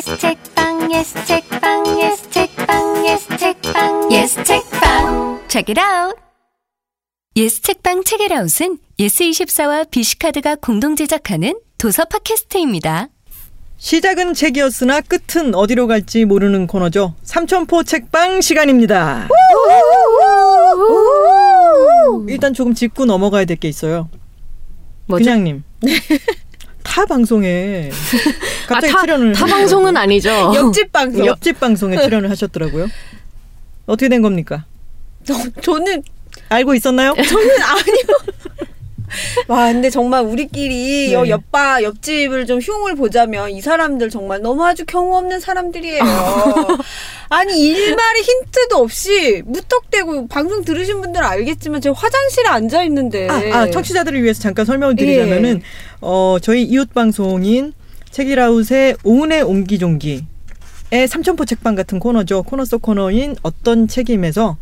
yes 0.00 0.18
책방 0.18 0.90
yes 0.92 1.14
책방 1.26 1.86
yes 2.00 2.30
책방 2.30 3.04
yes 3.04 3.26
책방 3.38 4.08
yes 4.10 4.34
책방 4.44 5.40
Check 5.48 5.74
it 5.74 5.78
out. 5.78 6.16
예스 7.36 7.60
책방 7.60 8.04
책읽아웃은 8.04 8.78
예스24와 8.98 9.90
비씨카드가 9.90 10.56
공동 10.56 10.96
제작하는 10.96 11.52
도서 11.76 12.06
팟캐스트입니다. 12.06 13.08
시작은 13.76 14.32
책이었으나 14.32 15.02
끝은 15.02 15.54
어디로 15.54 15.86
갈지 15.86 16.24
모르는 16.24 16.66
코너죠. 16.66 17.14
삼천포 17.22 17.82
책방 17.84 18.40
시간입니다. 18.40 19.28
일단 22.26 22.54
조금 22.54 22.72
짚고 22.74 23.04
넘어가야 23.04 23.44
될 23.44 23.58
게 23.58 23.68
있어요. 23.68 24.08
뭐죠? 25.06 25.24
그냥님. 25.24 25.62
타 26.82 27.04
방송에 27.04 27.90
갑자기 28.74 28.92
아, 28.92 28.96
타, 28.96 29.00
출연을 29.02 29.32
타. 29.32 29.46
방송은 29.46 29.96
아니죠. 29.96 30.30
옆집 30.54 30.90
방송. 30.92 31.26
옆집 31.26 31.60
방송에 31.60 31.98
출연을 31.98 32.30
하셨더라고요. 32.30 32.88
어떻게 33.86 34.08
된 34.08 34.22
겁니까? 34.22 34.64
저, 35.24 35.34
저는 35.60 36.02
알고 36.48 36.74
있었나요? 36.74 37.14
저는 37.14 37.48
아니요. 37.62 38.40
와, 39.48 39.72
근데 39.72 39.90
정말 39.90 40.22
우리끼리 40.22 41.08
네. 41.08 41.12
여- 41.12 41.26
옆바 41.26 41.82
옆집을 41.82 42.46
좀 42.46 42.60
흉을 42.60 42.94
보자면 42.94 43.50
이 43.50 43.60
사람들 43.60 44.08
정말 44.08 44.40
너무 44.40 44.64
아주 44.64 44.84
경우 44.86 45.16
없는 45.16 45.40
사람들이에요. 45.40 46.00
아니 47.28 47.60
일말의 47.60 48.22
힌트도 48.22 48.76
없이 48.76 49.42
무턱대고 49.46 50.28
방송 50.28 50.62
들으신 50.64 51.00
분들은 51.00 51.26
알겠지만 51.26 51.80
제가 51.80 51.94
화장실에 51.98 52.48
앉아 52.48 52.84
있는데. 52.84 53.28
아, 53.28 53.34
아, 53.58 53.70
청취자들을 53.70 54.22
위해서 54.22 54.40
잠깐 54.40 54.64
설명을 54.64 54.94
드리자면은 54.94 55.56
예. 55.58 55.62
어, 56.00 56.36
저희 56.40 56.62
이웃 56.62 56.92
방송인 56.94 57.72
책이라웃의 58.10 58.96
오은의 59.04 59.42
옹기종기의 59.42 60.24
삼천포 61.08 61.44
책방 61.44 61.74
같은 61.74 61.98
코너죠. 61.98 62.42
코너 62.42 62.64
속 62.64 62.82
코너인 62.82 63.36
어떤 63.42 63.88
책임에서 63.88 64.56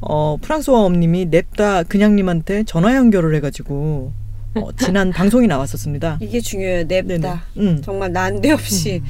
어, 0.00 0.36
프랑스와 0.40 0.80
엄님이 0.80 1.26
냅다 1.26 1.82
그냥님한테 1.84 2.64
전화 2.64 2.94
연결을 2.96 3.34
해가지고 3.36 4.12
어, 4.56 4.68
지난 4.76 5.10
방송이 5.12 5.46
나왔었습니다. 5.46 6.18
이게 6.20 6.40
중요해요. 6.40 6.84
냅다. 6.84 7.44
음. 7.58 7.80
정말 7.84 8.12
난데없이. 8.12 9.02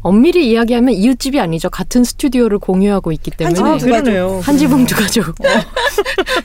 엄밀히 0.00 0.50
이야기하면 0.50 0.92
이웃집이 0.94 1.40
아니죠. 1.40 1.70
같은 1.70 2.04
스튜디오를 2.04 2.58
공유하고 2.58 3.10
있기 3.12 3.30
때문에 3.30 3.58
한 3.58 3.72
아, 3.72 3.78
집은 3.78 4.02
그러네요. 4.02 4.40
한지붕 4.42 4.84
두 4.84 4.94
가족. 4.96 5.34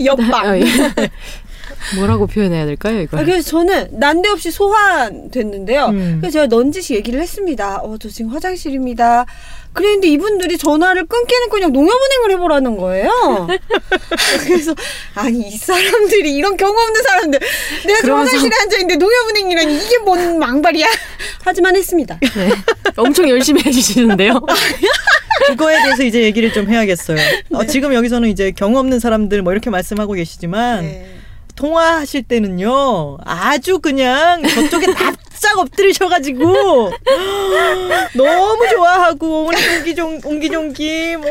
옆방. 0.04 0.62
뭐라고 1.98 2.28
표현해야 2.28 2.66
될까요, 2.66 3.02
이거? 3.02 3.18
아, 3.18 3.24
그래서 3.24 3.50
저는 3.50 4.00
난데없이 4.00 4.52
소환됐는데요. 4.52 5.86
음. 5.88 6.18
그래서 6.22 6.34
제가 6.34 6.48
넌지시 6.48 6.96
얘기를 6.96 7.22
했습니다. 7.22 7.78
어, 7.78 7.98
저 8.00 8.10
지금 8.10 8.32
화장실입니다. 8.32 9.26
그랬는데 9.74 10.08
이분들이 10.08 10.58
전화를 10.58 11.06
끊기는 11.06 11.50
그냥 11.50 11.72
농협은행을 11.72 12.32
해보라는 12.32 12.78
거예요. 12.78 13.48
그래서 14.44 14.74
아니 15.14 15.48
이 15.48 15.58
사람들이 15.58 16.36
이런 16.36 16.58
경우 16.58 16.74
없는 16.76 17.02
사람들 17.04 17.40
내가 17.86 18.00
지금 18.02 18.16
화장실에 18.16 18.52
앉아 18.64 18.78
있는데 18.78 18.96
농협은행이라니 18.96 19.86
이게 19.86 19.98
뭔 20.00 20.40
망발이야. 20.40 20.88
하지만 21.44 21.76
했습니다. 21.76 22.20
네. 22.20 22.50
엄청 22.98 23.30
열심히 23.30 23.62
해주시는데요. 23.64 24.42
그거에 25.48 25.82
대해서 25.84 26.04
이제 26.04 26.24
얘기를 26.24 26.52
좀 26.52 26.68
해야겠어요. 26.70 27.18
어, 27.52 27.66
지금 27.66 27.94
여기서는 27.94 28.30
이제 28.30 28.52
경험 28.52 28.80
없는 28.80 29.00
사람들 29.00 29.42
뭐 29.42 29.54
이렇게 29.54 29.70
말씀하고 29.70 30.14
계시지만 30.14 30.82
네. 30.82 31.19
통화하실 31.60 32.24
때는요 32.24 33.18
아주 33.26 33.80
그냥 33.80 34.42
저쪽에 34.48 34.86
납작 34.96 35.60
엎드리셔가지고 35.60 36.92
너무 38.16 38.70
좋아하고 38.70 39.50
옹기종 39.78 40.22
옹기종기 40.24 41.18
뭐 41.18 41.30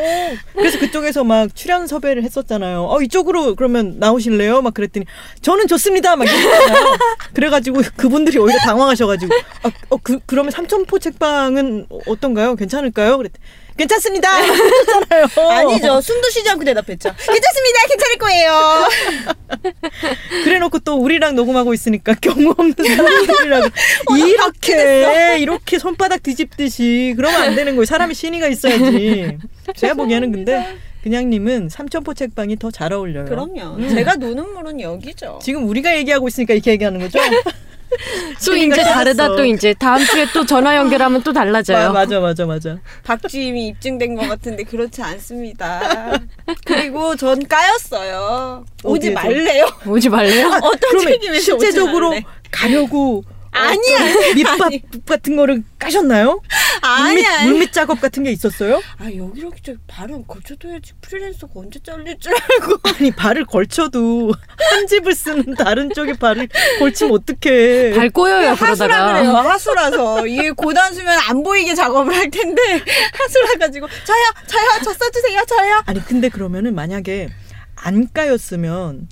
그래서 0.53 0.77
그쪽에서 0.77 1.23
막 1.23 1.55
출연 1.55 1.87
섭외를 1.87 2.23
했었잖아요. 2.23 2.85
어 2.89 3.01
이쪽으로 3.01 3.55
그러면 3.55 3.95
나오실래요? 3.97 4.61
막 4.61 4.75
그랬더니 4.75 5.07
저는 5.41 5.67
좋습니다. 5.67 6.15
막 6.15 6.25
이랬잖아요. 6.25 6.97
그래가지고 7.33 7.81
그분들이 7.97 8.37
오히려 8.37 8.59
당황하셔가지고 8.59 9.33
아, 9.63 9.71
어 9.89 9.97
그, 10.03 10.19
그러면 10.27 10.51
삼천포 10.51 10.99
책방은 10.99 11.87
어떤가요? 12.05 12.55
괜찮을까요? 12.55 13.17
그랬더니 13.17 13.43
괜찮습니다. 13.79 14.29
아니죠. 15.49 16.01
숨도 16.01 16.29
쉬지 16.29 16.49
않고 16.49 16.65
대답했죠. 16.65 17.09
괜찮습니다. 17.15 17.79
괜찮을 17.87 18.17
거예요. 18.19 18.87
그래놓고 20.43 20.79
또 20.79 20.95
우리랑 20.97 21.35
녹음하고 21.35 21.73
있으니까 21.73 22.13
경우 22.15 22.53
없는 22.57 22.75
사람들이라고 22.75 23.69
이렇게 24.19 25.37
이렇게 25.39 25.79
손바닥 25.79 26.21
뒤집듯이 26.23 27.13
그러면 27.15 27.41
안 27.41 27.55
되는 27.55 27.73
거예요. 27.75 27.85
사람이 27.85 28.13
신의가 28.13 28.47
있어야지. 28.47 29.37
제가 29.75 29.93
보기에는 29.93 30.31
근데 30.31 30.75
그냥님은 31.03 31.69
삼천포 31.69 32.13
책방이 32.13 32.57
더 32.57 32.69
잘 32.71 32.91
어울려요. 32.93 33.25
그럼요. 33.25 33.77
음. 33.77 33.89
제가 33.89 34.15
노는 34.15 34.53
물은 34.53 34.81
여기죠. 34.81 35.39
지금 35.41 35.67
우리가 35.69 35.95
얘기하고 35.97 36.27
있으니까 36.27 36.53
이렇게 36.53 36.71
얘기하는 36.71 36.99
거죠? 36.99 37.19
또 38.45 38.55
이제 38.55 38.81
다르다 38.83 39.27
또 39.35 39.43
이제 39.45 39.73
다음 39.73 40.03
주에 40.05 40.25
또 40.33 40.45
전화 40.45 40.75
연결하면 40.75 41.21
또 41.23 41.33
달라져요. 41.33 41.87
마- 41.87 41.99
맞아 41.99 42.19
맞아 42.19 42.45
맞아. 42.45 42.77
박주임이 43.03 43.67
입증된 43.67 44.15
것 44.15 44.27
같은데 44.27 44.63
그렇지 44.63 45.01
않습니다. 45.01 46.19
그리고 46.65 47.15
전 47.15 47.45
까였어요. 47.47 48.65
오지 48.83 49.09
어디에서? 49.09 49.13
말래요. 49.27 49.67
오지 49.85 50.09
말래요? 50.09 50.47
어떤 50.63 50.99
책임에서 51.03 51.41
실제적으로 51.41 52.09
오지 52.09 52.21
말래. 52.21 52.37
가려고 52.51 53.23
아니야, 53.51 54.33
밑밥 54.35 54.61
아니. 54.61 54.81
같은 55.05 55.35
거를 55.35 55.63
까셨나요? 55.79 56.41
아니야. 56.81 57.45
물밑 57.45 57.73
작업 57.73 57.99
같은 57.99 58.23
게 58.23 58.31
있었어요? 58.31 58.81
아 58.99 59.05
여기 59.15 59.39
이렇게 59.39 59.59
저 59.63 59.73
발은 59.87 60.25
걸쳐둬야지 60.27 60.93
프리랜서가 61.01 61.53
언제 61.55 61.79
잘릴 61.83 62.17
줄 62.19 62.33
알고. 62.33 62.79
아니 62.87 63.11
발을 63.11 63.45
걸쳐도 63.45 64.33
한 64.71 64.87
집을 64.87 65.13
쓰는 65.15 65.55
다른 65.55 65.89
쪽에 65.93 66.13
발을 66.13 66.47
걸치면 66.79 67.13
어떡해. 67.15 67.93
발 67.95 68.09
꼬여요 68.11 68.51
하수라. 68.51 69.43
하수라서 69.49 70.27
이게 70.27 70.51
고단수면 70.51 71.19
안 71.27 71.43
보이게 71.43 71.73
작업을 71.73 72.15
할 72.15 72.29
텐데 72.29 72.61
하수라 73.13 73.57
가지고 73.59 73.87
저요 73.87 74.23
저요 74.47 74.67
저 74.83 74.93
써주세요 74.93 75.43
저요. 75.47 75.81
아니 75.85 76.03
근데 76.05 76.29
그러면은 76.29 76.75
만약에 76.75 77.29
안 77.75 78.07
까였으면 78.13 79.07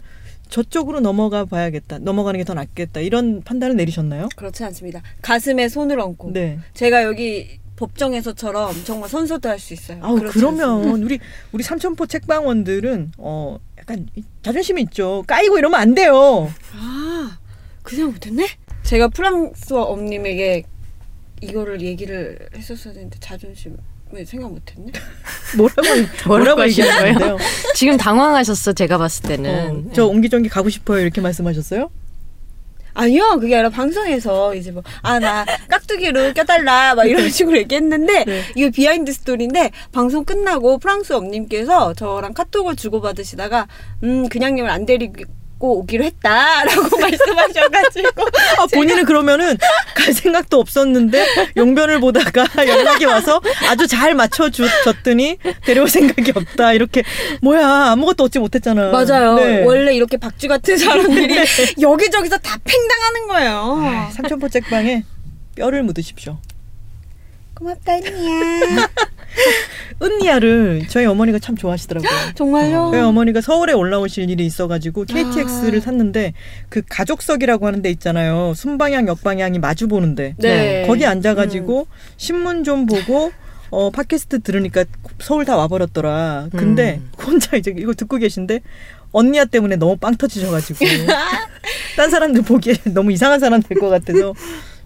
저쪽으로 0.49 0.99
넘어가 0.99 1.45
봐야겠다. 1.45 1.99
넘어가는 1.99 2.37
게 2.39 2.43
더 2.43 2.53
낫겠다. 2.53 3.01
이런 3.01 3.41
판단을 3.43 3.75
내리셨나요? 3.75 4.29
그렇지 4.35 4.63
않습니다. 4.65 5.01
가슴에 5.21 5.67
손을 5.69 5.99
얹고 5.99 6.31
네. 6.33 6.59
제가 6.73 7.03
여기 7.03 7.59
법정에서처럼 7.75 8.73
정말 8.85 9.09
선서도 9.09 9.49
할 9.49 9.59
수 9.59 9.73
있어요. 9.73 9.99
그렇지 10.01 10.37
그러면. 10.39 11.03
우리 11.03 11.19
우리 11.51 11.63
삼천포 11.63 12.07
책방원들은 12.07 13.11
어 13.17 13.59
약간 13.77 14.07
이- 14.15 14.23
자존심이 14.41 14.81
있죠. 14.83 15.23
까이고 15.27 15.57
이러면 15.59 15.79
안 15.79 15.93
돼요. 15.93 16.51
아, 16.73 17.37
그 17.83 17.95
생각 17.95 18.13
못했네? 18.13 18.47
제가 18.83 19.09
프랑소와 19.09 19.83
엄님에게 19.83 20.63
이거를 21.41 21.81
얘기를 21.81 22.49
했었어야 22.55 22.93
되는데 22.95 23.17
자존심을 23.19 23.77
생각 24.25 24.51
못했네? 24.51 24.91
뭐라고 25.55 25.83
뭐라고 26.27 26.61
하시는 26.61 26.87
얘기하는데요? 26.87 27.37
지금 27.75 27.97
당황하셨어 27.97 28.73
제가 28.73 28.97
봤을 28.97 29.29
때는. 29.29 29.87
어, 29.87 29.91
저 29.93 30.05
옹기종기 30.05 30.49
가고 30.49 30.69
싶어요 30.69 30.99
이렇게 30.99 31.21
말씀하셨어요? 31.21 31.89
아니요, 32.97 33.37
그게 33.39 33.53
아니라 33.53 33.69
방송에서 33.69 34.55
이제 34.55 34.71
뭐, 34.71 34.81
아, 35.03 35.19
나 35.19 35.45
깍두기로 35.69 36.33
껴달라, 36.33 36.95
막 36.95 37.05
이런 37.05 37.29
식으로 37.29 37.55
얘기했는데, 37.57 38.25
네. 38.25 38.41
이거 38.55 38.71
비하인드 38.71 39.13
스토리인데, 39.13 39.69
방송 39.91 40.25
끝나고 40.25 40.79
프랑소와 40.79 41.13
엄님께서 41.13 41.93
저랑 41.93 42.33
카톡을 42.33 42.75
주고받으시다가, 42.75 43.67
음, 44.01 44.27
그냥님을 44.29 44.71
안 44.71 44.87
데리고 44.87 45.25
오기로 45.59 46.03
했다라고 46.03 46.97
말씀하셔가지고. 47.01 48.23
아, 48.59 48.65
본인은 48.73 49.05
그러면은 49.05 49.57
갈 49.95 50.13
생각도 50.13 50.59
없었는데 50.59 51.25
용변을 51.57 51.99
보다가 51.99 52.45
연락이 52.67 53.05
와서 53.05 53.41
아주 53.69 53.87
잘 53.87 54.13
맞춰줬더니 54.13 55.37
데려올 55.65 55.87
생각이 55.89 56.31
없다. 56.35 56.73
이렇게 56.73 57.03
뭐야 57.41 57.91
아무것도 57.91 58.25
얻지 58.25 58.39
못했잖아. 58.39 58.91
맞아요. 58.91 59.35
네. 59.35 59.63
원래 59.63 59.93
이렇게 59.95 60.17
박쥐 60.17 60.47
같은 60.47 60.77
사람들이 60.77 61.35
여기저기서 61.81 62.37
다 62.37 62.57
팽당하는 62.63 63.27
거예요. 63.27 63.77
아, 63.83 64.09
삼천포 64.13 64.49
책방에 64.49 65.03
뼈를 65.55 65.83
묻으십시오. 65.83 66.37
고맙다, 67.57 67.93
언니야. 67.93 68.87
은니아를 70.01 70.83
저희 70.89 71.05
어머니가 71.05 71.39
참 71.39 71.55
좋아하시더라고요. 71.55 72.09
정말요? 72.35 72.89
저희 72.91 73.01
어머니가 73.01 73.41
서울에 73.41 73.73
올라오실 73.73 74.29
일이 74.29 74.45
있어가지고 74.45 75.05
KTX를 75.05 75.79
아. 75.79 75.81
샀는데 75.81 76.33
그 76.69 76.81
가족석이라고 76.87 77.65
하는 77.65 77.81
데 77.81 77.89
있잖아요. 77.91 78.53
순방향 78.55 79.07
역방향이 79.07 79.59
마주 79.59 79.87
보는데 79.87 80.35
네. 80.37 80.85
거기 80.87 81.05
앉아가지고 81.05 81.87
신문 82.17 82.63
좀 82.63 82.85
보고 82.85 83.31
어 83.69 83.89
팟캐스트 83.91 84.41
들으니까 84.41 84.85
서울 85.19 85.45
다 85.45 85.55
와버렸더라. 85.57 86.49
근데 86.51 87.01
혼자 87.23 87.57
이제 87.57 87.73
이걸 87.75 87.95
듣고 87.95 88.17
계신데 88.17 88.61
언니야 89.11 89.45
때문에 89.45 89.77
너무 89.77 89.97
빵 89.97 90.15
터지셔가지고 90.15 90.79
딴 91.97 92.09
사람들 92.09 92.43
보기에 92.43 92.75
너무 92.93 93.11
이상한 93.11 93.39
사람 93.39 93.61
될 93.61 93.79
것 93.79 93.89
같아서 93.89 94.33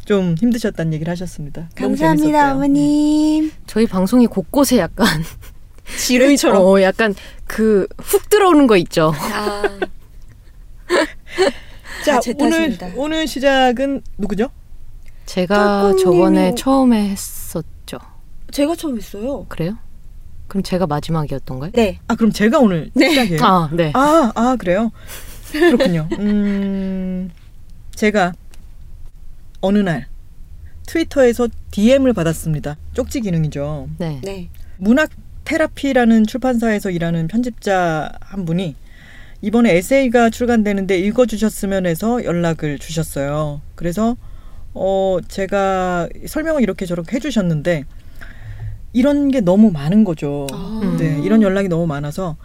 좀 0.06 0.36
힘드셨다는 0.40 0.94
얘기를 0.94 1.12
하셨습니다. 1.12 1.70
감사합니다. 1.76 2.54
어머님. 2.56 3.52
저희 3.68 3.86
방송이 3.86 4.28
곳곳에 4.28 4.78
약간 4.78 5.08
지뢰처럼. 6.00 6.62
어 6.62 6.82
약간 6.82 7.14
그 7.46 7.88
훅 8.00 8.30
들어오는 8.30 8.68
거 8.68 8.78
있죠. 8.78 9.14
아, 9.16 9.64
자, 12.06 12.20
제 12.20 12.34
오늘. 12.40 12.78
오늘 12.96 13.28
시작은 13.28 14.02
누구죠? 14.18 14.50
제가 15.26 15.94
저번에 16.02 16.56
처음에 16.56 17.10
했었죠. 17.10 18.00
제가 18.52 18.76
처음 18.76 18.98
했어요. 18.98 19.46
그래요? 19.48 19.78
그럼 20.48 20.64
제가 20.64 20.88
마지막이었던가요? 20.88 21.72
네. 21.74 22.00
아, 22.08 22.16
그럼 22.16 22.32
제가 22.34 22.60
오늘 22.60 22.92
시작이에요. 22.98 23.40
아, 23.44 23.70
네. 23.72 23.92
아, 23.96 24.32
아, 24.36 24.56
그래요? 24.60 24.92
그렇군요. 25.52 26.08
음, 26.20 27.30
제가 27.96 28.34
어느 29.62 29.80
날 29.80 30.08
트위터에서 30.88 31.48
DM을 31.72 32.14
받았습니다. 32.14 32.78
쪽지 32.94 33.22
기능이죠. 33.22 33.90
네. 33.98 34.20
네. 34.24 34.50
문학 34.78 35.10
테라피라는 35.46 36.26
출판사에서 36.26 36.90
일하는 36.90 37.28
편집자 37.28 38.12
한 38.20 38.46
분이 38.46 38.76
이번에 39.42 39.76
에세이가 39.76 40.30
출간되는데 40.30 41.00
읽어주셨으면 41.00 41.86
해서 41.86 42.24
연락을 42.24 42.78
주셨어요. 42.78 43.62
그래서 43.76 44.18
어 44.74 45.18
제가 45.28 46.08
설명을 46.28 46.62
이렇게 46.62 46.86
저렇게 46.86 47.16
해주셨는데 47.16 47.86
이런 48.94 49.30
게 49.30 49.42
너무 49.42 49.72
많은 49.72 50.04
거죠. 50.04 50.48
아. 50.52 50.98
네, 51.00 51.20
이런 51.24 51.42
연락이 51.42 51.68
너무 51.70 51.88
많아서 51.88 52.38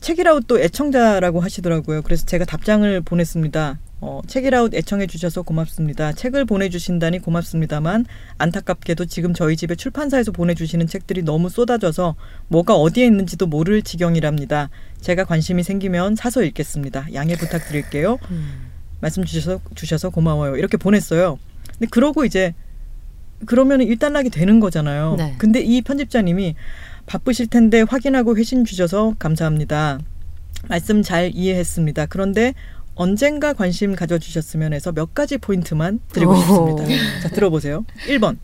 책이라웃 0.00 0.44
또 0.46 0.60
애청자라고 0.60 1.40
하시더라고요. 1.40 2.02
그래서 2.02 2.26
제가 2.26 2.44
답장을 2.44 3.00
보냈습니다. 3.00 3.78
어, 4.06 4.20
책이라웃 4.26 4.74
애청해 4.74 5.06
주셔서 5.06 5.40
고맙습니다. 5.40 6.12
책을 6.12 6.44
보내주신다니 6.44 7.20
고맙습니다만 7.20 8.04
안타깝게도 8.36 9.06
지금 9.06 9.32
저희 9.32 9.56
집에 9.56 9.74
출판사에서 9.74 10.30
보내주시는 10.30 10.86
책들이 10.86 11.22
너무 11.22 11.48
쏟아져서 11.48 12.14
뭐가 12.48 12.74
어디에 12.74 13.06
있는지도 13.06 13.46
모를 13.46 13.80
지경이랍니다. 13.80 14.68
제가 15.00 15.24
관심이 15.24 15.62
생기면 15.62 16.16
사서 16.16 16.42
읽겠습니다. 16.42 17.14
양해 17.14 17.34
부탁드릴게요. 17.34 18.18
음. 18.30 18.70
말씀 19.00 19.24
주셔서 19.24 19.60
주셔서 19.74 20.10
고마워요. 20.10 20.58
이렇게 20.58 20.76
보냈어요. 20.76 21.38
근데 21.72 21.86
그러고 21.90 22.26
이제 22.26 22.52
그러면 23.46 23.80
일단락이 23.80 24.28
되는 24.28 24.60
거잖아요. 24.60 25.14
네. 25.16 25.34
근데 25.38 25.60
이 25.60 25.80
편집자님이 25.80 26.56
바쁘실 27.06 27.46
텐데 27.46 27.80
확인하고 27.80 28.36
회신 28.36 28.66
주셔서 28.66 29.14
감사합니다. 29.18 29.98
말씀 30.68 31.02
잘 31.02 31.30
이해했습니다. 31.34 32.06
그런데 32.06 32.54
언젠가 32.94 33.52
관심 33.52 33.94
가져주셨으면 33.94 34.72
해서 34.72 34.92
몇 34.92 35.14
가지 35.14 35.38
포인트만 35.38 36.00
드리고 36.12 36.32
오. 36.32 36.36
싶습니다. 36.36 36.84
자, 37.22 37.28
들어보세요. 37.28 37.84
1번. 38.08 38.36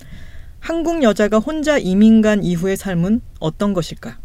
한국 0.59 1.03
여자가 1.03 1.39
혼자 1.39 1.79
이민 1.79 2.21
간 2.21 2.43
이후의 2.45 2.77
삶은 2.77 3.21
어떤 3.39 3.73
것일까? 3.73 4.19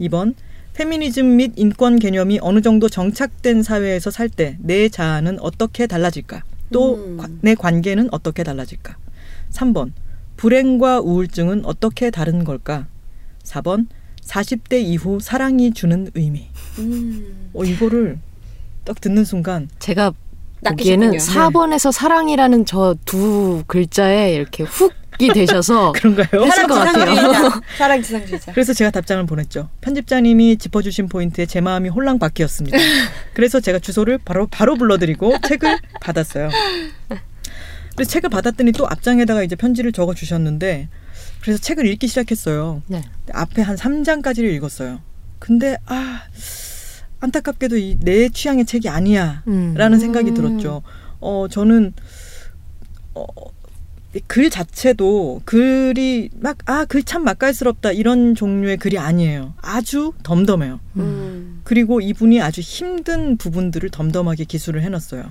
2번. 0.00 0.34
페미니즘 0.74 1.36
및 1.36 1.52
인권 1.56 1.98
개념이 2.00 2.40
어느 2.42 2.60
정도 2.60 2.88
정착된 2.88 3.62
사회에서 3.62 4.10
살 4.10 4.28
때 4.28 4.56
내 4.60 4.88
자아는 4.88 5.38
어떻게 5.40 5.86
달라질까? 5.86 6.42
또 6.72 6.96
음. 6.96 7.38
내 7.42 7.54
관계는 7.54 8.08
어떻게 8.12 8.42
달라질까? 8.42 8.96
3번. 9.52 9.92
불행과 10.36 11.00
우울증은 11.00 11.64
어떻게 11.64 12.10
다른 12.10 12.42
걸까? 12.42 12.88
4번. 13.44 13.86
40대 14.22 14.82
이후 14.82 15.20
사랑이 15.20 15.72
주는 15.72 16.10
의미. 16.14 16.48
음. 16.78 17.50
어, 17.54 17.62
이거를 17.64 18.18
딱 18.84 19.00
듣는 19.00 19.24
순간 19.24 19.68
제가. 19.78 20.12
보기에는 20.66 21.10
4번에서 21.18 21.92
사랑이라는 21.92 22.64
저 22.64 22.94
두 23.04 23.64
글자에 23.66 24.32
이렇게 24.34 24.62
훅이 24.64 25.28
되셔서 25.34 25.92
그런가요? 25.96 26.40
같아요. 26.46 27.14
지상주의자. 27.14 27.60
사랑 27.76 28.02
지상주의자. 28.02 28.52
그래서 28.52 28.72
제가 28.72 28.90
답장을 28.90 29.26
보냈죠. 29.26 29.68
편집자님이 29.82 30.56
짚어주신 30.56 31.10
포인트에 31.10 31.44
제 31.44 31.60
마음이 31.60 31.90
홀랑 31.90 32.18
바뀌었습니다. 32.18 32.78
그래서 33.34 33.60
제가 33.60 33.78
주소를 33.78 34.16
바로 34.24 34.46
바로 34.46 34.74
불러드리고 34.76 35.36
책을 35.46 35.78
받았어요. 36.00 36.48
그래서 37.94 38.10
책을 38.10 38.30
받았더니 38.30 38.72
또 38.72 38.86
앞장에다가 38.88 39.42
이제 39.42 39.56
편지를 39.56 39.92
적어 39.92 40.14
주셨는데 40.14 40.88
그래서 41.42 41.60
책을 41.60 41.86
읽기 41.86 42.08
시작했어요. 42.08 42.80
네. 42.86 43.02
앞에 43.34 43.60
한 43.60 43.76
3장까지를 43.76 44.44
읽었어요. 44.54 45.00
근데 45.38 45.76
아 45.84 46.22
안타깝게도 47.24 47.76
이 47.78 47.96
내 48.00 48.28
취향의 48.28 48.66
책이 48.66 48.88
아니야라는 48.88 49.44
음. 49.48 49.98
생각이 49.98 50.34
들었죠. 50.34 50.82
어 51.20 51.46
저는 51.50 51.92
어, 53.14 53.26
글 54.28 54.48
자체도 54.50 55.42
글이 55.44 56.30
막 56.40 56.58
아 56.66 56.84
글 56.84 57.02
참 57.04 57.24
맛깔스럽다 57.24 57.92
이런 57.92 58.34
종류의 58.34 58.76
글이 58.76 58.98
아니에요. 58.98 59.54
아주 59.60 60.12
덤덤해요. 60.22 60.80
음. 60.96 61.60
그리고 61.64 62.00
이분이 62.00 62.40
아주 62.40 62.60
힘든 62.60 63.36
부분들을 63.36 63.90
덤덤하게 63.90 64.44
기술을 64.44 64.82
해놨어요. 64.82 65.24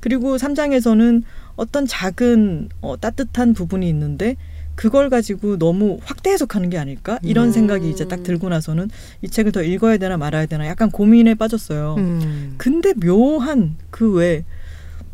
그리고 0.00 0.36
3장에서는 0.36 1.22
어떤 1.56 1.86
작은 1.86 2.68
어, 2.80 2.96
따뜻한 2.98 3.54
부분이 3.54 3.88
있는데 3.88 4.36
그걸 4.76 5.10
가지고 5.10 5.58
너무 5.58 5.98
확대 6.04 6.30
해석하는 6.30 6.70
게 6.70 6.78
아닐까 6.78 7.18
이런 7.22 7.48
음. 7.48 7.52
생각이 7.52 7.90
이제 7.90 8.06
딱 8.06 8.22
들고 8.22 8.48
나서는 8.48 8.88
이 9.22 9.28
책을 9.28 9.50
더 9.50 9.62
읽어야 9.62 9.96
되나 9.96 10.16
말아야 10.16 10.46
되나 10.46 10.66
약간 10.66 10.90
고민에 10.90 11.34
빠졌어요. 11.34 11.96
음. 11.98 12.54
근데 12.56 12.94
묘한 12.94 13.76
그 13.90 14.12
외, 14.12 14.44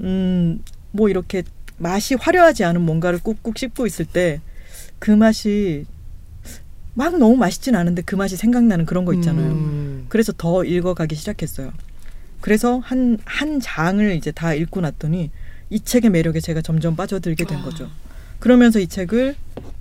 음, 0.00 0.62
뭐 0.91 1.09
이렇게 1.09 1.43
맛이 1.79 2.14
화려하지 2.14 2.64
않은 2.64 2.81
뭔가를 2.82 3.20
꾹꾹 3.20 3.55
씹고 3.56 3.87
있을 3.87 4.05
때 4.05 4.41
그 5.03 5.11
맛이 5.11 5.85
막 6.94 7.19
너무 7.19 7.37
맛있진 7.37 7.75
않은데 7.75 8.03
그 8.03 8.14
맛이 8.14 8.37
생각나는 8.37 8.87
그런 8.87 9.05
거 9.05 9.12
있잖아요. 9.14 9.50
음. 9.50 10.06
그래서 10.09 10.32
더 10.32 10.62
읽어가기 10.62 11.17
시작했어요. 11.17 11.73
그래서 12.41 12.79
한, 12.79 13.19
한 13.25 13.59
장을 13.59 14.12
이제 14.12 14.31
다 14.31 14.55
읽고 14.55 14.81
났더니 14.81 15.32
이 15.70 15.81
책의 15.81 16.11
매력에 16.11 16.38
제가 16.38 16.62
점점 16.62 16.94
빠져들게 16.94 17.44
된 17.47 17.62
거죠. 17.62 17.91
그러면서 18.42 18.80
이 18.80 18.88
책을 18.88 19.36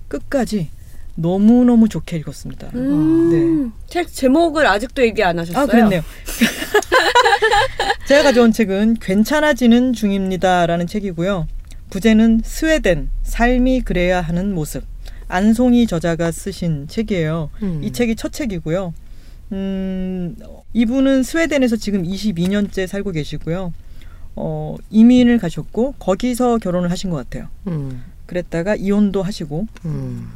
끝까지 0.06 0.68
너무너무 1.16 1.88
좋게 1.88 2.16
읽었습니다. 2.18 2.70
음. 2.74 3.72
책 3.88 4.06
제목을 4.06 4.68
아직도 4.68 5.02
얘기 5.02 5.24
안 5.24 5.36
하셨어요? 5.36 5.64
아, 5.64 5.66
그랬네요. 5.66 6.00
제가 8.06 8.22
가져온 8.22 8.52
책은 8.52 8.98
괜찮아지는 9.00 9.94
중입니다라는 9.94 10.86
책이고요. 10.86 11.48
부제는 11.90 12.42
스웨덴 12.44 13.10
삶이 13.24 13.80
그래야 13.80 14.20
하는 14.20 14.54
모습. 14.54 14.84
안송이 15.26 15.88
저자가 15.88 16.30
쓰신 16.30 16.86
책이에요. 16.86 17.50
음. 17.62 17.80
이 17.82 17.90
책이 17.92 18.14
첫 18.14 18.32
책이고요. 18.32 18.94
음, 19.50 20.36
이분은 20.72 21.24
스웨덴에서 21.24 21.74
지금 21.74 22.04
22년째 22.04 22.86
살고 22.86 23.10
계시고요. 23.10 23.72
어, 24.36 24.76
이민을 24.90 25.38
가셨고 25.38 25.96
거기서 25.98 26.58
결혼을 26.58 26.92
하신 26.92 27.10
것 27.10 27.16
같아요. 27.16 27.48
음. 27.66 28.11
그랬다가 28.26 28.74
이혼도 28.76 29.22
하시고 29.22 29.66
음. 29.84 30.30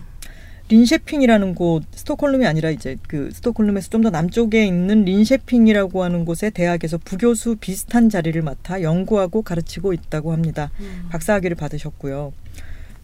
린셰핑이라는 0.68 1.54
곳 1.54 1.84
스톡홀름이 1.92 2.44
아니라 2.46 2.70
이제 2.70 2.96
그 3.06 3.30
스톡홀름에서 3.32 3.88
좀 3.88 4.02
더 4.02 4.10
남쪽에 4.10 4.66
있는 4.66 5.04
린셰핑이라고 5.04 6.02
하는 6.02 6.24
곳의 6.24 6.50
대학에서 6.52 6.98
부교수 6.98 7.56
비슷한 7.60 8.08
자리를 8.10 8.40
맡아 8.42 8.82
연구하고 8.82 9.42
가르치고 9.42 9.92
있다고 9.92 10.32
합니다. 10.32 10.70
박사학위를 11.10 11.56
받으셨고요. 11.56 12.32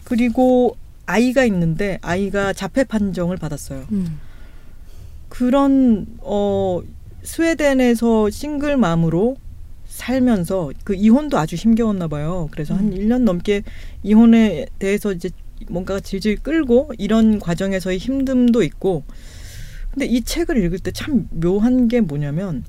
그리고 0.04 0.76
아이가 1.06 1.44
있는데 1.44 1.98
아이가 2.02 2.52
자폐 2.52 2.84
판정을 2.84 3.36
받았어요. 3.36 3.86
음. 3.92 4.18
그런 5.28 6.06
어 6.18 6.82
스웨덴에서 7.22 8.30
싱글맘으로 8.30 9.36
살면서 9.92 10.72
그 10.84 10.94
이혼도 10.94 11.38
아주 11.38 11.54
힘겨웠나 11.54 12.08
봐요. 12.08 12.48
그래서 12.50 12.74
한 12.74 12.92
1년 12.94 13.22
넘게 13.22 13.62
이혼에 14.02 14.66
대해서 14.78 15.12
이제 15.12 15.28
뭔가 15.68 16.00
질질 16.00 16.38
끌고 16.42 16.92
이런 16.98 17.38
과정에서의 17.38 17.98
힘듦도 17.98 18.64
있고 18.64 19.04
근데 19.92 20.06
이 20.06 20.22
책을 20.22 20.56
읽을 20.64 20.78
때 20.78 20.90
참 20.92 21.28
묘한 21.30 21.88
게 21.88 22.00
뭐냐면 22.00 22.64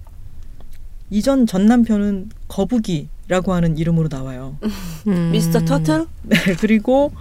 이전 1.10 1.48
전 1.48 1.66
남편은 1.66 2.30
거북이라고 2.50 3.54
하는 3.54 3.78
이름으로 3.78 4.10
나와요. 4.12 4.58
음. 5.08 5.32
미스터 5.32 5.64
터틀? 5.66 6.06
네, 6.24 6.38
그리고 6.60 7.12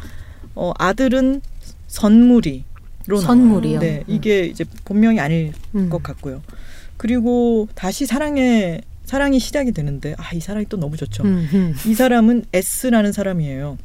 어, 0.54 0.72
아들은 0.78 1.40
선물이로 1.86 2.64
나와요. 3.08 3.20
선물이요? 3.26 3.78
네, 3.80 4.02
이게 4.08 4.46
이제 4.46 4.64
본명이 4.84 5.20
아닐 5.20 5.52
음. 5.76 5.88
것 5.88 6.02
같고요. 6.02 6.42
그리고 6.96 7.68
다시 7.74 8.04
사랑에 8.06 8.80
사랑이 9.12 9.38
시작이 9.40 9.72
되는데 9.72 10.14
아 10.16 10.32
이 10.34 10.40
사람이 10.40 10.66
또 10.70 10.78
너무 10.78 10.96
좋죠. 10.96 11.22
음. 11.24 11.74
이 11.86 11.92
사람은 11.94 12.46
S라는 12.54 13.12
사람이에요. 13.12 13.76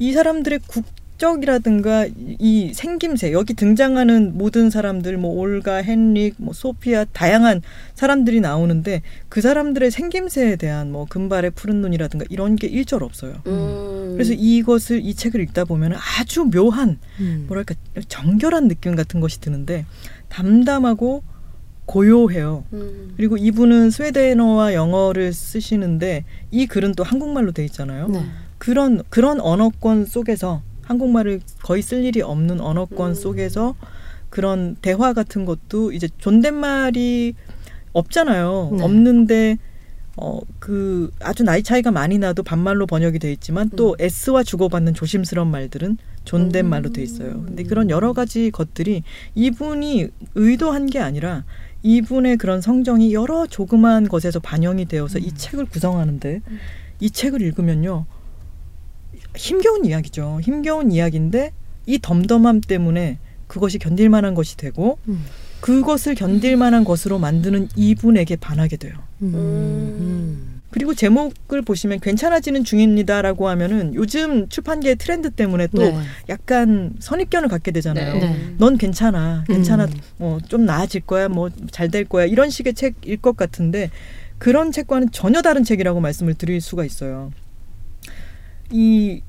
이 0.00 0.12
사람들의 0.12 0.58
국적이라든가 0.66 2.06
이- 2.06 2.36
이 2.40 2.74
생김새 2.74 3.30
여기 3.30 3.54
등장하는 3.54 4.36
모든 4.36 4.70
사람들 4.70 5.16
뭐 5.18 5.30
올가, 5.38 5.80
헨릭, 5.84 6.34
뭐 6.38 6.52
소피아 6.52 7.04
다양한 7.12 7.62
사람들이 7.94 8.40
나오는데 8.40 9.02
그 9.28 9.40
사람들의 9.40 9.88
생김새에 9.92 10.56
대한 10.56 10.90
뭐 10.90 11.04
금발의 11.08 11.52
푸른 11.52 11.80
눈이라든가 11.80 12.24
이런 12.28 12.56
게 12.56 12.66
일절 12.66 13.04
없어요. 13.04 13.34
음. 13.46 14.14
그래서 14.14 14.32
이것을 14.32 15.00
이 15.04 15.14
책을 15.14 15.40
읽다 15.42 15.64
보면 15.64 15.94
아주 15.94 16.44
묘한 16.52 16.98
음. 17.20 17.44
뭐랄까 17.46 17.76
정결한 18.08 18.66
느낌 18.66 18.96
같은 18.96 19.20
것이 19.20 19.40
드는데 19.40 19.86
담담하고 20.28 21.22
고요해요. 21.88 22.64
음. 22.74 23.14
그리고 23.16 23.38
이분은 23.38 23.90
스웨덴어와 23.90 24.74
영어를 24.74 25.32
쓰시는데 25.32 26.24
이 26.50 26.66
글은 26.66 26.94
또 26.94 27.02
한국말로 27.02 27.52
돼 27.52 27.64
있잖아요. 27.64 28.08
네. 28.08 28.24
그런 28.58 29.02
그런 29.08 29.40
언어권 29.40 30.04
속에서 30.04 30.62
한국말을 30.82 31.40
거의 31.62 31.80
쓸 31.82 32.04
일이 32.04 32.20
없는 32.20 32.60
언어권 32.60 33.10
음. 33.10 33.14
속에서 33.14 33.74
그런 34.28 34.76
대화 34.82 35.14
같은 35.14 35.46
것도 35.46 35.92
이제 35.92 36.08
존댓말이 36.18 37.34
없잖아요. 37.94 38.70
네. 38.74 38.84
없는데 38.84 39.58
어 40.16 40.40
그 40.68 41.10
아주 41.20 41.44
나이 41.44 41.62
차이가 41.62 41.90
많이 41.90 42.18
나도 42.18 42.42
반말로 42.42 42.86
번역이 42.86 43.18
돼 43.20 43.32
있지만 43.32 43.70
또 43.74 43.96
S와 43.98 44.42
주고받는 44.42 44.92
조심스러운 44.92 45.50
말들은 45.50 45.96
존댓말로 46.26 46.90
돼 46.90 47.02
있어요. 47.02 47.42
근데 47.42 47.62
그런 47.62 47.88
여러 47.88 48.12
가지 48.12 48.50
것들이 48.50 49.02
이분이 49.34 50.08
의도한 50.34 50.88
게 50.88 50.98
아니라 50.98 51.44
이분의 51.82 52.36
그런 52.36 52.60
성정이 52.60 53.12
여러 53.14 53.46
조그마한 53.46 54.08
것에서 54.08 54.40
반영이 54.40 54.86
되어서 54.86 55.18
이 55.18 55.32
책을 55.32 55.66
구성하는데 55.66 56.40
이 57.00 57.10
책을 57.10 57.40
읽으면요 57.42 58.06
힘겨운 59.36 59.84
이야기죠. 59.84 60.40
힘겨운 60.42 60.90
이야기인데 60.90 61.52
이 61.86 61.98
덤덤함 62.00 62.60
때문에 62.62 63.18
그것이 63.46 63.78
견딜 63.78 64.08
만한 64.10 64.34
것이 64.34 64.56
되고 64.56 64.98
음. 65.08 65.24
그것을 65.60 66.14
견딜 66.14 66.56
만한 66.56 66.84
것으로 66.84 67.18
만드는 67.18 67.68
이분에게 67.74 68.36
반하게 68.36 68.76
돼요. 68.76 68.94
음. 70.68 70.70
음. 70.70 70.72
음. 70.72 70.72
그리고 70.72 70.94
제목을 70.94 71.62
보시면 71.62 72.00
괜찮아지는 72.00 72.62
중입니다라고 72.64 73.48
하면은 73.48 73.94
요즘 73.94 74.48
출판계의 74.48 74.96
트렌드 74.96 75.30
때문에 75.30 75.68
또 75.68 75.82
네. 75.82 75.98
약간 76.28 76.94
선입견을 76.98 77.48
갖게 77.48 77.70
되잖아요. 77.70 78.14
네. 78.14 78.20
네. 78.20 78.54
넌 78.58 78.76
괜찮아, 78.76 79.44
괜찮아, 79.46 79.86
음. 79.86 79.92
뭐좀 80.18 80.64
나아질 80.66 81.02
거야, 81.02 81.28
뭐 81.28 81.48
잘 81.72 81.88
될 81.90 82.04
거야 82.04 82.26
이런 82.26 82.50
식의 82.50 82.74
책일 82.74 83.16
것 83.22 83.36
같은데 83.36 83.90
그런 84.38 84.70
책과는 84.72 85.10
전혀 85.10 85.40
다른 85.42 85.64
책이라고 85.64 86.00
말씀을 86.00 86.34
드릴 86.34 86.60
수가 86.60 86.84
있어요. 86.84 87.32
이 88.70 89.22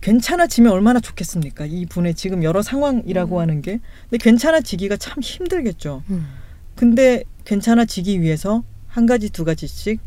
괜찮아지면 0.00 0.72
얼마나 0.72 0.98
좋겠습니까? 0.98 1.66
이 1.66 1.86
분의 1.86 2.14
지금 2.14 2.42
여러 2.42 2.62
상황이라고 2.62 3.40
하는 3.40 3.60
게 3.62 3.78
근데 4.10 4.22
괜찮아지기가 4.22 4.96
참 4.96 5.22
힘들겠죠. 5.22 6.02
음. 6.10 6.26
근데 6.74 7.22
괜찮아지기 7.44 8.20
위해서 8.22 8.64
한 8.88 9.06
가지 9.06 9.30
두 9.30 9.44
가지씩 9.44 10.00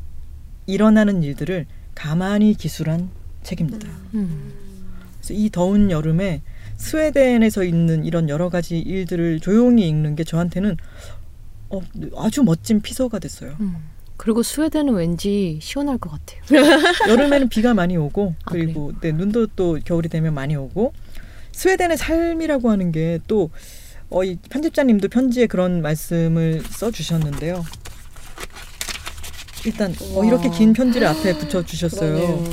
일어나는 0.67 1.23
일들을 1.23 1.65
가만히 1.93 2.53
기술한 2.53 3.09
책입니다. 3.43 3.87
음. 4.13 4.53
그래서 5.19 5.33
이 5.33 5.49
더운 5.49 5.91
여름에 5.91 6.41
스웨덴에서 6.77 7.63
있는 7.63 8.05
이런 8.05 8.29
여러 8.29 8.49
가지 8.49 8.79
일들을 8.79 9.39
조용히 9.39 9.87
읽는 9.87 10.15
게 10.15 10.23
저한테는 10.23 10.77
어, 11.69 11.81
아주 12.17 12.43
멋진 12.43 12.81
피서가 12.81 13.19
됐어요. 13.19 13.55
음. 13.59 13.75
그리고 14.17 14.43
스웨덴은 14.43 14.93
왠지 14.93 15.59
시원할 15.61 15.97
것 15.97 16.11
같아요. 16.11 16.41
여름에는 17.09 17.49
비가 17.49 17.73
많이 17.73 17.97
오고 17.97 18.35
아, 18.45 18.51
그리고 18.51 18.93
네, 19.01 19.11
눈도 19.11 19.47
또 19.55 19.77
겨울이 19.83 20.09
되면 20.09 20.33
많이 20.33 20.55
오고 20.55 20.93
스웨덴의 21.51 21.97
삶이라고 21.97 22.69
하는 22.69 22.91
게또 22.91 23.49
어, 24.09 24.23
이 24.23 24.37
편집자님도 24.49 25.09
편지에 25.09 25.47
그런 25.47 25.81
말씀을 25.81 26.61
써 26.61 26.91
주셨는데요. 26.91 27.65
일단 29.65 29.93
어, 30.13 30.23
이렇게 30.23 30.49
긴 30.49 30.73
편지를 30.73 31.07
앞에 31.07 31.37
붙여주셨어요. 31.37 32.43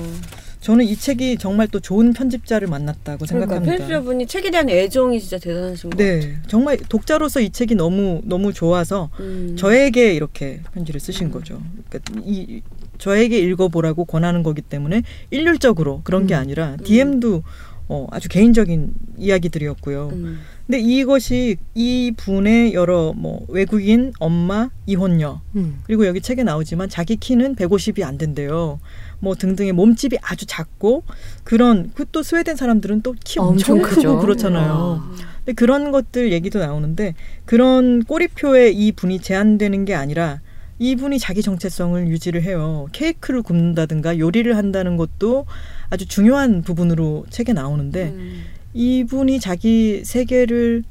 저는 0.61 0.85
이 0.85 0.95
책이 0.95 1.38
정말 1.38 1.66
또 1.69 1.81
좋은 1.81 2.12
편집자를 2.12 2.69
만났다고 2.69 3.26
그러니까 3.26 3.57
생각합니다. 3.57 3.76
편집자분이 3.78 4.26
책에 4.26 4.50
대한 4.50 4.71
애정이 4.71 5.21
진짜 5.21 5.37
대단하신 5.38 5.90
것 5.90 5.99
같아요. 5.99 6.21
네, 6.21 6.38
정말 6.47 6.76
독자로서 6.76 7.40
이 7.40 7.50
책이 7.50 7.75
너무 7.75 8.21
너무 8.25 8.52
좋아서 8.52 9.11
음. 9.19 9.57
저에게 9.59 10.14
이렇게 10.14 10.61
편지를 10.73 11.00
쓰신 11.00 11.33
거죠. 11.33 11.61
그러니까 11.88 12.12
이 12.25 12.62
저에게 12.99 13.38
읽어보라고 13.40 14.04
권하는 14.04 14.45
거기 14.45 14.62
때문에 14.62 15.02
일률적으로 15.31 16.00
그런 16.04 16.28
게 16.28 16.35
음. 16.35 16.38
아니라 16.38 16.76
DM도 16.76 17.42
어, 17.88 18.07
아주 18.12 18.28
개인적인 18.28 18.95
이야기들이었고요. 19.19 20.11
음. 20.12 20.40
근데 20.66 20.78
이것이 20.81 21.57
이 21.75 22.12
분의 22.16 22.73
여러 22.75 23.12
뭐 23.16 23.45
외국인 23.49 24.12
엄마 24.19 24.71
이혼녀 24.87 25.40
음. 25.57 25.81
그리고 25.85 26.07
여기 26.07 26.21
책에 26.21 26.42
나오지만 26.45 26.88
자기 26.88 27.16
키는 27.16 27.57
150이 27.57 28.02
안 28.04 28.16
된대요. 28.19 28.78
뭐 29.19 29.35
등등의 29.35 29.73
몸집이 29.73 30.19
아주 30.23 30.47
작고 30.47 31.02
그런 31.45 31.90
그 31.95 32.04
또 32.12 32.23
스웨덴 32.23 32.57
사람들은 32.57 33.00
또 33.02 33.14
키 33.25 33.38
엄청, 33.38 33.76
엄청 33.76 33.83
크고 33.83 33.95
크죠. 33.97 34.19
그렇잖아요. 34.21 34.73
와. 34.73 35.11
근데 35.45 35.52
그런 35.54 35.90
것들 35.90 36.33
얘기도 36.33 36.59
나오는데 36.61 37.14
그런 37.45 38.02
꼬리표에 38.04 38.71
이 38.71 38.92
분이 38.92 39.21
제한되는 39.21 39.85
게 39.85 39.95
아니라 39.95 40.40
이 40.78 40.97
분이 40.97 41.19
자기 41.19 41.42
정체성을 41.42 42.09
유지를 42.09 42.42
해요. 42.42 42.87
케이크를 42.92 43.42
굽는다든가 43.42 44.19
요리를 44.19 44.57
한다는 44.57 44.97
것도 44.97 45.47
아주 45.90 46.07
중요한 46.07 46.62
부분으로 46.62 47.25
책에 47.31 47.52
나오는데 47.52 48.09
음. 48.09 48.45
이분이 48.75 49.41
자기 49.41 50.02
세계를 50.05 50.85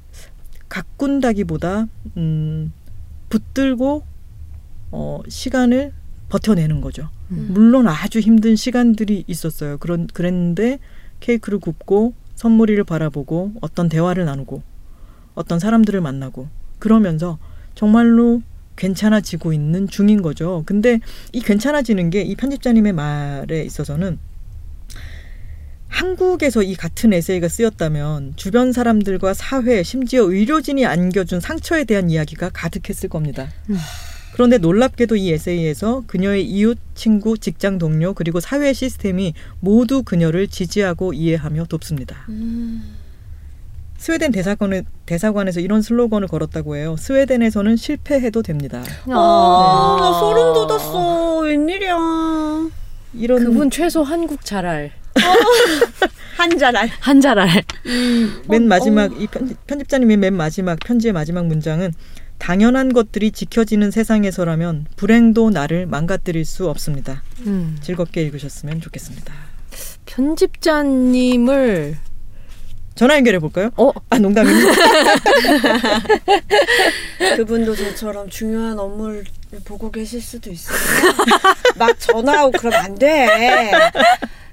가꾼다기보다 0.69 1.87
음, 2.17 2.71
붙들고 3.29 4.03
어, 4.91 5.19
시간을 5.27 5.93
버텨내는 6.29 6.81
거죠. 6.81 7.09
음. 7.31 7.49
물론 7.51 7.87
아주 7.87 8.19
힘든 8.19 8.55
시간들이 8.55 9.23
있었어요. 9.27 9.77
그런 9.77 10.07
그랬는데 10.07 10.79
케이크를 11.19 11.59
굽고 11.59 12.13
선물이를 12.35 12.83
바라보고 12.83 13.53
어떤 13.61 13.89
대화를 13.89 14.25
나누고 14.25 14.61
어떤 15.35 15.59
사람들을 15.59 15.99
만나고 16.01 16.47
그러면서 16.79 17.37
정말로 17.75 18.41
괜찮아지고 18.75 19.53
있는 19.53 19.87
중인 19.87 20.21
거죠. 20.21 20.63
근데 20.65 20.99
이 21.33 21.41
괜찮아지는 21.41 22.09
게 22.09 22.23
이 22.23 22.35
편집자님의 22.35 22.93
말에 22.93 23.63
있어서는 23.63 24.17
한국에서 25.91 26.63
이 26.63 26.75
같은 26.75 27.13
에세이가 27.13 27.47
쓰였다면 27.49 28.33
주변 28.37 28.71
사람들과 28.71 29.33
사회, 29.33 29.83
심지어 29.83 30.23
의료진이 30.23 30.85
안겨준 30.85 31.41
상처에 31.41 31.83
대한 31.83 32.09
이야기가 32.09 32.49
가득했을 32.53 33.09
겁니다. 33.09 33.49
음. 33.69 33.77
그런데 34.33 34.57
놀랍게도 34.57 35.17
이 35.17 35.31
에세이에서 35.33 36.05
그녀의 36.07 36.45
이웃, 36.45 36.77
친구, 36.95 37.37
직장 37.37 37.77
동료, 37.77 38.13
그리고 38.13 38.39
사회 38.39 38.71
시스템이 38.71 39.33
모두 39.59 40.03
그녀를 40.03 40.47
지지하고 40.47 41.13
이해하며 41.13 41.65
돕습니다. 41.65 42.25
음. 42.29 42.95
스웨덴 43.97 44.31
대사관에, 44.31 44.83
대사관에서 45.05 45.59
이런 45.59 45.81
슬로건을 45.81 46.27
걸었다고 46.29 46.77
해요. 46.77 46.95
스웨덴에서는 46.97 47.75
실패해도 47.75 48.41
됩니다. 48.41 48.81
아, 49.09 49.97
나 49.99 50.19
소름 50.19 50.53
돋았어. 50.53 51.39
웬일이야. 51.41 51.97
이런 53.13 53.43
그분 53.43 53.69
최소 53.69 54.03
한국 54.03 54.43
잘알. 54.45 54.91
한자랄. 56.37 56.89
한 56.99 57.21
잘알. 57.21 57.63
맨 58.47 58.67
마지막 58.67 59.11
이 59.21 59.27
편, 59.27 59.55
편집 59.67 59.89
자님의 59.89 60.17
맨 60.17 60.33
마지막 60.33 60.79
편지의 60.79 61.13
마지막 61.13 61.45
문장은 61.45 61.93
당연한 62.37 62.91
것들이 62.93 63.31
지켜지는 63.31 63.91
세상에서라면 63.91 64.87
불행도 64.95 65.51
나를 65.51 65.85
망가뜨릴 65.85 66.43
수 66.45 66.69
없습니다. 66.69 67.21
음. 67.45 67.77
즐겁게 67.81 68.23
읽으셨으면 68.23 68.81
좋겠습니다. 68.81 69.33
편집자님을 70.07 71.97
전화 73.01 73.15
연결해 73.15 73.39
볼까요? 73.39 73.71
어 73.77 73.91
아 74.11 74.19
농담입니다. 74.19 74.71
그분도 77.35 77.75
저처럼 77.75 78.29
중요한 78.29 78.77
업무를 78.77 79.23
보고 79.65 79.89
계실 79.89 80.21
수도 80.21 80.51
있어요. 80.51 80.77
막 81.77 81.99
전화하고 81.99 82.51
그러면 82.59 82.79
안 82.79 82.95
돼. 82.99 83.71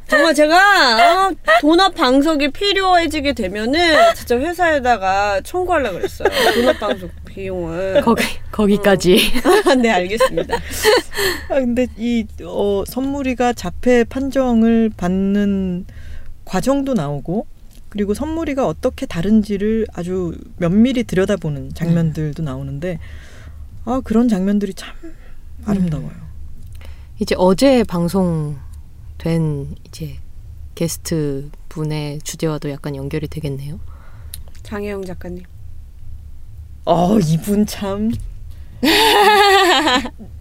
정말 0.06 0.34
제가 0.34 1.26
어, 1.28 1.30
돈합 1.60 1.94
방석이 1.94 2.48
필요해지게 2.52 3.34
되면은 3.34 4.14
진짜 4.14 4.38
회사에다가 4.38 5.42
청구하려고 5.42 5.98
그랬어요. 5.98 6.30
돈합 6.54 6.80
방석 6.80 7.10
비용을. 7.26 8.00
거기 8.00 8.22
거기까지. 8.50 9.18
네, 9.82 9.90
알겠습니다. 9.90 10.56
아, 11.50 11.54
근데 11.54 11.86
이 11.98 12.24
어, 12.42 12.84
선물이가 12.86 13.52
자폐 13.52 14.04
판정을 14.04 14.90
받는 14.96 15.84
과정도 16.46 16.94
나오고 16.94 17.46
그리고 17.88 18.14
선물이가 18.14 18.66
어떻게 18.66 19.06
다른지를 19.06 19.86
아주 19.92 20.34
면밀히 20.56 21.04
들여다보는 21.04 21.74
장면들도 21.74 22.42
나오는데 22.42 22.98
아 23.84 24.00
그런 24.04 24.28
장면들이 24.28 24.74
참 24.74 24.94
아름다워요. 25.64 26.12
이제 27.18 27.34
어제 27.38 27.82
방송된 27.84 29.74
이제 29.86 30.18
게스트 30.74 31.50
분의 31.68 32.20
주제와도 32.22 32.70
약간 32.70 32.94
연결이 32.94 33.26
되겠네요. 33.26 33.80
장혜영 34.62 35.04
작가님. 35.04 35.44
어 36.84 37.18
이분 37.18 37.66
참. 37.66 38.12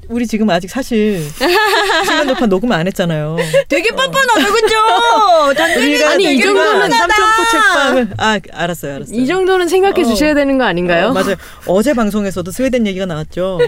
우리 0.10 0.26
지금 0.26 0.50
아직 0.50 0.70
사실 0.70 1.22
시간 2.06 2.28
돌파 2.28 2.46
녹음 2.46 2.72
안 2.72 2.88
했잖아요. 2.88 3.36
되게 3.68 3.90
뻔뻔하더군요. 3.90 5.54
단장님 5.54 5.90
우리가 5.94 6.10
아니, 6.12 6.36
이 6.36 6.42
정도는 6.42 6.90
삼천포 6.90 7.44
책방을 7.52 8.14
아 8.18 8.40
알았어요, 8.54 8.96
알았어요. 8.96 9.18
이 9.18 9.28
정도는 9.28 9.68
생각해 9.68 10.02
어. 10.04 10.06
주셔야 10.06 10.34
되는 10.34 10.58
거 10.58 10.64
아닌가요? 10.64 11.08
어, 11.08 11.14
맞아요. 11.14 11.36
어제 11.66 11.94
방송에서도 11.94 12.50
스웨덴 12.52 12.88
얘기가 12.88 13.06
나왔죠. 13.06 13.60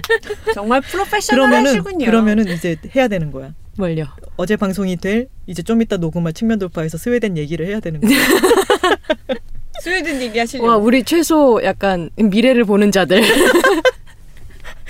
정말 0.54 0.82
프로페셔널하시군요. 0.82 2.06
그러면은 2.06 2.48
이제 2.48 2.78
해야 2.96 3.08
되는 3.10 3.32
거야. 3.32 3.54
뭘요? 3.78 4.06
어제 4.38 4.56
방송이 4.56 4.96
될 4.98 5.28
이제 5.48 5.62
좀 5.62 5.82
이따 5.82 5.98
녹음할 5.98 6.34
측면 6.34 6.60
돌파에서 6.60 6.98
스웨덴 6.98 7.38
얘기를 7.38 7.66
해야 7.66 7.80
되는 7.80 8.00
거야. 8.00 8.12
스웨덴 9.82 10.22
얘기하시려고. 10.22 10.68
와, 10.68 10.76
우리 10.78 11.04
최소 11.04 11.62
약간 11.64 12.10
미래를 12.18 12.66
보는 12.66 12.92
자들. 12.92 13.22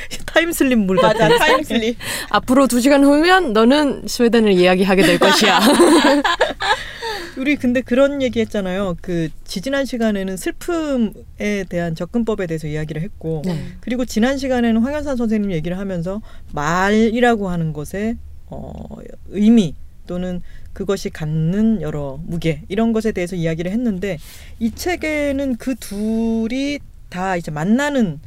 타임슬립 0.26 0.80
물 0.80 0.98
같은. 0.98 1.20
맞아 1.20 1.38
타임슬립. 1.38 1.98
앞으로 2.30 2.68
두 2.68 2.82
시간 2.82 3.04
후면 3.04 3.54
너는 3.54 4.08
스웨덴을 4.08 4.54
이야기하게 4.54 5.04
될 5.04 5.20
것이야. 5.20 5.60
우리 7.38 7.56
근데 7.56 7.82
그런 7.82 8.22
얘기 8.22 8.42
했잖아요. 8.42 8.98
그 9.02 9.30
지지난 9.46 9.86
시간에는 9.86 10.36
슬픔에 10.36 11.64
대한 11.70 11.96
접근법에 11.96 12.48
대해서 12.48 12.68
이야기를 12.68 13.02
했고 13.02 13.44
네. 13.46 13.66
그리고 13.80 14.04
지난 14.04 14.38
시간에는 14.38 14.82
황현산 14.82 15.16
선생님 15.16 15.52
얘기를 15.52 15.78
하면서 15.78 16.22
말이라고 16.52 17.50
하는 17.50 17.72
것의 17.72 18.18
어, 18.48 18.74
의미 19.30 19.76
또는 20.06 20.42
그것이 20.74 21.10
갖는 21.10 21.82
여러 21.82 22.20
무게 22.26 22.64
이런 22.68 22.94
것에 22.94 23.12
대해서 23.12 23.36
이야기를 23.36 23.72
했는데 23.72 24.18
이 24.60 24.72
책에는 24.72 25.56
그 25.58 25.76
둘이 25.76 26.80
다 27.10 27.36
이제 27.38 27.52
만나는 27.52 28.20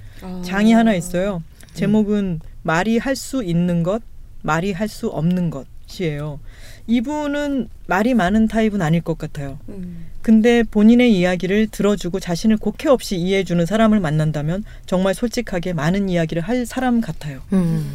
장이 0.43 0.73
하나 0.73 0.95
있어요. 0.95 1.43
제목은 1.75 2.41
말이 2.63 2.99
할 2.99 3.17
수 3.17 3.43
있는 3.45 3.83
것, 3.83 4.03
말이 4.43 4.73
할 4.73 4.89
수 4.89 5.09
없는 5.09 5.51
것이에요. 5.51 6.41
이분은 6.87 7.69
말이 7.87 8.15
많은 8.15 8.49
타입은 8.49 8.83
아닐 8.83 9.01
것 9.01 9.17
같아요. 9.19 9.59
음. 9.69 10.07
근데 10.23 10.63
본인의 10.63 11.17
이야기를 11.17 11.69
들어주고 11.69 12.21
자신을 12.21 12.57
곡해 12.57 12.89
없이 12.89 13.17
이해해주는 13.17 13.65
사람을 13.67 14.01
만난다면 14.01 14.65
정말 14.87 15.15
솔직하게 15.15 15.73
많은 15.73 16.09
이야기를 16.09 16.43
할 16.43 16.67
사람 16.67 17.01
같아요. 17.01 17.41
음. 17.53 17.91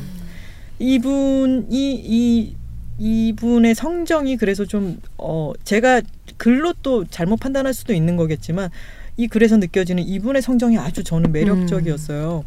이분이 0.80 1.68
이 1.72 2.56
이분의 3.00 3.76
성정이 3.76 4.38
그래서 4.38 4.66
좀 4.66 5.00
어 5.18 5.54
제가 5.64 6.02
글로 6.38 6.74
또 6.82 7.06
잘못 7.06 7.38
판단할 7.40 7.74
수도 7.74 7.94
있는 7.94 8.16
거겠지만 8.18 8.70
이 9.18 9.28
글에서 9.28 9.58
느껴지는 9.58 10.04
이분의 10.04 10.42
성정이 10.42 10.78
아주 10.78 11.04
저는 11.04 11.32
매력적이었어요. 11.32 12.44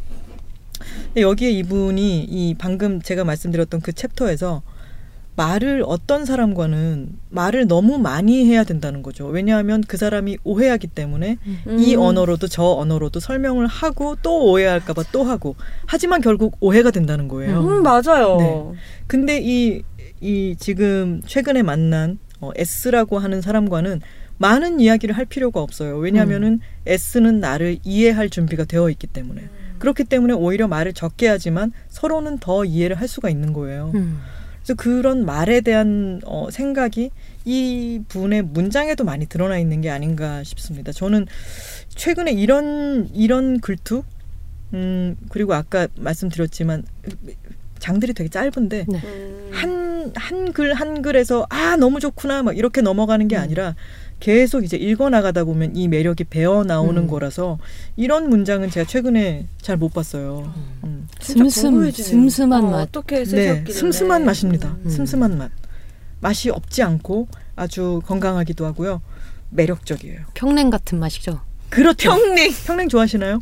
근데 1.07 1.23
여기에 1.23 1.51
이분이 1.51 2.25
이 2.25 2.55
방금 2.59 3.01
제가 3.01 3.25
말씀드렸던 3.25 3.81
그 3.81 3.93
챕터에서 3.93 4.63
말을 5.37 5.85
어떤 5.87 6.27
사람과는 6.27 7.09
말을 7.31 7.67
너무 7.67 7.99
많이 7.99 8.45
해야 8.45 8.65
된다는 8.65 9.03
거죠. 9.03 9.27
왜냐하면 9.27 9.83
그 9.87 9.97
사람이 9.97 10.39
오해하기 10.45 10.89
때문에 10.89 11.39
이 11.79 11.95
음. 11.95 12.01
언어로도 12.01 12.49
저 12.49 12.63
언어로도 12.63 13.21
설명을 13.21 13.67
하고 13.67 14.17
또 14.23 14.51
오해할까봐 14.51 15.05
또 15.13 15.25
하고 15.25 15.57
하지만 15.87 16.21
결국 16.21 16.57
오해가 16.61 16.91
된다는 16.91 17.29
거예요. 17.29 17.61
음 17.61 17.83
맞아요. 17.83 18.37
네. 18.39 18.79
근데 19.07 19.41
이, 19.43 19.83
이 20.21 20.57
지금 20.59 21.23
최근에 21.25 21.63
만난 21.63 22.19
어, 22.41 22.51
S라고 22.57 23.19
하는 23.19 23.41
사람과는 23.41 24.01
많은 24.37 24.81
이야기를 24.81 25.17
할 25.17 25.27
필요가 25.27 25.61
없어요. 25.61 25.99
왜냐하면은 25.99 26.61
S는 26.87 27.41
나를 27.41 27.79
이해할 27.85 28.31
준비가 28.31 28.65
되어 28.65 28.89
있기 28.91 29.07
때문에. 29.07 29.49
그렇기 29.81 30.05
때문에 30.05 30.35
오히려 30.35 30.69
말을 30.69 30.93
적게 30.93 31.27
하지만 31.27 31.73
서로는 31.89 32.39
더 32.39 32.65
이해를 32.65 33.01
할 33.01 33.09
수가 33.09 33.29
있는 33.29 33.53
거예요. 33.53 33.91
음. 33.95 34.21
그래서 34.63 34.75
그런 34.75 35.25
말에 35.25 35.63
대한 35.63 36.21
어, 36.25 36.49
생각이 36.51 37.11
이 37.45 38.01
분의 38.09 38.43
문장에도 38.43 39.05
많이 39.05 39.27
드러나 39.27 39.59
있는 39.59 39.81
게 39.81 39.91
아닌가 39.91 40.45
싶습니다. 40.45 40.93
저는 40.93 41.27
최근에 41.89 42.33
이런 42.33 43.09
이런 43.13 43.59
글투, 43.61 44.05
음 44.75 45.17
그리고 45.31 45.55
아까 45.55 45.89
말씀드렸지만 45.97 46.85
장들이 47.79 48.13
되게 48.13 48.29
짧은데 48.29 48.87
네. 48.87 49.01
음. 49.03 49.51
한한글한 50.15 51.03
글에서 51.03 51.47
아 51.49 51.77
너무 51.77 51.99
좋구나 51.99 52.43
막 52.43 52.57
이렇게 52.57 52.83
넘어가는 52.83 53.27
게 53.29 53.37
아니라 53.37 53.75
계속 54.21 54.65
이제 54.65 54.77
읽어 54.77 55.09
나가다 55.09 55.45
보면 55.45 55.75
이 55.77 55.89
매력이 55.89 56.25
배어 56.25 56.63
나오는 56.63 57.03
음. 57.03 57.07
거라서 57.09 57.59
이런 57.97 58.29
문장은 58.29 58.71
제가 58.71 58.87
최근에 58.87 59.47
잘 59.61 59.77
못 59.77 59.93
봤어요. 59.95 60.53
음. 60.85 61.09
진짜 61.19 61.49
슴슴. 61.49 61.91
슴슴한 61.91 62.65
어, 62.65 62.71
맛. 62.71 62.83
어떻게 62.83 63.17
네, 63.17 63.25
쓰셨길래? 63.25 63.73
슴슴한 63.73 64.25
맛입니다. 64.27 64.77
음. 64.85 64.91
슴슴한 64.91 65.39
맛. 65.39 65.51
맛이 66.21 66.51
없지 66.51 66.83
않고 66.83 67.29
아주 67.57 68.03
건강하기도 68.07 68.67
하고요. 68.67 69.01
매력적이에요. 69.51 70.21
평냉 70.35 70.69
같은 70.71 70.99
맛이죠. 71.01 71.41
그렇죠. 71.71 72.11
평냉. 72.11 72.53
평냉 72.67 72.89
좋아하시나요? 72.89 73.41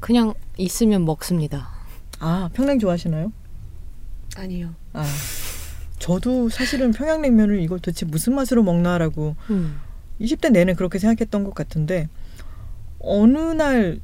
그냥 0.00 0.32
있으면 0.56 1.04
먹습니다. 1.04 1.68
아, 2.18 2.48
평냉 2.54 2.78
좋아하시나요? 2.78 3.30
아니요. 4.36 4.74
아. 4.94 5.04
저도 5.98 6.48
사실은 6.48 6.92
평양냉면을 6.92 7.60
이걸 7.60 7.78
도대체 7.78 8.06
무슨 8.06 8.34
맛으로 8.34 8.62
먹나라고 8.62 9.36
음. 9.50 9.76
20대 10.20 10.50
내내 10.50 10.74
그렇게 10.74 10.98
생각했던 10.98 11.44
것 11.44 11.54
같은데 11.54 12.08
어느 12.98 13.38
날 13.38 14.00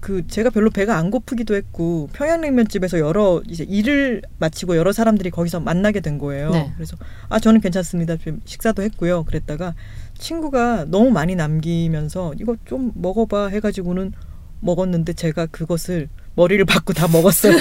그 0.00 0.26
제가 0.28 0.50
별로 0.50 0.70
배가 0.70 0.96
안 0.96 1.10
고프기도 1.10 1.56
했고 1.56 2.08
평양냉면집에서 2.12 3.00
여러 3.00 3.42
이제 3.48 3.64
일을 3.64 4.22
마치고 4.38 4.76
여러 4.76 4.92
사람들이 4.92 5.30
거기서 5.30 5.60
만나게 5.60 6.00
된 6.00 6.18
거예요. 6.18 6.50
네. 6.50 6.72
그래서 6.76 6.96
아 7.28 7.40
저는 7.40 7.60
괜찮습니다. 7.60 8.16
좀 8.16 8.40
식사도 8.44 8.82
했고요. 8.82 9.24
그랬다가 9.24 9.74
친구가 10.16 10.86
너무 10.88 11.10
많이 11.10 11.34
남기면서 11.34 12.34
이거 12.40 12.56
좀 12.64 12.92
먹어봐 12.94 13.48
해가지고는 13.48 14.12
먹었는데 14.60 15.14
제가 15.14 15.46
그것을 15.46 16.08
머리를 16.38 16.64
박고 16.66 16.92
다 16.92 17.08
먹었어요. 17.08 17.56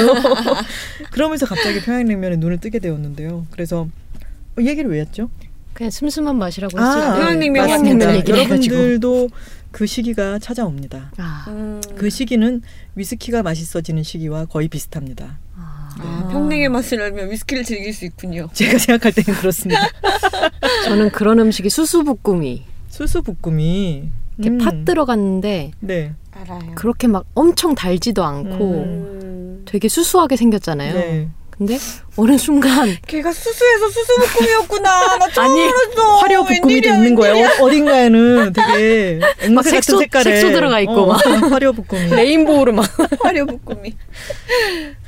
그러면서 1.09 1.47
갑자기 1.47 1.81
평양냉면에 1.81 2.35
눈을 2.35 2.59
뜨게 2.59 2.77
되었는데요. 2.77 3.47
그래서 3.49 3.87
어, 4.55 4.61
얘기를 4.61 4.91
왜 4.91 4.99
했죠? 4.99 5.31
그냥 5.73 5.89
슴슴한 5.89 6.37
맛이라고 6.37 6.79
아, 6.79 6.85
했으니까 6.85 7.15
평양냉면 7.15 7.67
맞습니다. 7.67 8.27
여러분들도 8.27 9.29
그 9.71 9.87
시기가 9.87 10.37
찾아옵니다. 10.37 11.11
아, 11.17 11.45
음. 11.47 11.81
그 11.95 12.11
시기는 12.11 12.61
위스키가 12.93 13.41
맛있어지는 13.41 14.03
시기와 14.03 14.45
거의 14.45 14.67
비슷합니다. 14.67 15.39
아. 15.55 15.95
아, 15.99 16.29
평냉의 16.31 16.69
맛을 16.69 17.01
알면 17.01 17.31
위스키를 17.31 17.63
즐길 17.63 17.91
수 17.91 18.05
있군요. 18.05 18.47
제가 18.53 18.77
생각할 18.77 19.11
때는 19.11 19.39
그렇습니다. 19.39 19.81
저는 20.85 21.09
그런 21.09 21.39
음식이 21.39 21.71
수수부꾸미 21.71 22.63
수수부꾸미 22.89 24.09
이렇게 24.37 24.49
음, 24.51 24.57
팥 24.59 24.85
들어갔는데 24.85 25.71
네, 25.79 26.13
알아요. 26.41 26.71
그렇게 26.75 27.07
막 27.07 27.25
엄청 27.33 27.75
달지도 27.75 28.23
않고 28.23 28.65
음. 28.83 29.63
되게 29.65 29.87
수수하게 29.89 30.35
생겼잖아요. 30.35 30.93
네. 30.93 31.29
근데 31.49 31.79
어느 32.17 32.37
순간 32.37 32.95
걔가 33.07 33.31
수수해서 33.33 33.89
수수부꾸미였구나. 33.89 35.17
나 35.17 35.27
처음 35.29 35.45
아니, 35.51 35.63
알았어. 35.63 36.15
화려 36.17 36.43
부꾸미도 36.43 36.87
있는. 36.89 37.17
어, 37.17 37.49
어딘가에는 37.65 38.53
되게 38.53 39.19
막 39.53 39.63
같은 39.63 39.79
색소- 39.79 39.99
색깔에 39.99 40.23
색소 40.23 40.51
들어가 40.51 40.79
있고 40.81 40.93
어, 40.93 41.05
막. 41.07 41.25
화려 41.51 41.71
부꾸미. 41.71 42.09
레인보우로 42.09 42.73
막 42.73 42.85
화려 43.23 43.45
부꾸미. 43.45 43.95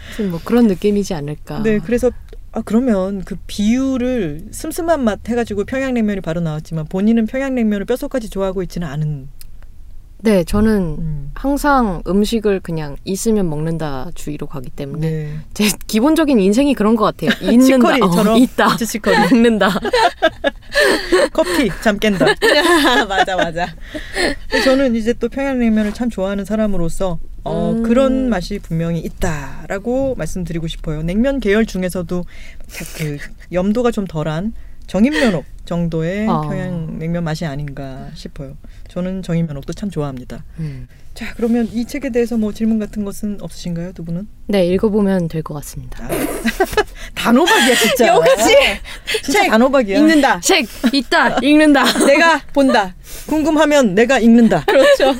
무슨 0.09 0.31
뭐 0.31 0.39
그런 0.43 0.65
느낌이지 0.67 1.13
않을까. 1.13 1.61
네, 1.61 1.77
그래서 1.79 2.09
아 2.51 2.63
그러면 2.65 3.23
그 3.25 3.35
비율을 3.45 4.47
슴슴한 4.51 5.03
맛 5.03 5.19
해가지고 5.29 5.65
평양냉면이 5.65 6.21
바로 6.21 6.41
나왔지만 6.41 6.85
본인은 6.87 7.27
평양냉면을 7.27 7.85
뼛속까지 7.85 8.31
좋아하고 8.31 8.63
있지는 8.63 8.87
않은. 8.87 9.29
네, 10.21 10.43
저는 10.43 10.97
음. 10.99 11.31
항상 11.33 12.01
음식을 12.05 12.59
그냥 12.59 12.97
있으면 13.05 13.49
먹는다 13.49 14.09
주의로 14.15 14.47
가기 14.47 14.69
때문에 14.69 15.09
네. 15.09 15.37
제 15.53 15.69
기본적인 15.87 16.39
인생이 16.39 16.73
그런 16.73 16.97
것 16.97 17.05
같아요. 17.05 17.29
있는다, 17.51 17.95
어, 18.33 18.37
있다, 18.37 18.75
치커리 18.75 19.15
먹는다. 19.31 19.69
커피 21.31 21.69
잠 21.81 21.97
깬다. 21.97 22.25
맞아 23.07 23.35
맞아. 23.37 23.67
저는 24.65 24.95
이제 24.95 25.13
또 25.13 25.29
평양냉면을 25.29 25.93
참 25.93 26.09
좋아하는 26.09 26.43
사람으로서 26.43 27.19
어, 27.45 27.71
음. 27.71 27.83
그런 27.83 28.27
맛이 28.29 28.59
분명히 28.59 28.99
있다라고 28.99 30.15
말씀드리고 30.15 30.67
싶어요. 30.67 31.01
냉면 31.01 31.39
계열 31.39 31.65
중에서도 31.65 32.25
자- 32.67 32.85
그 32.97 33.17
염도가 33.53 33.91
좀 33.91 34.05
덜한 34.05 34.53
정인면옥 34.89 35.45
정도의 35.65 36.27
아. 36.27 36.41
평양냉면 36.41 37.23
맛이 37.23 37.45
아닌가 37.45 38.09
싶어요. 38.15 38.57
저는 38.87 39.21
정인면옥도 39.21 39.73
참 39.73 39.91
좋아합니다. 39.91 40.43
음. 40.57 40.87
자, 41.13 41.33
그러면 41.35 41.67
이 41.71 41.85
책에 41.85 42.09
대해서 42.09 42.37
뭐 42.37 42.51
질문 42.53 42.79
같은 42.79 43.05
것은 43.05 43.37
없으신가요, 43.41 43.91
두 43.93 44.03
분은? 44.03 44.27
네, 44.47 44.65
읽어보면 44.67 45.27
될 45.27 45.43
것 45.43 45.53
같습니다. 45.55 46.07
단호박이야, 47.13 47.75
진짜. 47.75 48.07
역시 48.07 48.55
진짜 49.23 49.41
책 49.41 49.49
단호박이야. 49.51 49.99
읽는다. 49.99 50.39
책 50.39 50.65
있다 50.93 51.37
읽는다. 51.43 51.83
내가 52.05 52.41
본다. 52.53 52.95
궁금하면 53.27 53.93
내가 53.95 54.17
읽는다. 54.19 54.63
그렇죠. 54.65 55.13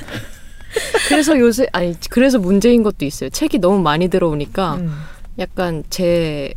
그래서 1.10 1.38
요새 1.39 1.67
아니 1.73 1.95
그래서 2.10 2.39
문제인 2.39 2.82
것도 2.84 3.05
있어요. 3.05 3.29
책이 3.29 3.60
너무 3.60 3.79
많이 3.79 4.08
들어오니까 4.08 4.75
음. 4.75 4.91
약간 5.38 5.84
제 5.89 6.53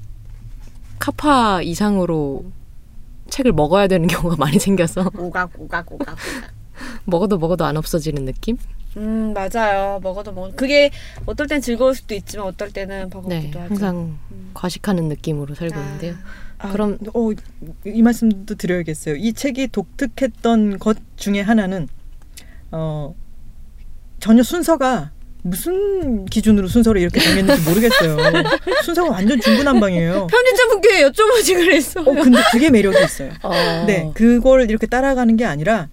카파 0.98 1.62
이상으로 1.62 2.44
책을 3.32 3.52
먹어야 3.52 3.88
되는 3.88 4.06
경우가 4.08 4.36
많이 4.36 4.58
생겨서 4.58 5.10
오각 5.16 5.52
오각 5.58 5.90
오각. 5.90 6.12
오각. 6.12 6.16
먹어도 7.06 7.38
먹어도 7.38 7.64
안 7.64 7.76
없어지는 7.78 8.26
느낌? 8.26 8.58
음 8.98 9.32
맞아요. 9.32 10.00
먹어도 10.02 10.32
먹. 10.32 10.54
그게 10.54 10.90
어떨 11.24 11.46
땐 11.46 11.62
즐거울 11.62 11.94
수도 11.94 12.14
있지만 12.14 12.46
어떨 12.46 12.70
때는 12.72 13.04
네, 13.04 13.08
버겁기도 13.08 13.58
하죠. 13.60 13.70
항상 13.70 14.18
과식하는 14.52 15.08
느낌으로 15.08 15.54
살고 15.54 15.78
있는데요. 15.80 16.14
아, 16.58 16.70
그럼- 16.72 16.98
어, 17.14 17.30
이 17.86 18.02
말씀도 18.02 18.54
드려야겠어요. 18.56 19.16
이 19.16 19.32
책이 19.32 19.68
독특했던 19.68 20.78
것 20.78 20.98
중에 21.16 21.40
하나는 21.40 21.88
어 22.70 23.14
전혀 24.20 24.42
순서가 24.42 25.10
무슨 25.42 26.24
기준으로 26.26 26.68
순서를 26.68 27.00
이렇게 27.00 27.20
정했는지 27.20 27.68
모르겠어요. 27.68 28.16
순서가 28.84 29.10
완전 29.10 29.40
중구난방이에요. 29.40 30.28
편집자 30.28 30.68
분께 30.68 31.02
여쭤보지 31.04 31.54
그랬어요. 31.54 32.04
어 32.04 32.14
근데 32.14 32.38
그게 32.52 32.70
매력이 32.70 32.96
있어요. 33.04 33.32
어, 33.42 33.52
네, 33.86 34.10
그걸 34.14 34.70
이렇게 34.70 34.86
따라가는 34.86 35.36
게 35.36 35.44
아니라 35.44 35.88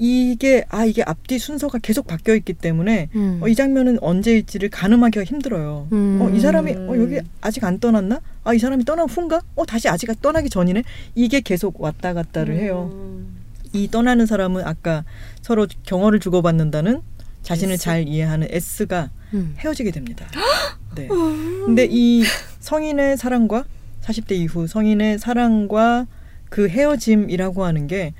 이게 0.00 0.64
아 0.68 0.84
이게 0.84 1.02
앞뒤 1.02 1.38
순서가 1.38 1.78
계속 1.78 2.06
바뀌어 2.06 2.34
있기 2.36 2.54
때문에 2.54 3.08
음. 3.14 3.40
어, 3.42 3.48
이 3.48 3.54
장면은 3.54 3.98
언제일지를 4.00 4.68
가늠하기가 4.70 5.24
힘들어요. 5.24 5.88
음. 5.92 6.18
어, 6.20 6.30
이 6.30 6.40
사람이 6.40 6.72
어, 6.72 6.96
여기 6.96 7.20
아직 7.40 7.64
안 7.64 7.78
떠났나? 7.78 8.20
아, 8.44 8.54
이 8.54 8.58
사람이 8.58 8.84
떠난 8.84 9.08
후인가? 9.08 9.42
어, 9.54 9.66
다시 9.66 9.88
아직 9.88 10.08
떠나기 10.20 10.48
전이네. 10.50 10.82
이게 11.14 11.40
계속 11.40 11.80
왔다 11.80 12.14
갔다를 12.14 12.56
해요. 12.56 12.90
음. 12.92 13.38
이 13.72 13.88
떠나는 13.90 14.26
사람은 14.26 14.64
아까 14.64 15.04
서로 15.42 15.66
경어를 15.84 16.20
주고받는다는 16.20 17.02
자신을 17.48 17.74
S. 17.74 17.84
잘 17.84 18.06
이해하는 18.06 18.46
S가 18.50 19.10
음. 19.32 19.54
헤어지게 19.58 19.90
됩니다. 19.90 20.26
네. 20.94 21.08
근데 21.08 21.88
이 21.90 22.22
성인의 22.60 23.16
사랑과 23.16 23.64
40대 24.02 24.32
이후 24.32 24.66
성인의 24.66 25.18
사랑과 25.18 26.06
그 26.50 26.68
헤어짐이라고 26.68 27.64
하는 27.64 27.86
게 27.86 28.12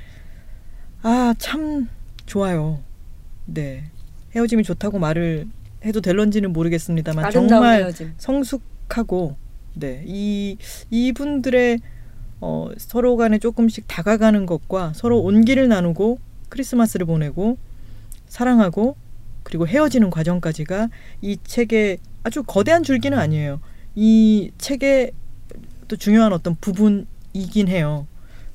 아, 1.03 1.35
참 1.39 1.89
좋아요. 2.25 2.81
네. 3.45 3.85
헤어짐이 4.35 4.63
좋다고 4.63 4.99
말을 4.99 5.47
해도 5.85 6.01
될런지는 6.01 6.53
모르겠습니다만 6.53 7.31
정말 7.31 7.83
헤어짐. 7.83 8.15
성숙하고 8.17 9.37
네. 9.75 10.03
이 10.07 10.57
이분들의 10.91 11.79
어, 12.41 12.71
서로 12.79 13.17
간에 13.17 13.39
조금씩 13.39 13.85
다가가는 13.89 14.47
것과 14.47 14.93
서로 14.95 15.21
온기를 15.21 15.69
나누고 15.69 16.19
크리스마스를 16.49 17.05
보내고 17.07 17.59
사랑하고 18.29 18.97
그리고 19.49 19.67
헤어지는 19.67 20.11
과정까지가 20.11 20.91
이 21.23 21.39
책의 21.43 21.99
아주 22.23 22.43
거대한 22.43 22.83
줄기는 22.83 23.19
아니에요. 23.19 23.61
이 23.95 24.51
책의 24.59 25.13
또 25.89 25.97
중요한 25.97 26.35
어떤 26.35 26.55
부분이긴 26.61 27.69
해요. 27.69 28.07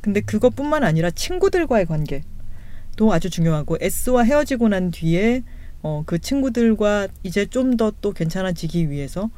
근데 0.02 0.22
그것뿐만 0.22 0.84
아니라 0.84 1.10
친구들과의 1.10 1.88
관계도 1.88 3.12
아주 3.12 3.32
중요하고 3.32 3.78
S와 3.82 4.22
헤어지고 4.24 4.68
난 4.70 4.92
뒤에 4.92 5.42
어, 5.82 6.04
그 6.06 6.20
친구들과 6.20 7.08
이제 7.24 7.48
좀 7.48 7.76
더 7.76 7.92
또 8.02 8.12
괜찮아지기 8.12 8.92
위해서 8.92 9.32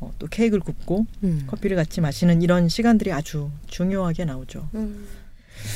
어, 0.00 0.10
또 0.18 0.26
케이크를 0.28 0.62
굽고 0.62 1.04
음. 1.24 1.44
커피를 1.46 1.76
같이 1.76 2.00
마시는 2.00 2.40
이런 2.40 2.70
시간들이 2.70 3.12
아주 3.12 3.50
중요하게 3.66 4.24
나오죠. 4.24 4.66
음. 4.74 5.06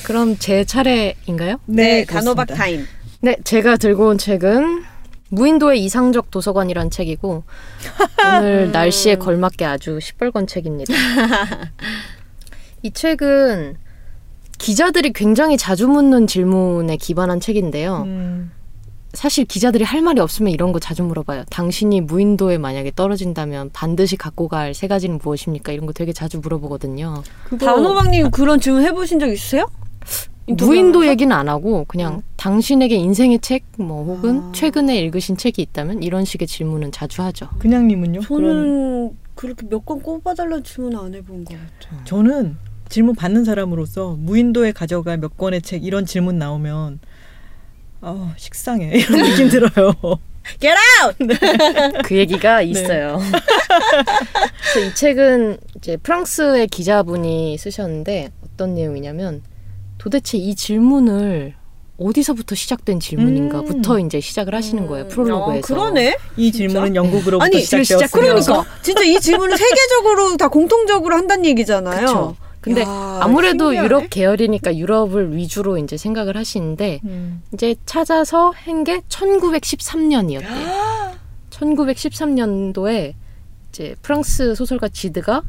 그럼 0.07 0.37
제 0.39 0.65
차례인가요? 0.65 1.61
네, 1.67 2.05
그렇습니다. 2.07 2.47
단호박 2.47 2.47
타임. 2.57 2.87
네, 3.21 3.37
제가 3.45 3.77
들고 3.77 4.09
온 4.09 4.17
책은 4.19 4.96
무인도의 5.31 5.83
이상적 5.85 6.31
도서관이란 6.31 6.91
책이고 6.91 7.43
오늘 8.39 8.71
날씨에 8.73 9.17
걸맞게 9.17 9.65
아주 9.65 9.99
시뻘건 10.01 10.47
책입니다. 10.47 10.93
이 12.83 12.91
책은 12.93 13.77
기자들이 14.59 15.13
굉장히 15.13 15.57
자주 15.57 15.89
묻는 15.89 16.27
질문에 16.27 16.97
기반한 16.97 17.41
책인데요. 17.41 18.03
음, 18.07 18.53
사실 19.13 19.45
기자들이 19.45 19.85
할 19.85 20.01
말이 20.03 20.21
없으면 20.21 20.53
이런 20.53 20.73
거 20.73 20.79
자주 20.79 21.03
물어봐요. 21.03 21.45
당신이 21.51 22.03
무인도에 22.03 22.59
만약에 22.59 22.93
떨어진다면 22.95 23.71
반드시 23.73 24.17
갖고 24.17 24.49
갈 24.49 24.73
세 24.75 24.87
가지는 24.89 25.19
무엇입니까? 25.23 25.73
이런 25.73 25.87
거 25.87 25.93
되게 25.93 26.13
자주 26.13 26.39
물어보거든요. 26.39 27.23
단호박님 27.59 28.31
그런 28.31 28.61
질문 28.61 28.83
해보신 28.85 29.19
적 29.19 29.27
있으세요? 29.29 29.69
무인도? 30.47 31.07
얘기는 31.07 31.35
안 31.35 31.49
하고 31.49 31.85
그냥 31.89 32.23
당신에게 32.37 32.95
인생의 32.97 33.41
책, 33.41 33.65
뭐 33.79 34.05
혹은 34.05 34.41
아. 34.41 34.53
최근에 34.55 34.97
읽으신 34.99 35.37
책이 35.37 35.61
있다면 35.63 36.03
이런 36.03 36.25
식의 36.25 36.47
질문은 36.47 36.93
자주 36.93 37.23
하죠. 37.23 37.49
그냥님은요? 37.59 38.21
저는 38.21 39.17
그렇게 39.35 39.67
몇건 39.69 40.03
꼽아달라는 40.03 40.65
질문 40.65 40.97
안 40.97 41.15
해본 41.15 41.45
것 41.45 41.55
같아요. 41.55 42.05
저는 42.05 42.57
질문 42.89 43.15
받는 43.15 43.45
사람으로서 43.45 44.17
무인도에 44.19 44.73
가져갈 44.73 45.19
몇 45.19 45.37
권의 45.37 45.63
책 45.63 45.85
이런 45.85 46.07
질문 46.07 46.39
나오면 46.39 47.01
아 48.01 48.35
식상해 48.37 48.93
이런 48.99 49.23
느낌 49.23 49.49
들어요. 49.49 49.93
Get 50.61 50.77
out! 51.03 51.37
그 52.07 52.17
얘기가 52.17 52.63
있어요. 52.63 53.19
그래서 54.73 54.87
이 54.89 54.95
책은 54.95 55.59
이제 55.77 55.97
프랑스의 55.97 56.69
기자분이 56.69 57.59
쓰셨는데 57.59 58.31
어떤 58.45 58.75
내용이냐면 58.75 59.43
도대체 60.07 60.39
이 60.39 60.55
질문을 60.55 61.55
어디서부터 61.99 62.55
시작된 62.55 63.01
질문인가부터 63.01 63.97
음. 63.97 64.07
이제 64.07 64.21
시작을 64.21 64.55
하시는 64.55 64.87
거예요 64.87 65.09
프롤로그에서. 65.09 65.59
어, 65.59 65.61
그러네. 65.63 66.17
이 66.37 66.53
질문은 66.53 66.95
영국으로부터 66.95 67.45
아니, 67.45 67.61
시작되었으며 67.61 68.07
그러니까 68.13 68.65
진짜 68.83 69.03
이 69.03 69.19
질문을 69.19 69.59
세계적으로 69.59 70.37
다 70.39 70.47
공통적으로 70.47 71.17
한다는 71.17 71.45
얘기잖아요. 71.47 72.07
그쵸. 72.07 72.37
근데 72.61 72.83
야, 72.83 73.19
아무래도 73.21 73.73
신기하네. 73.73 73.85
유럽 73.85 74.11
계열이니까 74.11 74.77
유럽을 74.77 75.37
위주로 75.37 75.77
이제 75.77 75.97
생각을 75.97 76.37
하시는데 76.37 77.01
음. 77.05 77.43
이제 77.53 77.75
찾아서 77.85 78.53
한 78.55 78.85
게 78.85 79.01
1913년이었대요. 79.09 81.17
1913년도에 81.51 83.15
이제 83.71 83.97
프랑스 84.03 84.55
소설가 84.55 84.87
지드가 84.89 85.43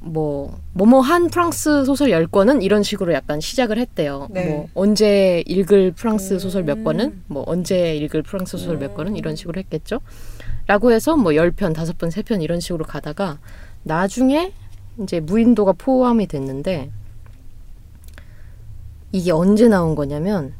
뭐 0.00 0.58
뭐뭐 0.74 1.00
한 1.00 1.28
프랑스 1.28 1.84
소설 1.84 2.10
10권은 2.10 2.62
이런 2.62 2.82
식으로 2.82 3.12
약간 3.12 3.40
시작을 3.40 3.78
했대요. 3.78 4.28
네. 4.30 4.46
뭐 4.46 4.68
언제 4.74 5.42
읽을 5.46 5.92
프랑스 5.92 6.38
소설 6.38 6.64
몇 6.64 6.78
음. 6.78 6.84
권은 6.84 7.22
뭐 7.26 7.44
언제 7.46 7.96
읽을 7.96 8.22
프랑스 8.22 8.58
소설 8.58 8.78
몇 8.78 8.94
권은 8.94 9.16
이런 9.16 9.34
식으로 9.36 9.58
했겠죠. 9.58 10.00
라고 10.66 10.92
해서 10.92 11.16
뭐 11.16 11.32
10편, 11.32 11.74
5편, 11.74 12.10
3편 12.10 12.42
이런 12.42 12.60
식으로 12.60 12.84
가다가 12.84 13.38
나중에 13.82 14.52
이제 15.02 15.20
무인도가 15.20 15.72
포함이 15.72 16.26
됐는데 16.26 16.90
이게 19.12 19.32
언제 19.32 19.68
나온 19.68 19.94
거냐면 19.94 20.52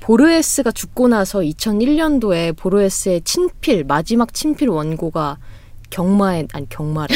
보르헤스가 0.00 0.72
죽고 0.72 1.08
나서 1.08 1.40
2001년도에 1.40 2.56
보르헤스의 2.56 3.22
친필 3.22 3.84
마지막 3.84 4.34
친필 4.34 4.68
원고가 4.68 5.38
경마에 5.90 6.46
아니 6.52 6.68
경마래 6.68 7.14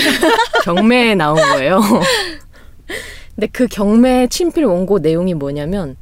경매에 0.64 1.14
나온 1.14 1.37
거예요. 1.37 1.81
근데 3.35 3.46
그 3.52 3.66
경매 3.68 4.26
친필 4.28 4.64
원고 4.64 4.98
내용이 4.98 5.35
뭐냐면 5.35 5.96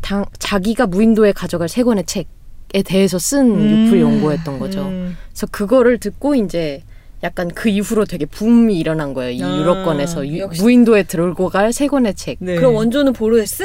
당, 0.00 0.24
자기가 0.38 0.86
무인도에 0.86 1.32
가져갈 1.32 1.68
세 1.68 1.82
권의 1.82 2.04
책에 2.06 2.82
대해서 2.84 3.18
쓴 3.18 3.54
음. 3.56 3.86
유풀 3.86 4.02
원고였던 4.02 4.58
거죠. 4.58 4.82
음. 4.82 5.16
그래서 5.30 5.46
그거를 5.46 5.98
듣고 5.98 6.34
이제 6.34 6.82
약간 7.22 7.48
그 7.48 7.68
이후로 7.70 8.04
되게 8.04 8.26
붐이 8.26 8.78
일어난 8.78 9.14
거예요. 9.14 9.30
이 9.30 9.42
아, 9.42 9.56
유럽권에서 9.56 10.28
유-. 10.28 10.46
무인도에 10.48 11.04
들고 11.04 11.48
갈 11.48 11.72
세 11.72 11.86
권의 11.88 12.14
책. 12.14 12.36
네. 12.40 12.56
그럼 12.56 12.74
원조는 12.74 13.12
보르헤스? 13.14 13.64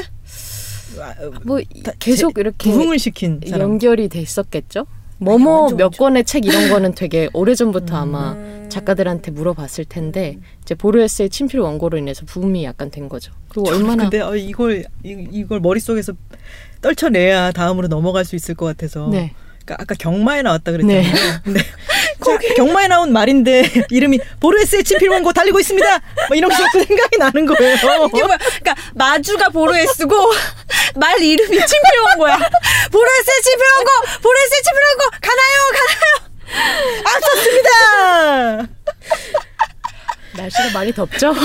아, 1.00 1.14
뭐 1.44 1.60
다- 1.84 1.92
계속 2.00 2.38
이렇게 2.38 2.72
부흥을 2.72 2.98
시킨 3.00 3.42
사람. 3.48 3.62
연결이 3.72 4.08
됐었겠죠. 4.08 4.86
뭐뭐 5.20 5.76
몇. 5.76 5.90
권의 5.90 6.24
책 6.24 6.46
이런 6.46 6.70
거는 6.70 6.94
되게 6.96 7.30
오래 7.34 7.54
전부터 7.54 7.96
아마 7.96 8.34
음. 8.34 8.66
작가들한테 8.70 9.32
물어봤을 9.32 9.86
텐데 9.86 10.38
이제 10.62 10.76
보르헤스의 10.76 11.30
친필 11.30 11.60
원고로 11.60 11.98
인해서 11.98 12.26
붐이 12.26 12.64
약간 12.64 12.90
된 12.90 13.10
거죠. 13.10 13.34
그리고 13.50 13.70
얼마나 13.70 14.04
근데 14.04 14.22
어, 14.22 14.36
이걸 14.36 14.86
이, 15.04 15.28
이걸 15.32 15.60
머릿속에서 15.60 16.14
떨쳐내야 16.82 17.52
다음으로 17.52 17.88
넘어갈 17.88 18.26
수 18.26 18.36
있을 18.36 18.56
것 18.56 18.66
같아서 18.66 19.10
네. 19.12 19.34
그러니까 19.70 19.76
아까 19.80 19.96
경마에 19.96 20.42
나왔다 20.42 20.72
그랬잖아요. 20.72 21.42
네. 21.46 21.62
거기 22.20 22.54
경마에 22.56 22.88
나온 22.88 23.14
말인데 23.14 23.70
이름이 23.90 24.20
보르헤스의 24.40 24.84
친필 24.84 25.10
원고 25.10 25.32
달리고 25.32 25.60
있습니다. 25.60 26.02
뭐 26.28 26.36
이런 26.36 26.50
게 26.50 26.56
자꾸 26.56 26.84
생각이 26.84 27.18
나는 27.18 27.46
거예요. 27.46 27.76
이게 28.10 28.24
뭐야? 28.24 28.38
그러니까 28.38 28.76
마주가 28.96 29.50
보르헤스고 29.50 30.16
말 30.96 31.22
이름이 31.22 31.56
침필 31.56 32.00
원고야. 32.08 32.38
보르헤스의 32.92 33.42
침필 33.44 33.66
원고, 33.76 33.92
보르헤스의 34.24 34.62
침필 34.64 34.82
원고 34.90 35.04
가나요, 35.22 35.58
가나요. 35.78 36.30
앞섰습니다. 37.06 38.68
날씨가 40.40 40.72
많이 40.74 40.92
덥죠? 40.94 41.34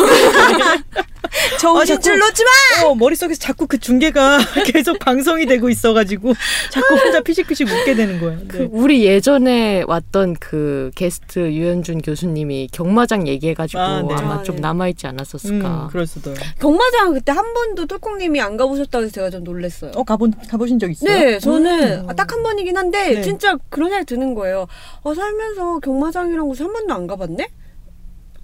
정신줄 1.58 2.18
자꾸- 2.18 2.18
놓지 2.26 2.44
마. 2.44 2.86
어, 2.86 2.94
머릿속에서 2.94 3.38
자꾸 3.40 3.66
그 3.66 3.78
중계가 3.78 4.38
계속 4.72 4.98
방송이 5.00 5.46
되고 5.46 5.68
있어가지고 5.68 6.32
자꾸 6.70 6.94
혼자 6.96 7.20
피식피식 7.22 7.66
웃게 7.68 7.94
되는 7.94 8.20
거야. 8.20 8.36
네. 8.38 8.44
그 8.46 8.68
우리 8.70 9.04
예전에 9.04 9.82
왔던 9.86 10.36
그 10.38 10.90
게스트 10.94 11.40
유현준 11.52 12.02
교수님이 12.02 12.68
경마장 12.72 13.26
얘기해가지고 13.26 13.80
아, 13.80 14.02
네. 14.02 14.14
아마 14.14 14.34
아, 14.34 14.42
좀 14.42 14.56
네. 14.56 14.60
남아있지 14.62 15.06
않았었을까. 15.08 15.68
음, 15.84 15.88
그럴 15.90 16.06
수도. 16.06 16.32
경마장 16.60 17.14
그때 17.14 17.32
한 17.32 17.52
번도 17.52 17.86
똘콩님이 17.86 18.40
안 18.40 18.56
가보셨다고 18.56 19.04
해서 19.04 19.12
제가 19.12 19.30
좀 19.30 19.42
놀랐어요. 19.44 19.90
어 19.96 20.04
가본 20.04 20.34
가보신 20.48 20.78
적 20.78 20.88
있어요? 20.90 21.10
네, 21.18 21.38
저는 21.40 22.08
음. 22.08 22.14
딱한 22.14 22.42
번이긴 22.44 22.76
한데 22.76 23.14
네. 23.14 23.22
진짜 23.22 23.56
그런 23.70 23.88
생각이 23.90 24.06
드는 24.06 24.34
거예요. 24.34 24.66
어, 25.02 25.14
살면서 25.14 25.80
경마장이란 25.80 26.46
곳을 26.46 26.66
한 26.66 26.72
번도 26.72 26.94
안 26.94 27.06
가봤네? 27.08 27.48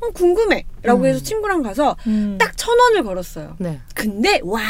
어, 0.00 0.10
궁금해. 0.10 0.64
라고 0.82 1.02
음. 1.02 1.06
해서 1.06 1.22
친구랑 1.22 1.62
가서 1.62 1.96
음. 2.06 2.36
딱천 2.38 2.78
원을 2.78 3.02
걸었어요. 3.04 3.56
네. 3.58 3.80
근데 3.94 4.40
와, 4.44 4.60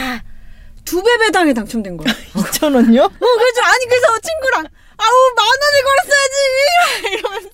두 0.85 1.03
배 1.03 1.19
배당에 1.19 1.53
당첨된 1.55 1.97
거야. 1.97 2.13
2천 2.35 2.75
원요? 2.75 3.03
어, 3.05 3.09
그래서 3.09 3.61
아니 3.63 3.87
그래서 3.87 4.07
친구랑 4.23 4.67
아우 4.97 5.35
만 5.37 5.47
원을 5.47 5.83
걸었어야지 5.87 7.13
이러면서 7.13 7.51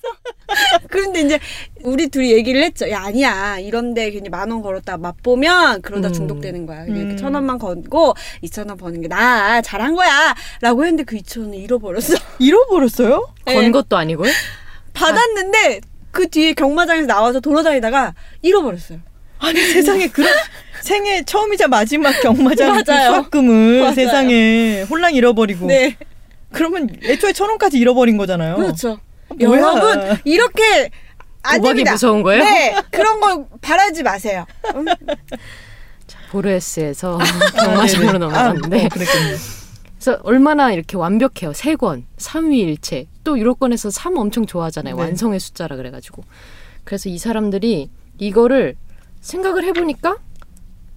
그런데 0.89 1.21
이제 1.21 1.39
우리 1.83 2.07
둘이 2.07 2.31
얘기를 2.33 2.63
했죠. 2.63 2.89
야 2.89 3.03
아니야 3.03 3.59
이런데 3.59 4.09
괜히 4.11 4.27
만 4.29 4.49
원 4.51 4.61
걸었다 4.61 4.97
맛보면 4.97 5.81
그러다 5.81 6.07
음. 6.09 6.13
중독되는 6.13 6.65
거야. 6.65 6.83
그냥 6.85 6.97
이렇게 6.97 7.13
음. 7.13 7.17
천 7.17 7.33
원만 7.35 7.57
걸고 7.59 8.15
이천 8.41 8.67
원 8.69 8.77
버는 8.77 9.01
게 9.01 9.07
나아 9.07 9.61
잘한 9.61 9.93
거야 9.95 10.33
라고 10.61 10.83
했는데 10.83 11.03
그 11.03 11.15
이천 11.15 11.43
원을 11.43 11.57
잃어버렸어. 11.59 12.15
잃어버렸어요? 12.39 13.33
건 13.45 13.55
네. 13.55 13.71
것도 13.71 13.95
아니고요? 13.97 14.31
받았는데 14.93 15.81
그 16.17 16.27
뒤에 16.27 16.53
경마장에서 16.53 17.05
나와서 17.05 17.39
돌아다니다가 17.39 18.15
잃어버렸어요. 18.41 18.97
아니 19.37 19.61
세상에 19.61 20.07
그런 20.07 20.33
생애 20.81 21.23
처음이자 21.23 21.67
마지막 21.67 22.11
경마장 22.21 22.83
그. 22.83 22.91
수학금을 22.91 23.81
맞아요. 23.85 23.93
세상에 23.93 24.81
홀랑 24.89 25.13
잃어버리고 25.13 25.67
네, 25.67 25.95
그러면 26.51 26.89
애초에 27.03 27.33
천 27.33 27.49
원까지 27.49 27.77
잃어버린 27.77 28.17
거잖아요. 28.17 28.55
그렇죠. 28.55 28.99
뭐야. 29.27 29.59
여러분 29.61 30.17
이렇게 30.23 30.89
안 31.43 31.61
됩니다. 31.61 31.91
무서운 31.91 32.23
거예요? 32.23 32.43
네, 32.43 32.75
그런 32.89 33.19
거 33.19 33.45
바라지 33.61 34.01
마세요. 34.01 34.47
음, 34.73 34.85
보르헤스에서 36.31 37.19
아, 37.21 37.63
경마장으로 37.63 38.07
네네. 38.13 38.17
넘어갔는데 38.17 38.81
아, 38.81 38.85
어, 38.85 38.89
그래서 40.07 40.21
얼마나 40.23 40.71
이렇게 40.71 40.95
완벽해요. 40.95 41.51
세 41.53 41.75
권, 41.75 42.05
삼위일체. 42.15 43.07
또 43.25 43.37
유로권에서 43.37 43.89
삼 43.89 44.15
엄청 44.17 44.45
좋아하잖아요. 44.45 44.95
네. 44.95 45.01
완성의 45.01 45.37
숫자라 45.41 45.75
그래가지고. 45.75 46.23
그래서 46.85 47.09
이 47.09 47.17
사람들이 47.17 47.89
이거를 48.17 48.77
생각을 49.19 49.65
해보니까 49.65 50.15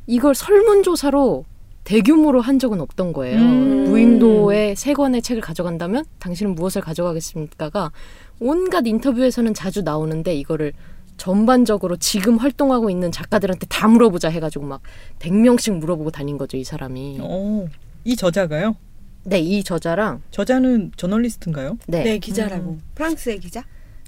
이걸 0.06 0.36
설문조사로 0.36 1.44
대규모로 1.82 2.40
한 2.40 2.60
적은 2.60 2.80
없던 2.80 3.12
거예요. 3.12 3.40
음. 3.40 3.84
무인도에 3.90 4.76
세 4.76 4.94
권의 4.94 5.22
책을 5.22 5.42
가져간다면 5.42 6.04
당신은 6.20 6.54
무엇을 6.54 6.80
가져가겠습니까가 6.80 7.90
온갖 8.38 8.86
인터뷰에서는 8.86 9.54
자주 9.54 9.82
나오는데 9.82 10.36
이거를 10.36 10.72
전반적으로 11.16 11.96
지금 11.96 12.36
활동하고 12.36 12.90
있는 12.90 13.10
작가들한테 13.10 13.66
다 13.66 13.88
물어보자 13.88 14.28
해가지고 14.28 14.66
막 14.66 14.82
100명씩 15.18 15.78
물어보고 15.78 16.12
다닌 16.12 16.38
거죠, 16.38 16.56
이 16.56 16.62
사람이. 16.62 17.18
어, 17.20 17.66
이 18.04 18.14
저자가요? 18.14 18.76
네, 19.24 19.38
이 19.38 19.62
저자랑 19.62 20.22
저자는 20.30 20.92
저널리스트인가요? 20.96 21.78
네, 21.86 22.02
네, 22.04 22.18
기자라고. 22.18 22.78
프랑스의 22.94 23.38
기자? 23.40 23.64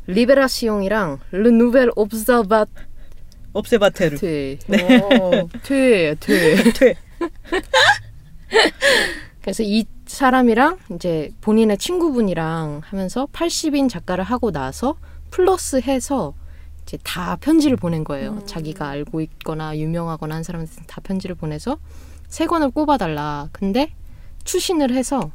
리베라시옹이랑 0.07 1.19
르 1.33 1.49
누벨 1.51 1.91
옵서바트 1.95 2.71
업세바테르. 3.53 4.17
네. 4.67 5.01
오. 5.21 5.49
퇴, 5.63 6.15
퇴. 6.19 6.73
퇴. 6.73 6.95
그래서 9.43 9.63
이 9.63 9.85
사람이랑 10.07 10.79
이제 10.95 11.31
본인의 11.41 11.77
친구분이랑 11.79 12.81
하면서 12.83 13.27
80인 13.27 13.89
작가를 13.91 14.25
하고 14.25 14.51
나서 14.53 14.97
플러스 15.31 15.81
해서 15.81 16.35
이제 16.83 16.99
다 17.05 17.37
편지를 17.41 17.77
보낸 17.77 18.05
거예요. 18.05 18.33
음. 18.33 18.47
자기가 18.47 18.89
알고 18.89 19.21
있거나 19.21 19.77
유명하거나 19.77 20.35
한 20.37 20.43
사람한테 20.43 20.83
다 20.87 21.01
편지를 21.03 21.35
보내서 21.37 21.79
세 22.29 22.47
권을 22.47 22.71
꼽아달라. 22.71 23.49
근데 23.53 23.93
추신을 24.45 24.93
해서 24.93 25.31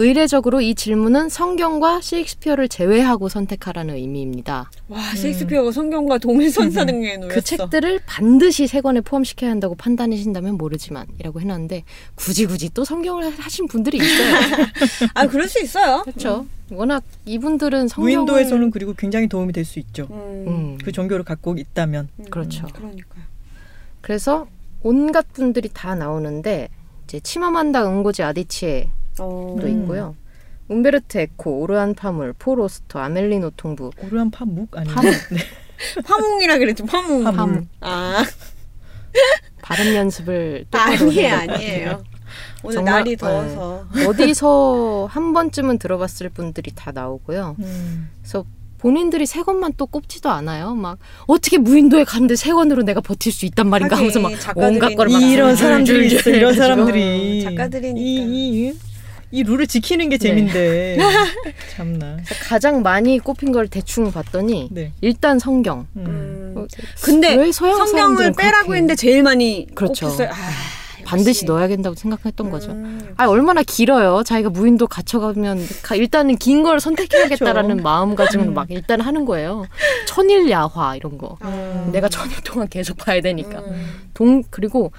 의례적으로 0.00 0.60
이 0.60 0.76
질문은 0.76 1.28
성경과 1.28 2.00
셰익스피어를 2.00 2.68
제외하고 2.68 3.28
선택하라는 3.28 3.96
의미입니다. 3.96 4.70
와, 4.86 5.00
셰익스피어가 5.16 5.72
성경과 5.72 6.18
동일선사등에 6.18 7.16
놓였어. 7.16 7.34
그 7.34 7.40
책들을 7.42 8.02
반드시 8.06 8.68
세 8.68 8.80
권에 8.80 9.00
포함시켜야 9.00 9.50
한다고 9.50 9.74
판단하신다면 9.74 10.56
모르지만이라고 10.56 11.40
해놨는데 11.40 11.82
굳이 12.14 12.46
굳이 12.46 12.70
또 12.72 12.84
성경을 12.84 13.28
하신 13.40 13.66
분들이 13.66 13.98
있어요. 13.98 14.36
아, 15.14 15.26
그럴 15.26 15.48
수 15.48 15.60
있어요. 15.60 16.02
그렇죠. 16.04 16.46
워낙 16.70 17.02
이분들은 17.24 17.88
성경을 17.88 18.12
무인도에서는 18.18 18.70
그리고 18.70 18.94
굉장히 18.96 19.26
도움이 19.26 19.52
될 19.52 19.64
수 19.64 19.80
있죠. 19.80 20.06
음, 20.12 20.44
음, 20.46 20.78
그 20.84 20.92
종교를 20.92 21.24
갖고 21.24 21.56
있다면. 21.58 22.08
음, 22.20 22.24
그렇죠. 22.30 22.68
그러니까요. 22.72 23.24
그래서 24.00 24.46
온갖 24.84 25.26
분들이 25.32 25.68
다 25.72 25.96
나오는데 25.96 26.68
이제 27.08 27.20
치마만다 27.20 27.86
응고지 27.88 28.22
아디치에도 28.22 28.90
어. 29.20 29.56
음. 29.58 29.82
있고요. 29.82 30.14
움베르트 30.68 31.16
에코, 31.16 31.60
오르한 31.62 31.94
파물, 31.94 32.34
포스터, 32.38 32.98
아멜리 32.98 33.52
노통브, 33.56 33.90
오르한 34.02 34.30
파묵 34.30 34.76
아니에요? 34.76 34.94
파묵. 34.94 35.10
네. 35.32 35.38
화몽이라 36.04 36.58
그랬죠. 36.58 36.84
화몽. 36.86 37.24
파묵. 37.24 37.66
아, 37.80 38.22
발음 39.62 39.94
연습을 39.94 40.66
똑바로 40.70 41.06
아니에요, 41.06 41.34
아니에요. 41.34 42.04
오늘 42.62 42.74
정말, 42.74 42.94
날이 42.94 43.10
네. 43.12 43.16
더워서. 43.16 43.86
어디서 44.06 45.08
한 45.10 45.32
번쯤은 45.32 45.78
들어봤을 45.78 46.28
분들이 46.28 46.72
다 46.74 46.92
나오고요. 46.92 47.56
음. 47.58 48.10
그래서 48.20 48.44
본인들이 48.78 49.26
세 49.26 49.42
권만 49.42 49.72
또 49.76 49.86
꼽지도 49.86 50.30
않아요. 50.30 50.74
막 50.74 50.98
어떻게 51.26 51.58
무인도에 51.58 52.04
갔는데 52.04 52.36
세 52.36 52.52
권으로 52.52 52.82
내가 52.84 53.00
버틸 53.00 53.32
수 53.32 53.44
있단 53.46 53.68
말인가 53.68 53.96
하긴, 53.96 54.10
하면서 54.10 54.20
막. 54.20 54.56
온갖 54.56 54.94
걸 54.94 55.08
막 55.08 55.22
이런 55.22 55.54
줄줄줄 55.54 55.56
사람들이 55.56 56.06
있어. 56.06 56.30
이런. 56.30 56.54
사람들이 56.54 57.42
작가들이니까. 57.44 58.00
이, 58.00 58.68
이, 58.68 58.72
이 59.30 59.42
룰을 59.42 59.66
지키는 59.66 60.08
게 60.08 60.16
네. 60.16 60.28
재민데 60.28 60.98
참나. 61.76 62.16
가장 62.48 62.82
많이 62.82 63.18
꼽힌 63.18 63.52
걸 63.52 63.68
대충 63.68 64.10
봤더니 64.10 64.68
네. 64.70 64.92
일단 65.00 65.38
성경. 65.38 65.86
음. 65.96 66.04
음. 66.06 66.54
어, 66.56 66.66
근데 67.02 67.52
성경을 67.52 68.32
빼라고 68.32 68.66
그렇게 68.68 68.72
했는데 68.76 68.94
제일 68.94 69.22
많이 69.22 69.66
그렇죠. 69.74 70.06
꼽혔어요. 70.06 70.30
아, 70.30 70.34
반드시. 71.08 71.44
넣어야 71.46 71.68
된다고 71.68 71.94
생각했던 71.96 72.50
거죠. 72.50 72.70
음. 72.72 73.14
아 73.16 73.26
얼마나 73.26 73.62
길어요. 73.62 74.22
자기가 74.24 74.50
무인도 74.50 74.86
갇혀가면 74.86 75.58
가- 75.82 75.94
일단은 75.94 76.36
긴 76.36 76.62
걸 76.62 76.80
선택해야겠다라는 76.80 77.68
그렇죠. 77.76 77.82
마음가짐을 77.82 78.46
음. 78.48 78.54
막 78.54 78.70
일단 78.70 79.00
하는 79.00 79.24
거예요. 79.24 79.64
천일 80.06 80.50
야화 80.50 80.96
이런 80.96 81.16
거. 81.18 81.38
음. 81.42 81.90
내가 81.92 82.08
천일 82.08 82.40
동안 82.42 82.68
계속 82.68 82.96
봐야 82.98 83.20
되니까. 83.20 83.60
음. 83.60 84.08
동 84.14 84.42
그리고 84.50 84.92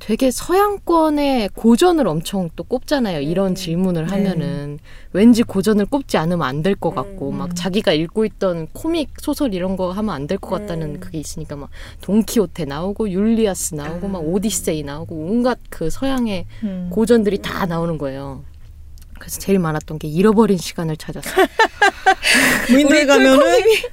되게 0.00 0.30
서양권의 0.30 1.50
고전을 1.54 2.08
엄청 2.08 2.48
또 2.56 2.64
꼽잖아요. 2.64 3.20
이런 3.20 3.48
음. 3.52 3.54
질문을 3.54 4.06
네. 4.06 4.10
하면은 4.12 4.78
왠지 5.12 5.42
고전을 5.42 5.86
꼽지 5.86 6.16
않으면 6.16 6.42
안 6.42 6.62
될 6.62 6.74
것 6.74 6.94
같고 6.94 7.28
음. 7.30 7.36
막 7.38 7.54
자기가 7.54 7.92
읽고 7.92 8.24
있던 8.24 8.68
코믹 8.72 9.10
소설 9.20 9.52
이런 9.54 9.76
거 9.76 9.92
하면 9.92 10.14
안 10.14 10.26
될 10.26 10.38
것 10.38 10.48
같다는 10.50 10.94
음. 10.96 11.00
그게 11.00 11.18
있으니까 11.18 11.54
막 11.54 11.68
돈키호테 12.00 12.64
나오고 12.64 13.10
율리아스 13.10 13.74
나오고 13.74 14.08
막 14.08 14.20
음. 14.22 14.32
오디세이 14.32 14.82
나오고 14.82 15.14
온갖 15.14 15.58
그 15.68 15.90
서양의 15.90 16.46
음. 16.64 16.88
고전들이 16.90 17.38
다 17.38 17.66
나오는 17.66 17.98
거예요. 17.98 18.42
그래서 19.20 19.38
제일 19.38 19.58
많았던 19.58 19.98
게 19.98 20.08
잃어버린 20.08 20.58
시간을 20.58 20.96
찾았어요. 20.96 21.46
무인도에 22.70 23.04
가면은 23.06 23.40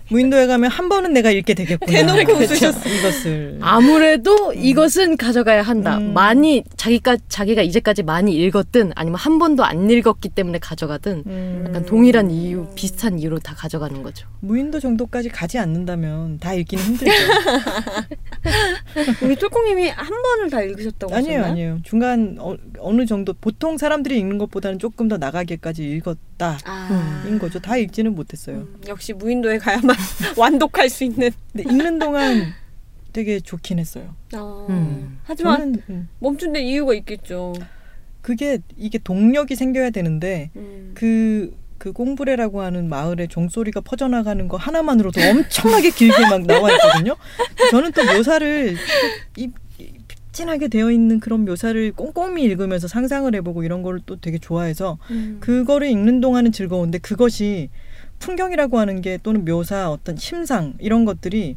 무인도에 0.10 0.48
가면 0.48 0.72
한 0.72 0.90
번은 0.90 1.14
내가 1.14 1.30
읽게 1.30 1.54
되겠구나. 1.54 1.92
대놓고 1.92 2.38
그렇죠. 2.38 2.54
웃으셨어. 2.54 2.90
이것을. 2.90 3.60
아무래도 3.62 4.54
이것은 4.54 5.18
가져가야 5.18 5.62
한다. 5.62 5.98
음. 5.98 6.14
많이 6.14 6.64
자기가 6.78 7.18
자기가 7.28 7.62
이제까지 7.62 8.04
많이 8.04 8.36
읽었든 8.36 8.94
아니면 8.96 9.20
한 9.20 9.38
번도 9.38 9.64
안 9.66 9.90
읽었기 9.90 10.30
때문에 10.30 10.60
가져가든 10.60 11.24
음. 11.28 11.64
약간 11.68 11.86
동일한 11.86 12.32
이유, 12.32 12.66
비슷한 12.74 13.20
이유로 13.20 13.40
다 13.40 13.54
가져가는 13.56 14.02
거죠. 14.02 14.28
무인도 14.40 14.80
정도까지 14.80 15.30
가지 15.30 15.58
않는다면 15.58 16.40
다 16.40 16.54
읽기는 16.54 16.84
힘들죠. 16.84 17.12
우리 19.24 19.36
똘콩님이 19.36 19.90
한 19.90 20.22
번을 20.22 20.50
다 20.50 20.62
읽으셨다고 20.62 21.14
아니에요, 21.14 21.40
하셨나요? 21.40 21.52
아니에요. 21.52 21.80
중간 21.84 22.38
어, 22.40 22.56
어느 22.80 23.06
정도 23.06 23.34
보통 23.34 23.78
사람들이 23.78 24.18
읽는 24.20 24.38
것보다는 24.38 24.80
조금 24.80 25.08
더 25.08 25.18
나가게까지 25.18 25.84
읽었다인 25.84 26.60
아. 26.66 27.38
거죠. 27.40 27.60
다 27.60 27.78
읽지는 27.78 28.16
못했어요. 28.16 28.58
음, 28.58 28.82
역시 28.88 29.14
무인도에 29.14 29.58
가야만 29.58 29.96
완독할 30.38 30.90
수 30.90 31.04
있는. 31.04 31.32
근데 31.52 31.70
읽는 31.70 32.00
동안 32.00 32.54
되게 33.14 33.40
좋긴 33.40 33.80
했어요. 33.80 34.16
어. 34.36 34.68
음. 34.70 35.20
하지만 35.24 35.60
저는 35.60 35.82
음, 35.90 36.10
멈춘 36.20 36.54
데 36.54 36.62
이유가 36.62 36.94
있겠죠. 36.94 37.54
그게 38.22 38.60
이게 38.76 38.98
동력이 38.98 39.56
생겨야 39.56 39.90
되는데 39.90 40.52
음. 40.56 40.92
그, 40.94 41.56
그 41.78 41.94
꽁브레라고 41.94 42.62
하는 42.62 42.90
마을의 42.90 43.28
종소리가 43.28 43.82
퍼져나가는 43.82 44.48
거 44.48 44.58
하나만으로도 44.58 45.22
엄청나게 45.22 45.92
길게 45.92 46.22
막 46.30 46.46
나와 46.46 46.72
있거든요. 46.74 47.16
저는 47.72 47.92
또 47.92 48.04
묘사를 48.04 48.76
이, 49.38 49.50
이 49.78 49.92
픽진하게 50.08 50.68
되어 50.68 50.92
있는 50.92 51.20
그런 51.20 51.46
묘사를 51.46 51.92
꼼꼼히 51.94 52.44
읽으면서 52.44 52.88
상상을 52.88 53.34
해보고 53.36 53.64
이런 53.64 53.82
거를 53.82 54.02
또 54.06 54.20
되게 54.20 54.38
좋아해서 54.38 54.98
음. 55.12 55.38
그거를 55.40 55.88
읽는 55.90 56.22
동안은 56.22 56.52
즐거운데 56.52 57.00
그것이 57.00 57.70
풍경이라고 58.20 58.80
하는 58.80 59.02
게 59.02 59.18
또는 59.22 59.46
묘사 59.46 59.92
어떤 59.92 60.16
심상 60.18 60.74
이런 60.80 61.06
것들이 61.06 61.56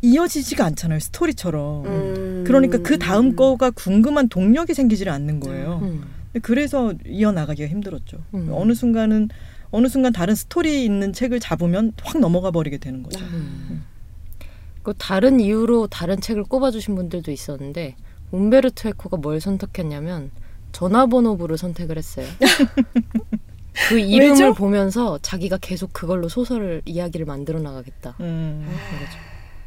이어지지가 0.00 0.64
않잖아요 0.64 1.00
스토리처럼 1.00 1.86
음. 1.86 2.44
그러니까 2.46 2.78
그 2.78 2.98
다음 2.98 3.34
거가 3.34 3.70
궁금한 3.70 4.28
동력이 4.28 4.74
생기지를 4.74 5.12
않는 5.12 5.40
거예요 5.40 5.80
음. 5.82 6.04
그래서 6.42 6.94
이어나가기가 7.06 7.68
힘들었죠 7.68 8.18
음. 8.34 8.48
어느 8.52 8.74
순간은 8.74 9.28
어느 9.70 9.88
순간 9.88 10.12
다른 10.12 10.34
스토리 10.34 10.84
있는 10.84 11.12
책을 11.12 11.40
잡으면 11.40 11.92
확 12.02 12.18
넘어가 12.20 12.50
버리게 12.50 12.78
되는 12.78 13.02
거죠 13.02 13.24
음. 13.24 13.84
그 14.82 14.94
다른 14.96 15.40
이유로 15.40 15.88
다른 15.88 16.20
책을 16.20 16.44
꼽아주신 16.44 16.94
분들도 16.94 17.30
있었는데 17.30 17.96
움베르토 18.30 18.88
에코가 18.88 19.18
뭘 19.18 19.40
선택했냐면 19.40 20.30
전화번호부를 20.72 21.58
선택을 21.58 21.96
했어요. 21.96 22.26
그 23.88 23.98
이름을 23.98 24.32
왜죠? 24.32 24.54
보면서 24.54 25.18
자기가 25.22 25.58
계속 25.58 25.92
그걸로 25.92 26.28
소설을 26.28 26.82
이야기를 26.84 27.26
만들어 27.26 27.60
나가겠다. 27.60 28.16
음. 28.20 28.66
그거죠. 28.90 29.18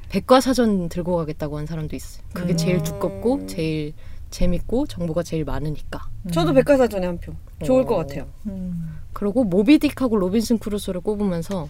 백과사전 0.10 0.89
들고 0.89 1.15
가겠다고 1.15 1.58
한 1.58 1.65
사람도 1.65 1.95
있어요. 1.95 2.24
그게 2.34 2.54
음. 2.54 2.58
제일 2.58 2.84
두껍고 2.84 3.45
제일 3.47 3.93
재밌고 4.32 4.88
정보가 4.88 5.24
제일 5.24 5.46
많으니까. 5.46 6.08
저도 6.32 6.54
백과사전에 6.54 7.06
한 7.06 7.20
표. 7.20 7.34
좋을 7.63 7.84
어. 7.84 7.86
것 7.86 7.96
같아요. 7.98 8.28
음. 8.48 8.98
그리고 9.13 9.46
모비딕하고 9.48 10.17
로빈슨 10.17 10.58
크루소를 10.58 11.02
꼽으면서 11.02 11.70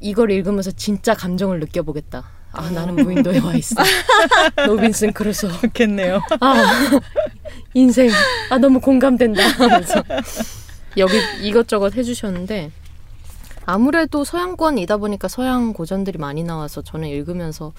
이걸 0.00 0.30
읽으면서 0.30 0.70
진짜 0.70 1.14
감정을 1.14 1.58
느껴보겠다. 1.60 2.24
아 2.52 2.70
나는 2.70 2.96
무인도에 2.96 3.38
와 3.40 3.54
있어. 3.54 3.76
로빈슨 4.66 5.12
크루소. 5.14 5.50
좋겠네요 5.52 6.20
아 6.40 6.54
인생 7.72 8.10
아 8.50 8.58
너무 8.58 8.78
공감된다 8.78 9.42
하면서 9.48 10.02
여기 10.98 11.14
이것저것 11.40 11.94
해주셨는데 11.96 12.70
아무래도 13.64 14.24
서양권이다 14.24 14.98
보니까 14.98 15.28
서양 15.28 15.72
고전들이 15.72 16.18
많이 16.18 16.42
나와서 16.42 16.82
저는 16.82 17.08
읽으면서 17.08 17.72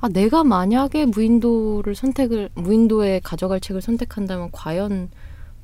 아 0.00 0.08
내가 0.08 0.44
만약에 0.44 1.06
무인도를 1.06 1.94
선택을 1.94 2.50
무인도에 2.54 3.20
가져갈 3.22 3.60
책을 3.60 3.82
선택한다면 3.82 4.50
과연 4.52 5.10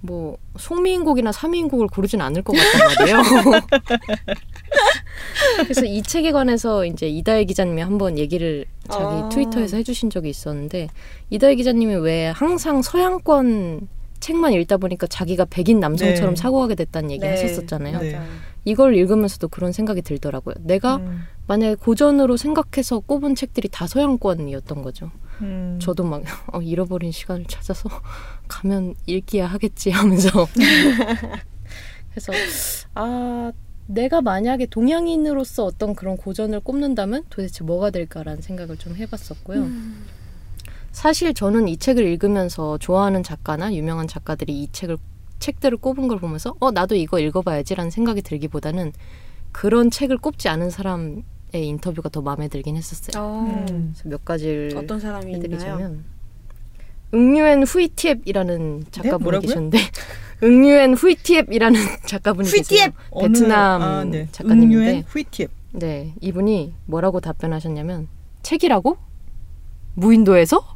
뭐 0.01 0.37
속미인곡이나 0.59 1.33
사미인곡을 1.33 1.89
고르진 1.89 2.21
않을 2.21 2.43
것 2.43 2.55
같단 2.55 2.95
말이에요. 2.99 3.23
그래서 5.65 5.85
이 5.85 6.03
책에 6.03 6.33
관해서 6.33 6.85
이제 6.85 7.09
이다혜 7.09 7.45
기자님이 7.45 7.83
한번 7.83 8.19
얘기를 8.19 8.67
자기 8.89 9.05
아. 9.05 9.29
트위터에서 9.31 9.77
해주신 9.79 10.11
적이 10.11 10.31
있었는데 10.31 10.89
이다혜 11.31 11.55
기자님이 11.57 11.97
왜 11.97 12.27
항상 12.27 12.83
서양권 12.83 13.89
책만 14.27 14.55
읽다 14.55 14.77
보니까 14.77 15.07
자기가 15.07 15.45
백인 15.45 15.79
남성처럼 15.79 16.35
네. 16.35 16.41
사고하게 16.41 16.75
됐다는 16.75 17.13
얘기 17.13 17.21
네. 17.21 17.31
하셨었잖아요. 17.31 18.01
네. 18.01 18.21
이걸 18.65 18.97
읽으면서도 18.97 19.47
그런 19.47 19.71
생각이 19.71 20.03
들더라고요. 20.03 20.57
내가 20.59 20.97
음. 20.97 21.23
만약에 21.47 21.77
고전으로 21.77 22.37
생각해서 22.37 22.99
꼽은 22.99 23.37
책들이 23.37 23.69
다 23.69 23.87
서양권이었던 23.87 24.83
거죠. 24.83 25.13
음. 25.43 25.79
저도 25.81 26.03
막 26.03 26.25
어, 26.53 26.61
잃어버린 26.61 27.13
시간을 27.13 27.45
찾아서 27.47 27.89
가면 28.49 28.97
읽기야 29.07 29.47
하겠지 29.47 29.91
하면서 29.91 30.29
그래서 32.11 32.33
아 32.95 33.53
내가 33.87 34.23
만약에 34.23 34.67
동양인으로서 34.67 35.67
어떤 35.67 35.95
그런 35.95 36.17
고전을 36.17 36.59
꼽는다면 36.61 37.27
도대체 37.31 37.63
뭐가 37.63 37.91
될까라는 37.91 38.43
생각을 38.43 38.77
좀 38.77 38.97
해봤었고요. 38.97 39.69
사실 40.97 41.35
저는 41.35 41.69
이 41.69 41.77
책을 41.77 42.07
읽으면서 42.07 42.79
좋아하는 42.79 43.23
작가나 43.23 43.75
유명한 43.75 44.09
작가들이 44.09 44.63
이 44.63 44.73
책을 44.73 44.97
책들을 45.39 45.77
꼽은 45.77 46.09
걸 46.09 46.19
보면서 46.19 46.55
어 46.59 46.71
나도 46.71 46.95
이거 46.95 47.21
읽어봐야지라는 47.21 47.91
생각이 47.91 48.23
들기보다는 48.23 48.95
그런 49.53 49.91
책을 49.91 50.17
꼽지 50.17 50.49
않은 50.49 50.71
사람의 50.71 51.23
인터뷰가 51.53 52.09
더 52.09 52.23
마음에 52.23 52.49
들긴 52.49 52.77
했었어요. 52.77 53.23
어. 53.23 53.67
음. 53.69 53.95
몇 54.07 54.25
가지를 54.25 54.73
어떤 54.75 54.99
사람이 54.99 55.27
있나요? 55.27 55.37
해드리자면 55.45 56.05
응유엔 57.13 57.65
후이티앱이라는 57.65 58.85
작가분이 58.91 59.23
뭐라고요? 59.23 59.49
계셨는데 59.49 59.79
응유엔 60.43 60.95
후이티앱이라는 60.95 61.79
작가분이 62.07 62.49
계세요. 62.51 62.63
후이티앱! 62.63 62.95
어느- 63.11 63.33
베트남 63.35 63.83
아, 63.83 64.05
네. 64.05 64.29
작가님인데 64.33 64.77
응유엔 64.79 65.05
후이티앱 65.07 65.51
네 65.73 66.15
이분이 66.23 66.73
뭐라고 66.87 67.21
답변하셨냐면 67.21 68.09
책이라고 68.43 68.97
무인도에서 69.93 70.76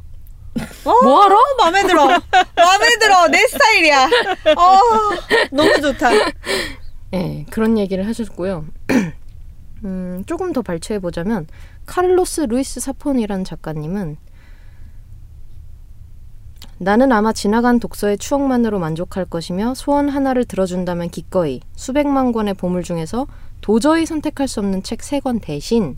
뭐하러? 0.83 1.35
어, 1.35 1.39
마음에 1.59 1.83
들어. 1.83 2.05
마음에 2.07 2.87
들어. 2.99 3.27
내 3.27 3.45
스타일이야. 3.47 4.05
어, 4.57 4.79
너무 5.51 5.81
좋다. 5.81 6.09
네, 7.11 7.45
그런 7.49 7.77
얘기를 7.77 8.05
하셨고요. 8.07 8.65
음, 9.85 10.23
조금 10.27 10.53
더 10.53 10.61
발췌해 10.61 10.99
보자면 10.99 11.47
카를로스 11.85 12.41
루이스 12.41 12.79
사폰이라는 12.79 13.43
작가님은 13.43 14.17
나는 16.77 17.11
아마 17.11 17.31
지나간 17.31 17.79
독서의 17.79 18.17
추억만으로 18.17 18.79
만족할 18.79 19.25
것이며 19.25 19.73
소원 19.75 20.09
하나를 20.09 20.45
들어준다면 20.45 21.09
기꺼이 21.09 21.61
수백만 21.75 22.31
권의 22.31 22.55
보물 22.55 22.83
중에서 22.83 23.27
도저히 23.61 24.05
선택할 24.05 24.47
수 24.47 24.59
없는 24.59 24.81
책 24.83 24.99
세 25.03 25.19
권 25.19 25.39
대신 25.39 25.97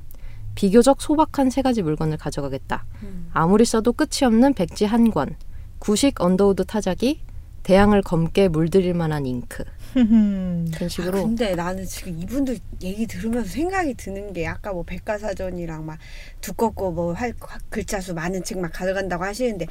비교적 0.55 1.01
소박한 1.01 1.49
세 1.49 1.61
가지 1.61 1.81
물건을 1.81 2.17
가져가겠다. 2.17 2.85
아무리 3.33 3.65
써도 3.65 3.93
끝이 3.93 4.25
없는 4.25 4.53
백지 4.53 4.85
한 4.85 5.11
권, 5.11 5.35
구식 5.79 6.21
언더우드 6.21 6.65
타자기, 6.65 7.21
대양을 7.63 8.01
검게 8.01 8.49
물들일 8.49 8.93
만한 8.93 9.25
잉크. 9.25 9.63
이런 9.95 10.89
식으로 10.89 11.23
근데 11.23 11.55
나는 11.55 11.85
지금 11.85 12.19
이분들 12.19 12.57
얘기 12.81 13.05
들으면서 13.07 13.49
생각이 13.49 13.93
드는 13.95 14.33
게 14.33 14.47
아까 14.47 14.71
뭐 14.73 14.83
백과사전이랑 14.83 15.85
막 15.85 15.97
두껍고 16.41 16.91
뭐 16.91 17.13
할, 17.13 17.33
글자 17.69 18.01
수 18.01 18.13
많은 18.13 18.43
책 18.43 18.57
막 18.57 18.71
가져간다고 18.73 19.23
하시는데 19.23 19.65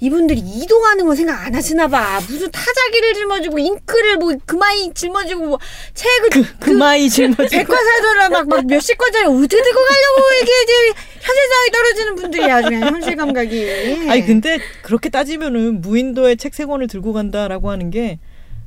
이분들이 0.00 0.40
이동하는 0.40 1.06
거 1.06 1.14
생각 1.14 1.46
안 1.46 1.54
하시나 1.54 1.88
봐. 1.88 2.20
무슨 2.20 2.50
타자기를 2.50 3.14
짊어지고 3.14 3.58
잉크를 3.58 4.16
뭐 4.18 4.34
그마이 4.44 4.92
짊어지고 4.94 5.46
뭐 5.46 5.58
책을 5.94 6.58
그마이 6.60 7.08
짊어지고 7.08 7.48
백과사전을 7.48 8.30
막, 8.30 8.48
막 8.48 8.66
몇십 8.66 8.98
권짜리 8.98 9.26
어떻게 9.26 9.62
들고 9.62 9.80
가려고 9.80 10.34
이렇게 10.36 10.52
이제 10.62 11.00
현실성이 11.20 11.70
떨어지는 11.72 12.14
분들이야 12.16 12.56
아주 12.56 12.68
그냥 12.68 12.94
현실 12.94 13.16
감각이. 13.16 13.70
아니 14.10 14.24
근데 14.26 14.58
그렇게 14.82 15.08
따지면은 15.08 15.80
무인도에 15.80 16.36
책 16.36 16.54
세 16.54 16.66
권을 16.66 16.86
들고 16.86 17.12
간다라고 17.12 17.70
하는 17.70 17.90
게 17.90 18.18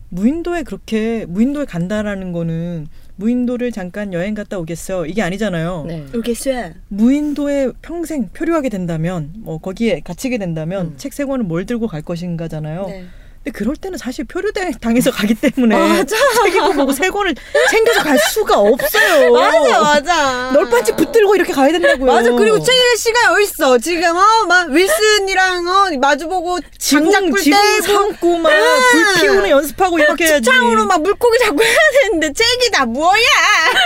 무인도에 0.09 0.63
그렇게 0.63 1.25
무인도에 1.27 1.65
간다라는 1.65 2.31
거는 2.31 2.87
무인도를 3.17 3.71
잠깐 3.71 4.13
여행 4.13 4.33
갔다 4.35 4.57
오겠어 4.59 5.05
이게 5.05 5.21
아니잖아요. 5.21 5.85
네. 5.87 6.05
알겠어요. 6.13 6.73
무인도에 6.89 7.71
평생 7.81 8.29
표류하게 8.29 8.69
된다면 8.69 9.33
뭐 9.37 9.57
거기에 9.57 10.01
갇히게 10.01 10.37
된다면 10.37 10.87
음. 10.87 10.97
책세 10.97 11.25
권을 11.25 11.45
뭘 11.45 11.65
들고 11.65 11.87
갈 11.87 12.01
것인가잖아요. 12.01 12.85
네. 12.87 13.05
근데 13.47 13.51
그럴 13.51 13.75
때는 13.77 13.97
사실 13.97 14.25
표류 14.25 14.51
당해서 14.81 15.09
가기 15.11 15.33
때문에 15.35 15.75
맞아. 15.77 16.15
책이고 16.43 16.73
뭐고 16.73 16.91
세 16.91 17.09
권을 17.09 17.33
챙겨서 17.69 18.03
갈 18.03 18.17
수가 18.17 18.59
없어요. 18.59 19.31
맞아 19.33 19.79
맞아. 19.79 20.51
널빤지 20.53 20.95
붙들고 20.95 21.35
이렇게 21.35 21.53
가야 21.53 21.71
된다고요. 21.71 22.11
맞아 22.11 22.31
그리고 22.31 22.59
챙길 22.61 22.97
시간이 22.97 23.43
어딨어 23.45 23.77
지금 23.77 24.15
어막 24.17 24.71
윌슨이랑 24.71 25.67
어 25.67 25.97
마주보고 25.99 26.59
장작불 26.77 27.41
지붕 27.41 27.59
떼고 27.59 27.81
삼고 27.83 28.37
막불 28.37 29.05
피우는 29.21 29.49
연습하고 29.49 29.99
이렇게 29.99 30.25
해야지. 30.25 30.43
창으로 30.49 30.85
막 30.85 31.01
물고기 31.01 31.39
잡고 31.39 31.63
해야 31.63 31.75
되는데 32.03 32.33
책이 32.33 32.71
다 32.71 32.85
뭐야 32.85 33.21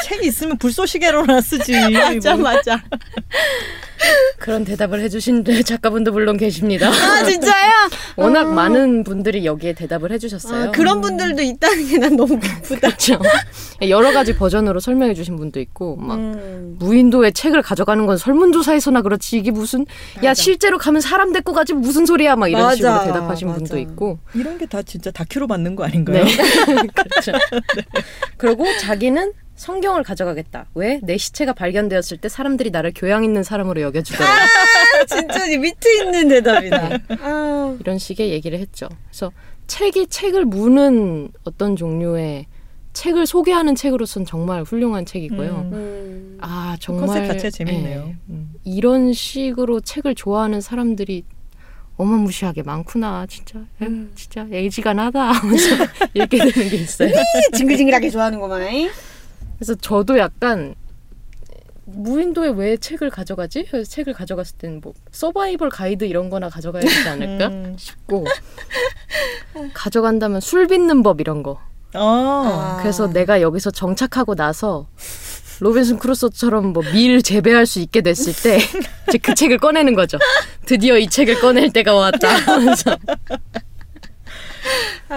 책이 0.06 0.28
있으면 0.28 0.58
불쏘시개로나 0.58 1.42
쓰지. 1.42 1.74
맞아 1.92 2.36
뭐. 2.36 2.52
맞아 2.52 2.82
그런 4.40 4.64
대답을 4.66 5.00
해주신 5.02 5.44
작가분도 5.66 6.12
물론 6.12 6.38
계십니다. 6.38 6.90
아 6.90 7.24
진짜요? 7.24 7.72
워낙 8.18 8.42
어. 8.48 8.52
많은 8.52 9.04
분들이 9.04 9.46
여기에 9.46 9.74
대답을 9.74 10.12
해주셨어요. 10.12 10.70
아, 10.70 10.72
그런 10.72 11.02
분들도 11.02 11.42
있다는 11.42 11.88
게 11.88 11.98
난 12.02 12.16
너무 12.16 12.40
기쁘다. 12.40 12.88
그렇죠. 12.88 13.20
여러 13.88 14.12
가지 14.12 14.36
버전으로 14.36 14.80
설명해 14.80 15.14
주신 15.14 15.38
분도 15.38 15.60
있고 15.60 15.96
막 15.98 16.16
음. 16.16 16.76
무인도에 16.80 17.32
책을 17.32 17.62
가져가는 17.62 18.04
건 18.08 18.18
설문조사에서나 18.18 19.02
그렇지 19.04 19.38
이게 19.38 19.52
무슨 19.52 19.82
야 20.24 20.30
맞아. 20.30 20.34
실제로 20.42 20.78
가면 20.80 21.02
사람 21.02 21.32
데리고 21.32 21.54
가지 21.54 21.74
무슨 21.74 22.06
소리야 22.08 22.36
막 22.36 22.48
이런 22.48 22.64
맞아. 22.64 22.76
식으로 22.76 23.04
대답하신 23.04 23.48
맞아. 23.48 23.58
분도 23.60 23.78
있고 23.78 24.20
이런 24.34 24.58
게 24.58 24.66
다 24.66 24.82
진짜 24.84 25.12
다큐로 25.12 25.48
받는 25.48 25.76
거 25.76 25.84
아닌가요? 25.84 26.24
네 26.24 26.32
그렇죠 26.96 27.34
그리고 28.38 28.66
자기는 28.80 29.34
성경을 29.62 30.04
가져가겠다 30.04 30.66
왜 30.74 31.00
내 31.04 31.18
시체가 31.18 31.54
발견되었을 31.54 32.18
때 32.18 32.30
사람들이 32.30 32.72
나를 32.72 32.92
교양 32.96 33.24
있는 33.24 33.44
사람으로 33.44 33.80
여겨주더라 33.82 34.28
아, 34.30 35.06
진짜 35.08 35.44
위트 35.46 35.88
있는 36.02 36.28
대답이다. 36.30 36.90
아, 37.22 37.78
이런 37.80 37.98
식의 38.00 38.30
얘기를 38.32 38.58
했죠 38.60 38.90
그래서 39.10 39.32
책이 39.68 40.08
책을 40.08 40.46
무는 40.46 41.30
어떤 41.44 41.76
종류의 41.76 42.48
책을 42.94 43.26
소개하는 43.26 43.76
책으로선 43.76 44.26
정말 44.26 44.64
훌륭한 44.64 45.06
책이고요 45.06 45.52
음. 45.52 45.74
음. 45.74 46.38
아 46.42 46.76
정말 46.80 47.08
컨셉 47.08 47.28
자체가 47.28 47.50
재밌네요. 47.52 48.06
예. 48.10 48.16
음. 48.30 48.54
이런 48.66 49.14
식으로 49.14 49.80
책을 49.80 50.16
좋아하는 50.16 50.60
사람들이 50.60 51.24
어마무시하게 51.98 52.64
많구나 52.64 53.28
진짜 53.30 53.60
에, 53.82 53.86
음. 53.86 54.12
진짜 54.16 54.48
애지간하다 54.52 55.22
하면서 55.32 55.76
읽게 56.16 56.38
되는 56.52 56.70
게 56.70 56.78
있어요. 56.78 57.12
징글징글하게 57.54 58.10
좋아하는구만. 58.10 58.62
그래서 59.62 59.76
저도 59.76 60.18
약간 60.18 60.74
무인도에 61.86 62.50
왜 62.50 62.78
책을 62.78 63.12
가져가지? 63.12 63.64
그래서 63.70 63.88
책을 63.92 64.14
가져갔을 64.14 64.58
때는 64.58 64.82
뭐 64.82 64.94
서바이벌 65.12 65.70
가이드 65.70 66.04
이런 66.06 66.32
거나 66.32 66.50
가져가야 66.50 66.82
되지 66.82 67.08
않을까 67.08 67.48
음. 67.50 67.76
싶고 67.78 68.26
가져간다면 69.76 70.42
술 70.42 70.66
빚는 70.66 71.04
법 71.04 71.22
이런 71.22 71.44
거. 71.44 71.60
어. 71.94 72.78
그래서 72.82 73.08
내가 73.08 73.40
여기서 73.42 73.70
정착하고 73.70 74.34
나서 74.34 74.88
로빈슨 75.60 76.00
크루소처럼 76.00 76.74
뭐 76.74 76.82
밀 76.92 77.22
재배할 77.22 77.68
수 77.68 77.82
있게 77.82 78.02
됐을 78.02 78.34
때 78.34 78.58
이제 79.10 79.20
그 79.20 79.36
책을 79.36 79.60
꺼내는 79.60 79.94
거죠. 79.94 80.18
드디어 80.66 80.98
이 80.98 81.08
책을 81.08 81.40
꺼낼 81.40 81.72
때가 81.72 81.94
왔다 81.94 82.30
하면서 82.52 82.98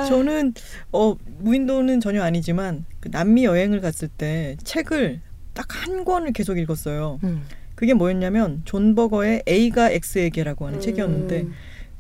저는 0.08 0.54
어 0.92 1.16
무인도는 1.38 2.00
전혀 2.00 2.22
아니지만 2.22 2.84
그 3.00 3.10
남미 3.10 3.44
여행을 3.44 3.80
갔을 3.80 4.08
때 4.08 4.56
책을 4.64 5.20
딱 5.52 5.66
한 5.68 6.04
권을 6.04 6.32
계속 6.32 6.58
읽었어요. 6.58 7.20
음. 7.24 7.42
그게 7.74 7.94
뭐였냐면 7.94 8.62
존 8.64 8.94
버거의 8.94 9.42
A가 9.48 9.90
X에게라고 9.90 10.66
하는 10.66 10.78
음. 10.78 10.80
책이었는데 10.80 11.46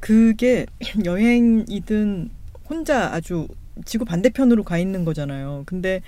그게 0.00 0.66
여행이든 1.04 2.30
혼자 2.68 3.12
아주 3.12 3.46
지구 3.84 4.04
반대편으로 4.04 4.62
가 4.64 4.78
있는 4.78 5.04
거잖아요. 5.04 5.62
근데 5.66 6.00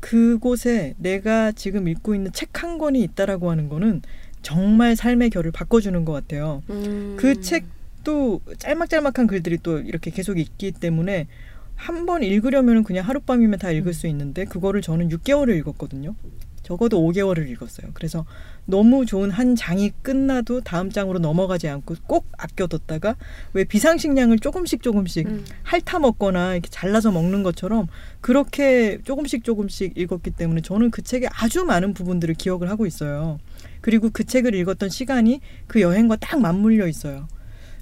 그곳에 0.00 0.94
내가 0.98 1.52
지금 1.52 1.88
읽고 1.88 2.14
있는 2.14 2.32
책 2.32 2.62
한 2.62 2.78
권이 2.78 3.00
있다라고 3.02 3.50
하는 3.50 3.68
거는 3.68 4.02
정말 4.42 4.96
삶의 4.96 5.30
결을 5.30 5.50
바꿔주는 5.52 6.04
것 6.04 6.12
같아요. 6.12 6.62
음. 6.70 7.16
그책 7.18 7.64
도 8.04 8.40
짤막짤막한 8.58 9.26
글들이 9.26 9.58
또 9.62 9.78
이렇게 9.78 10.10
계속 10.10 10.38
있기 10.38 10.72
때문에 10.72 11.26
한 11.76 12.06
번 12.06 12.22
읽으려면 12.22 12.84
그냥 12.84 13.06
하룻밤이면 13.08 13.58
다 13.58 13.70
읽을 13.70 13.92
수 13.94 14.06
있는데 14.08 14.44
그거를 14.44 14.82
저는 14.82 15.08
6개월을 15.08 15.56
읽었거든요. 15.58 16.14
적어도 16.62 17.00
5개월을 17.00 17.48
읽었어요. 17.50 17.90
그래서 17.92 18.24
너무 18.66 19.04
좋은 19.04 19.30
한 19.30 19.56
장이 19.56 19.90
끝나도 20.02 20.60
다음 20.60 20.90
장으로 20.90 21.18
넘어가지 21.18 21.68
않고 21.68 21.96
꼭 22.06 22.26
아껴뒀다가 22.38 23.16
왜 23.52 23.64
비상식량을 23.64 24.38
조금씩 24.38 24.80
조금씩 24.82 25.26
음. 25.26 25.44
핥아 25.64 25.98
먹거나 25.98 26.52
이렇게 26.52 26.68
잘라서 26.70 27.10
먹는 27.10 27.42
것처럼 27.42 27.88
그렇게 28.20 29.00
조금씩 29.02 29.42
조금씩 29.42 29.98
읽었기 29.98 30.30
때문에 30.30 30.60
저는 30.60 30.92
그 30.92 31.02
책의 31.02 31.30
아주 31.32 31.64
많은 31.64 31.94
부분들을 31.94 32.36
기억을 32.36 32.70
하고 32.70 32.86
있어요. 32.86 33.40
그리고 33.80 34.10
그 34.12 34.22
책을 34.22 34.54
읽었던 34.54 34.88
시간이 34.88 35.40
그 35.66 35.80
여행과 35.80 36.16
딱 36.16 36.40
맞물려 36.40 36.86
있어요. 36.86 37.26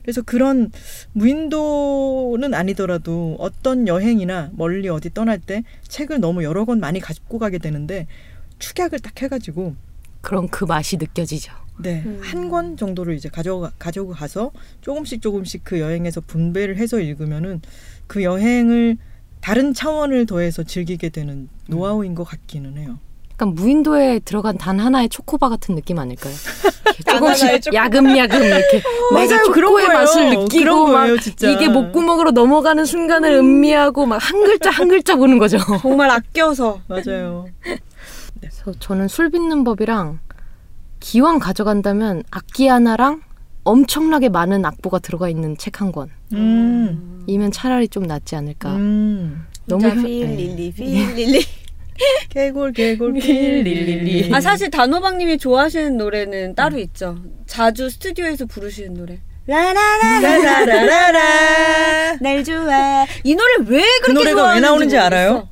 그래서 0.02 0.22
그런 0.22 0.70
무인도는 1.12 2.54
아니더라도 2.54 3.36
어떤 3.38 3.88
여행이나 3.88 4.50
멀리 4.54 4.88
어디 4.88 5.12
떠날 5.12 5.38
때 5.38 5.62
책을 5.88 6.20
너무 6.20 6.42
여러 6.44 6.64
권 6.64 6.80
많이 6.80 7.00
가지고 7.00 7.38
가게 7.38 7.58
되는데 7.58 8.06
축약을 8.58 9.00
딱 9.00 9.20
해가지고 9.20 9.74
그럼 10.20 10.48
그 10.48 10.64
맛이 10.64 10.96
느껴지죠. 10.96 11.52
네, 11.82 12.02
음. 12.04 12.20
한권 12.22 12.76
정도를 12.76 13.14
이제 13.14 13.28
가져가 13.28 13.72
가지고 13.78 14.10
가서 14.10 14.52
조금씩 14.82 15.22
조금씩 15.22 15.62
그 15.64 15.80
여행에서 15.80 16.20
분배를 16.20 16.76
해서 16.76 17.00
읽으면은 17.00 17.62
그 18.06 18.22
여행을 18.22 18.98
다른 19.40 19.72
차원을 19.72 20.26
더해서 20.26 20.62
즐기게 20.62 21.08
되는 21.08 21.48
노하우인 21.68 22.14
것 22.14 22.24
같기는 22.24 22.76
해요. 22.76 22.98
약간 23.40 23.54
무인도에 23.54 24.18
들어간 24.18 24.58
단 24.58 24.78
하나의 24.78 25.08
초코바 25.08 25.48
같은 25.48 25.74
느낌 25.74 25.98
아닐까요? 25.98 26.34
조금씩. 27.10 27.72
야금야금 27.72 28.42
이렇게 28.44 28.82
맞아요. 29.14 29.42
초코의. 29.46 29.88
맛을 29.88 30.28
느끼고 30.30 30.88
막 30.88 31.06
거예요. 31.06 31.16
이게 31.54 31.68
목구멍으로 31.68 32.32
넘어가는 32.32 32.84
순간을 32.84 33.32
음미하고 33.32 34.04
막 34.04 34.20
한 34.20 34.44
글자 34.44 34.68
한 34.68 34.88
글자 34.88 35.16
보는 35.16 35.38
거죠. 35.38 35.56
정말 35.80 36.10
아껴서. 36.10 36.80
맞아요. 36.86 37.46
그래서 38.38 38.72
저는 38.78 39.08
술 39.08 39.30
빚는 39.30 39.64
법이랑 39.64 40.18
기왕 41.00 41.38
가져간다면 41.38 42.22
악기 42.30 42.68
하나랑 42.68 43.22
엄청나게 43.64 44.28
많은 44.28 44.66
악보가 44.66 44.98
들어가 44.98 45.30
있는 45.30 45.56
책 45.56 45.80
한 45.80 45.92
권. 45.92 46.10
음, 46.34 47.24
이면 47.26 47.52
차라리 47.52 47.88
좀 47.88 48.02
낫지 48.02 48.36
않을까. 48.36 48.74
음. 48.76 49.46
너무 49.64 49.86
현- 49.88 50.04
필 50.04 50.26
네. 50.26 50.36
릴리 50.36 50.72
필 50.72 51.14
릴리. 51.14 51.42
개골 52.28 52.72
개골 52.72 53.12
릴릴리. 53.14 54.30
아 54.32 54.40
사실 54.40 54.70
단호박님이 54.70 55.38
좋아하시는 55.38 55.96
노래는 55.96 56.54
따로 56.54 56.78
있죠. 56.78 57.18
자주 57.46 57.90
스튜디오에서 57.90 58.46
부르시는 58.46 58.94
노래. 58.94 59.18
라라라라 59.46 60.20
라라라라. 60.64 62.16
날 62.22 62.44
좋아. 62.44 63.06
이 63.24 63.34
노래 63.34 63.54
왜 63.66 63.82
그렇게 64.02 64.02
그 64.02 64.10
노래가 64.12 64.30
왜 64.30 64.34
좋아하는지 64.34 64.66
나오는지 64.66 64.96
모르겠어. 64.96 65.06
알아요? 65.06 65.48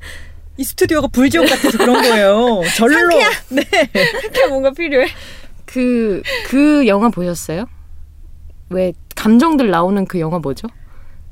이 0.57 0.63
스튜디오가 0.63 1.07
불지옥 1.07 1.47
같아서 1.49 1.77
그런 1.77 2.01
거예요. 2.01 2.61
절로. 2.75 3.17
네. 3.49 3.63
이렇게 3.93 4.47
뭔가 4.47 4.71
필요해. 4.71 5.07
그, 5.65 6.21
그 6.47 6.87
영화 6.87 7.09
보셨어요? 7.09 7.65
왜 8.69 8.93
감정들 9.15 9.69
나오는 9.69 10.05
그 10.05 10.19
영화 10.19 10.39
뭐죠? 10.39 10.67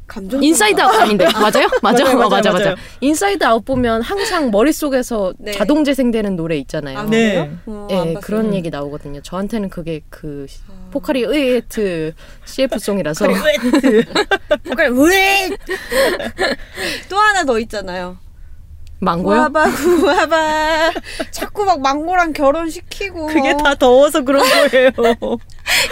감정. 0.08 0.42
인사이드 0.44 0.82
아웃 0.82 1.02
아닌데 1.02 1.26
맞아요? 1.34 1.68
맞아 1.82 2.04
맞아요, 2.04 2.18
어, 2.18 2.30
맞아 2.30 2.30
맞아요, 2.30 2.30
맞아 2.30 2.52
맞아요. 2.52 2.76
인사이드 3.02 3.44
아웃 3.44 3.64
보면 3.66 4.02
항상 4.02 4.52
머릿속에서 4.52 5.34
네. 5.40 5.52
자동 5.52 5.84
재생되는 5.84 6.36
노래 6.36 6.58
있잖아요. 6.58 7.00
아, 7.00 7.04
네. 7.04 7.52
어, 7.66 7.88
봤어요. 7.90 8.20
그런 8.22 8.54
얘기 8.54 8.70
나오거든요. 8.70 9.22
저한테는 9.22 9.70
그게 9.70 10.02
그 10.10 10.48
아. 10.70 10.90
포카리 10.92 11.22
스웨트 11.24 12.14
CF송이라서 12.46 13.28
뭔가 13.28 14.84
왜? 15.04 15.50
또 17.10 17.18
하나 17.18 17.44
더 17.44 17.60
있잖아요. 17.60 18.18
망고요? 19.00 19.36
구하바 19.36 19.70
구하바. 19.72 20.92
자꾸 21.32 21.66
막 21.66 21.80
망고랑 21.82 22.34
결혼시키고. 22.34 23.28
그게 23.28 23.56
다 23.58 23.76
더워서 23.76 24.24
그런 24.24 24.44
거예요. 24.44 24.90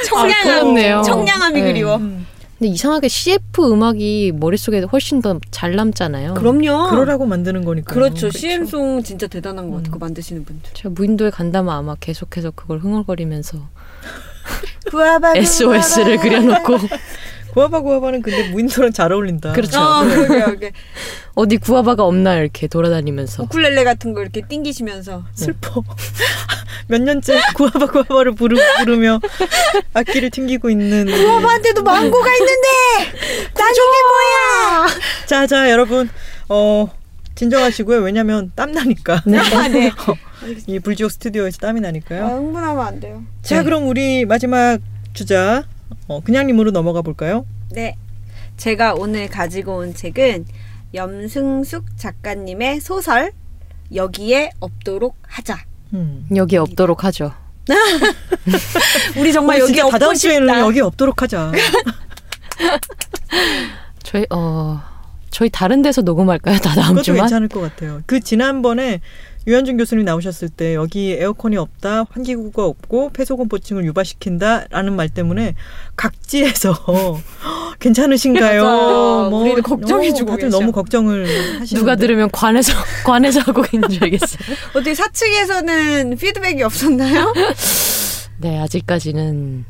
청량함. 0.08 0.44
그렇네요. 0.44 1.02
청량함이 1.04 1.62
네. 1.62 1.68
그리워. 1.68 1.98
음, 1.98 2.26
근데 2.58 2.70
이상하게 2.72 3.08
CF 3.10 3.70
음악이 3.72 4.32
머릿속에 4.36 4.80
훨씬 4.82 5.22
더 5.22 5.40
잘 5.52 5.76
남잖아요. 5.76 6.36
그럼요. 6.36 6.90
그러라고 6.90 7.26
만드는 7.26 7.66
거니까. 7.66 7.94
그렇죠. 7.94 8.30
CM송 8.32 9.04
진짜 9.04 9.28
대단한 9.28 9.70
것 9.70 9.78
같아. 9.78 9.92
그거 9.92 10.06
만드시는 10.06 10.46
분들. 10.46 10.72
제가 10.74 10.90
무인도에 10.90 11.30
간다면 11.32 11.74
아마 11.76 11.96
계속해서 11.96 12.52
그걸 12.52 12.80
흥얼거리면서 12.80 13.58
SOS를 15.36 16.18
그려놓고 16.18 16.78
구아바 17.56 17.80
구아바는 17.80 18.22
근데 18.22 18.50
무인도랑 18.50 18.92
잘 18.92 19.14
어울린다. 19.14 19.54
그렇죠. 19.54 19.80
어, 19.80 20.04
그러게, 20.04 20.28
그러게. 20.44 20.72
어디 21.36 21.56
구아바가 21.56 22.04
없나 22.04 22.36
이렇게 22.36 22.68
돌아다니면서 22.68 23.44
우쿨렐레 23.44 23.86
같은 23.86 24.14
거 24.14 24.22
이렇게 24.22 24.42
띵기시면서. 24.46 25.24
슬퍼. 25.34 25.82
몇 26.88 27.02
년째 27.02 27.40
구아바 27.56 27.88
구아바를 27.88 28.34
부르, 28.34 28.58
부르며 28.80 29.22
악기를 29.94 30.32
튕기고 30.32 30.70
있는. 30.70 31.06
구하바한테도 31.06 31.82
망고가 31.82 32.30
있는데! 32.34 32.68
난 33.54 33.72
이게 33.72 33.80
뭐야! 34.10 34.88
자자 35.26 35.72
여러분 35.72 36.10
어 36.50 36.90
진정하시고요. 37.36 38.02
왜냐면 38.02 38.52
땀 38.56 38.74
나니까. 38.74 39.16
아, 39.16 39.68
네. 39.70 39.92
이 40.68 40.80
불지옥 40.80 41.10
스튜디오에서 41.10 41.60
땀이 41.60 41.80
아, 41.80 41.84
나니까요. 41.84 42.26
흥분하면 42.26 42.86
안 42.86 43.00
돼요. 43.00 43.24
자 43.42 43.64
그럼 43.64 43.88
우리 43.88 44.26
마지막 44.26 44.80
주자 45.14 45.64
어, 46.08 46.22
그냥님으로 46.22 46.72
넘어가 46.72 47.02
볼까요? 47.02 47.46
네. 47.72 47.96
제가 48.58 48.94
오늘 48.94 49.28
가지고 49.28 49.78
온 49.78 49.94
책은 49.94 50.46
염승숙 50.94 51.98
작가님의 51.98 52.80
소설 52.80 53.32
여기에 53.94 54.52
없도록 54.60 55.16
하자. 55.24 55.58
음. 55.94 56.26
여기 56.36 56.58
없도록 56.58 57.04
하죠. 57.04 57.34
우리 59.18 59.34
정말 59.34 59.60
우리 59.62 59.72
여기 59.72 59.82
없고 59.82 60.14
싶다. 60.14 60.60
여기 60.60 60.82
없도록 60.82 61.22
하자. 61.22 61.52
저희 64.04 64.26
어 64.30 64.82
저희 65.32 65.50
다른 65.50 65.82
데서 65.82 66.02
녹음할까요? 66.02 66.60
다 66.60 66.76
다음 66.76 66.90
그것도 66.90 67.04
주만. 67.04 67.22
괜찮을 67.22 67.48
것 67.50 67.60
같아요. 67.62 68.02
그 68.06 68.20
지난번에 68.20 69.02
유현준 69.48 69.78
교수님 69.78 70.06
나오셨을 70.06 70.50
때 70.50 70.74
여기 70.74 71.12
에어컨이 71.14 71.56
없다, 71.58 72.06
환기구가 72.10 72.66
없고 72.66 73.12
폐소공포증을 73.12 73.86
유발시킨다라는 73.86 74.96
말 74.96 75.08
때문에 75.10 75.54
각지에서 75.96 76.74
괜찮으신가요? 77.80 78.64
맞아요. 78.64 79.30
우리를 79.32 79.62
걱정해주고 79.62 80.32
다들 80.32 80.46
계셔. 80.48 80.58
너무 80.60 80.72
걱정을 80.72 81.26
하시는데 81.60 81.76
누가 81.76 81.96
들으면 81.96 82.30
관에서 82.32 82.74
관에서 83.06 83.42
하고 83.42 83.64
있는 83.72 83.90
줄 83.90 84.04
알겠어요. 84.06 84.40
어떻게 84.74 84.96
사측에서는 84.96 86.18
피드백이 86.18 86.64
없었나요? 86.64 87.34
네 88.40 88.60
아직까지는 88.60 89.66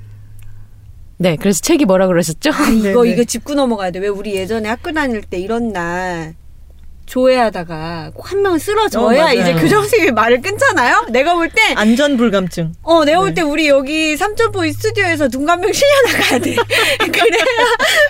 네 1.17 1.36
그래서 1.36 1.61
책이 1.61 1.86
뭐라 1.86 2.07
그러셨죠? 2.07 2.49
이거 2.49 3.03
네네. 3.03 3.11
이거 3.13 3.23
짚고 3.23 3.55
넘어가야 3.55 3.91
돼. 3.91 3.99
왜 3.99 4.07
우리 4.07 4.36
예전에 4.36 4.69
학교 4.69 4.91
다닐 4.93 5.21
때 5.21 5.38
이런 5.38 5.73
날 5.73 6.36
조회하다가 7.06 8.12
꼭 8.16 8.32
한 8.32 8.41
명은 8.41 8.56
어, 8.56 8.60
쓰러져야 8.60 9.24
맞아요. 9.26 9.39
이제 9.39 9.53
교장 9.53 9.82
선생님이 9.82 10.12
말을 10.12 10.41
끊잖아요. 10.41 11.06
내가 11.10 11.36
볼 11.36 11.49
때 11.49 11.62
안전 11.76 12.18
불감증. 12.18 12.74
어, 12.82 13.06
내가 13.06 13.20
볼 13.20 13.30
네. 13.30 13.36
때 13.36 13.41
우리 13.41 13.68
여기 13.68 14.18
삼천포 14.18 14.66
이 14.66 14.72
스튜디오에서 14.74 15.28
눈 15.30 15.45
감병 15.45 15.72
실려 15.72 16.01
나가야 16.08 16.39
돼. 16.39 16.56
그래야 16.97 17.45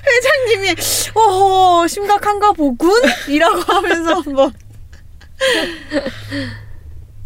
회장님이 0.08 0.76
어허 1.14 1.88
심각한가 1.88 2.54
보군 2.54 2.92
이라고 3.28 3.60
하면서 3.62 4.22
뭐 4.30 4.52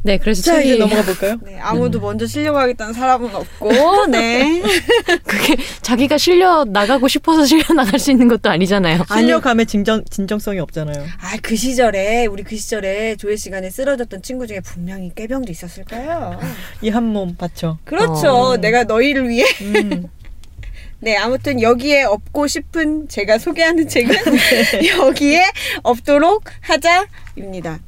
네 0.02 0.18
그래서 0.18 0.42
자 0.42 0.62
이제 0.62 0.78
넘어가 0.78 1.02
볼까요? 1.04 1.36
네, 1.44 1.58
아무도 1.60 2.00
먼저 2.00 2.26
실려가겠다는 2.26 2.94
사람은 2.94 3.36
없고 3.36 4.06
네. 4.08 4.62
그게 5.26 5.58
자기가 5.82 6.18
실려 6.18 6.64
나가고 6.64 7.08
싶어서 7.10 7.46
실려 7.46 7.74
나갈 7.74 8.00
수 8.00 8.10
있는 8.12 8.28
것도 8.30 8.50
아니잖아요. 8.50 9.04
실력감에 9.12 9.66
진정 9.66 10.04
진정성이 10.06 10.60
없잖아요. 10.60 11.06
아 11.20 11.38
그 11.42 11.56
시절에 11.56 12.28
우리 12.28 12.44
그 12.44 12.56
시절에 12.56 13.16
조회 13.16 13.36
시간에 13.36 13.70
쓰러졌던 13.70 14.22
친구 14.22 14.46
중에 14.48 14.60
분명히 14.62 15.12
꾀병도 15.16 15.52
있었을 15.52 15.84
거예요. 15.86 16.40
이 16.82 16.90
한몸 16.90 17.36
바쳐. 17.36 17.78
그렇죠. 17.86 18.30
어. 18.30 18.58
내가 18.58 18.84
너희를 18.84 19.28
위해 19.28 19.46
음. 19.62 20.06
네, 21.02 21.16
아무튼 21.18 21.62
여기에 21.62 22.04
없고 22.04 22.48
싶은 22.48 23.08
제가 23.08 23.38
소개하는 23.38 23.88
책은 23.88 24.16
여기에 25.00 25.44
없도록 25.84 26.44
하자입니다. 26.62 27.80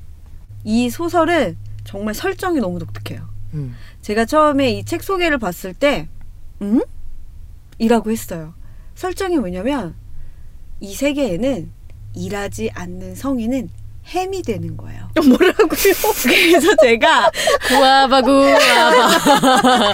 이 0.63 0.89
소설은 0.89 1.57
정말 1.83 2.13
설정이 2.13 2.59
너무 2.59 2.79
독특해요. 2.79 3.27
음. 3.53 3.75
제가 4.01 4.25
처음에 4.25 4.71
이 4.71 4.83
책 4.85 5.03
소개를 5.03 5.37
봤을 5.37 5.73
때, 5.73 6.07
음? 6.61 6.81
이라고 7.79 8.11
했어요. 8.11 8.53
설정이 8.95 9.37
뭐냐면, 9.37 9.95
이 10.79 10.93
세계에는 10.93 11.71
일하지 12.15 12.71
않는 12.73 13.15
성인은 13.15 13.69
햄이 14.07 14.41
되는 14.41 14.75
거예요. 14.77 15.09
뭐라고요? 15.15 15.67
그래서 16.23 16.75
제가 16.81 17.31
구아바 17.67 18.21
구아바. 18.21 19.93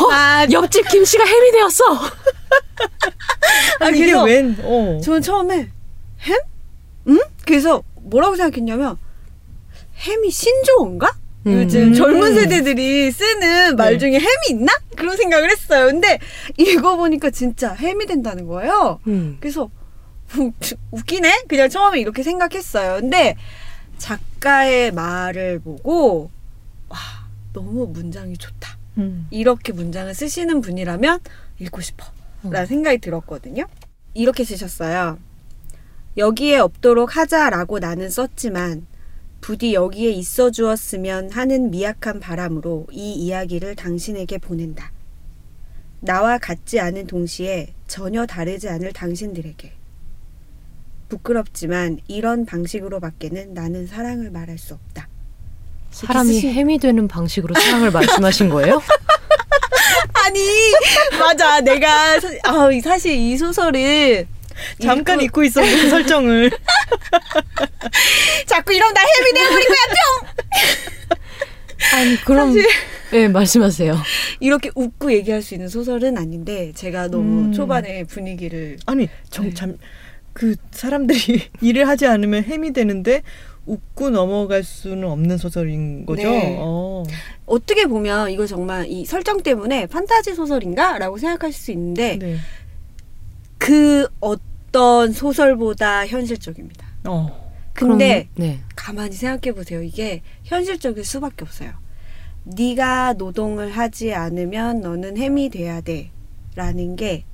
어, 0.00 0.10
아, 0.10 0.46
옆집 0.50 0.88
김 0.88 1.04
씨가 1.04 1.24
햄이 1.24 1.52
되었어. 1.52 1.84
아니, 3.80 3.98
이게 3.98 4.06
그래서 4.06 4.22
웬? 4.24 4.56
어. 4.62 5.00
저는 5.02 5.22
처음에 5.22 5.70
햄? 6.20 6.38
응? 7.08 7.18
그래서 7.46 7.82
뭐라고 8.08 8.36
생각했냐면 8.36 8.96
햄이 9.98 10.30
신조어인가? 10.30 11.16
음. 11.46 11.52
요즘 11.52 11.94
젊은 11.94 12.34
세대들이 12.34 13.10
쓰는 13.12 13.76
말 13.76 13.92
네. 13.92 13.98
중에 13.98 14.12
햄이 14.18 14.50
있나? 14.50 14.72
그런 14.96 15.16
생각을 15.16 15.50
했어요. 15.50 15.86
근데 15.86 16.18
읽어보니까 16.56 17.30
진짜 17.30 17.72
햄이 17.74 18.06
된다는 18.06 18.46
거예요. 18.46 19.00
음. 19.06 19.36
그래서 19.40 19.70
우- 20.36 20.52
웃기네? 20.90 21.44
그냥 21.48 21.68
처음에 21.68 22.00
이렇게 22.00 22.22
생각했어요. 22.22 23.00
근데 23.00 23.36
작가의 23.98 24.92
말을 24.92 25.60
보고 25.60 26.30
와 26.88 26.98
너무 27.52 27.86
문장이 27.86 28.36
좋다. 28.36 28.76
음. 28.98 29.26
이렇게 29.30 29.72
문장을 29.72 30.12
쓰시는 30.14 30.60
분이라면 30.60 31.20
읽고 31.60 31.80
싶어. 31.80 32.04
라는 32.44 32.66
생각이 32.66 32.98
들었거든요. 32.98 33.64
이렇게 34.14 34.44
쓰셨어요. 34.44 35.18
여기에 36.18 36.58
없도록 36.58 37.16
하자라고 37.16 37.78
나는 37.78 38.10
썼지만 38.10 38.86
부디 39.40 39.74
여기에 39.74 40.10
있어 40.10 40.50
주었으면 40.50 41.30
하는 41.30 41.70
미약한 41.70 42.18
바람으로 42.18 42.88
이 42.90 43.12
이야기를 43.12 43.76
당신에게 43.76 44.38
보낸다. 44.38 44.90
나와 46.00 46.38
같지 46.38 46.80
않은 46.80 47.06
동시에 47.06 47.72
전혀 47.86 48.26
다르지 48.26 48.68
않을 48.68 48.92
당신들에게. 48.92 49.72
부끄럽지만 51.08 51.98
이런 52.08 52.44
방식으로밖에는 52.44 53.54
나는 53.54 53.86
사랑을 53.86 54.30
말할 54.32 54.58
수 54.58 54.74
없다. 54.74 55.08
사람이 55.92 56.40
햄이 56.40 56.78
되는 56.78 57.06
방식으로 57.06 57.54
사랑을 57.54 57.92
말씀하신 57.92 58.48
거예요? 58.48 58.82
아니 60.12 60.40
맞아 61.18 61.60
내가 61.60 62.20
사, 62.20 62.28
아, 62.44 62.68
사실 62.82 63.14
이 63.14 63.36
소설을 63.38 64.26
잠깐 64.82 65.18
읽고- 65.18 65.22
잊고 65.24 65.44
있었는데 65.44 65.82
그 65.82 65.90
설정을. 65.90 66.50
자꾸 68.46 68.72
이러면 68.74 68.94
나 68.94 69.00
햄이 69.00 69.32
되어버릴 69.34 69.66
거야 69.66 69.76
뿅 69.88 70.28
아니 71.94 72.16
그럼 72.24 72.54
네 73.10 73.28
말씀하세요. 73.28 73.96
이렇게 74.40 74.70
웃고 74.74 75.12
얘기할 75.12 75.40
수 75.42 75.54
있는 75.54 75.68
소설은 75.68 76.18
아닌데 76.18 76.72
제가 76.74 77.08
너무 77.08 77.46
음. 77.46 77.52
초반에 77.52 78.04
분위기를 78.04 78.76
아니 78.86 79.06
네. 79.06 79.12
정참 79.30 79.78
그 80.32 80.54
사람들이 80.72 81.48
일을 81.62 81.88
하지 81.88 82.06
않으면 82.06 82.44
햄이 82.44 82.72
되는데 82.72 83.22
웃고 83.64 84.10
넘어갈 84.10 84.62
수는 84.64 85.04
없는 85.08 85.36
소설인 85.38 86.04
거죠. 86.06 86.22
네. 86.30 86.56
어. 86.58 87.02
어떻게 87.46 87.86
보면 87.86 88.30
이거 88.30 88.46
정말 88.46 88.86
이 88.88 89.04
설정 89.04 89.42
때문에 89.42 89.86
판타지 89.86 90.34
소설인가라고 90.34 91.18
생각하실 91.18 91.54
수 91.60 91.70
있는데 91.72 92.16
네. 92.18 92.36
그 93.58 94.06
어떤 94.20 94.47
소설보다 95.12 96.06
현실적입니다. 96.06 96.86
어. 97.04 97.48
근데 97.72 98.28
그럼, 98.34 98.48
네. 98.48 98.60
가만히 98.74 99.12
생각해 99.12 99.54
보세요. 99.54 99.82
이게 99.82 100.22
현실적일 100.44 101.04
수밖에 101.04 101.44
없어요. 101.44 101.72
네가 102.44 103.14
노동을 103.14 103.70
하지 103.70 104.14
않으면 104.14 104.80
너는 104.80 105.16
햄이 105.16 105.50
돼야 105.50 105.80
돼라는 105.80 106.96
게 106.96 107.24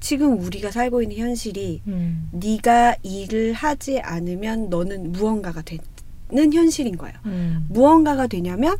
지금 0.00 0.40
우리가 0.40 0.70
살고 0.70 1.02
있는 1.02 1.16
현실이 1.18 1.82
음. 1.86 2.30
네가 2.32 2.96
일을 3.02 3.52
하지 3.52 4.00
않으면 4.00 4.70
너는 4.70 5.12
무언가가 5.12 5.62
되는 5.62 6.52
현실인 6.52 6.96
거예요. 6.96 7.16
음. 7.26 7.66
무언가가 7.68 8.26
되냐면 8.26 8.76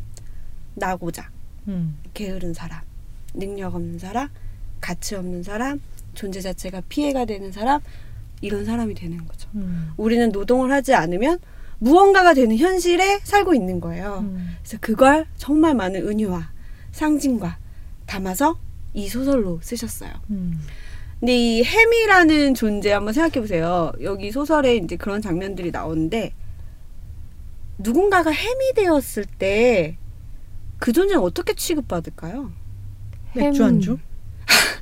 나고자 0.75 1.29
음. 1.67 1.97
게으른 2.13 2.53
사람, 2.53 2.81
능력 3.33 3.75
없는 3.75 3.99
사람, 3.99 4.29
가치 4.81 5.15
없는 5.15 5.43
사람, 5.43 5.79
존재 6.13 6.41
자체가 6.41 6.81
피해가 6.89 7.25
되는 7.25 7.51
사람 7.51 7.81
이런 8.41 8.65
사람이 8.65 8.93
되는 8.95 9.25
거죠. 9.25 9.49
음. 9.55 9.91
우리는 9.97 10.29
노동을 10.31 10.71
하지 10.71 10.93
않으면 10.93 11.39
무언가가 11.79 12.33
되는 12.33 12.57
현실에 12.57 13.19
살고 13.23 13.53
있는 13.53 13.79
거예요. 13.79 14.19
음. 14.19 14.55
그래서 14.61 14.77
그걸 14.81 15.25
정말 15.37 15.75
많은 15.75 16.07
은유와 16.07 16.51
상징과 16.91 17.57
담아서 18.05 18.59
이 18.93 19.07
소설로 19.07 19.59
쓰셨어요. 19.61 20.11
음. 20.29 20.59
근데 21.19 21.37
이 21.37 21.63
햄이라는 21.63 22.53
존재 22.53 22.91
한번 22.91 23.13
생각해 23.13 23.41
보세요. 23.41 23.91
여기 24.01 24.31
소설에 24.31 24.77
이제 24.77 24.95
그런 24.95 25.21
장면들이 25.21 25.71
나오는데 25.71 26.33
누군가가 27.77 28.31
햄이 28.31 28.73
되었을 28.75 29.25
때 29.25 29.97
그 30.79 30.93
존재는 30.93 31.21
어떻게 31.21 31.53
취급받을까요? 31.53 32.51
맥주 33.35 33.63
햄. 33.63 33.69
안주? 33.69 33.97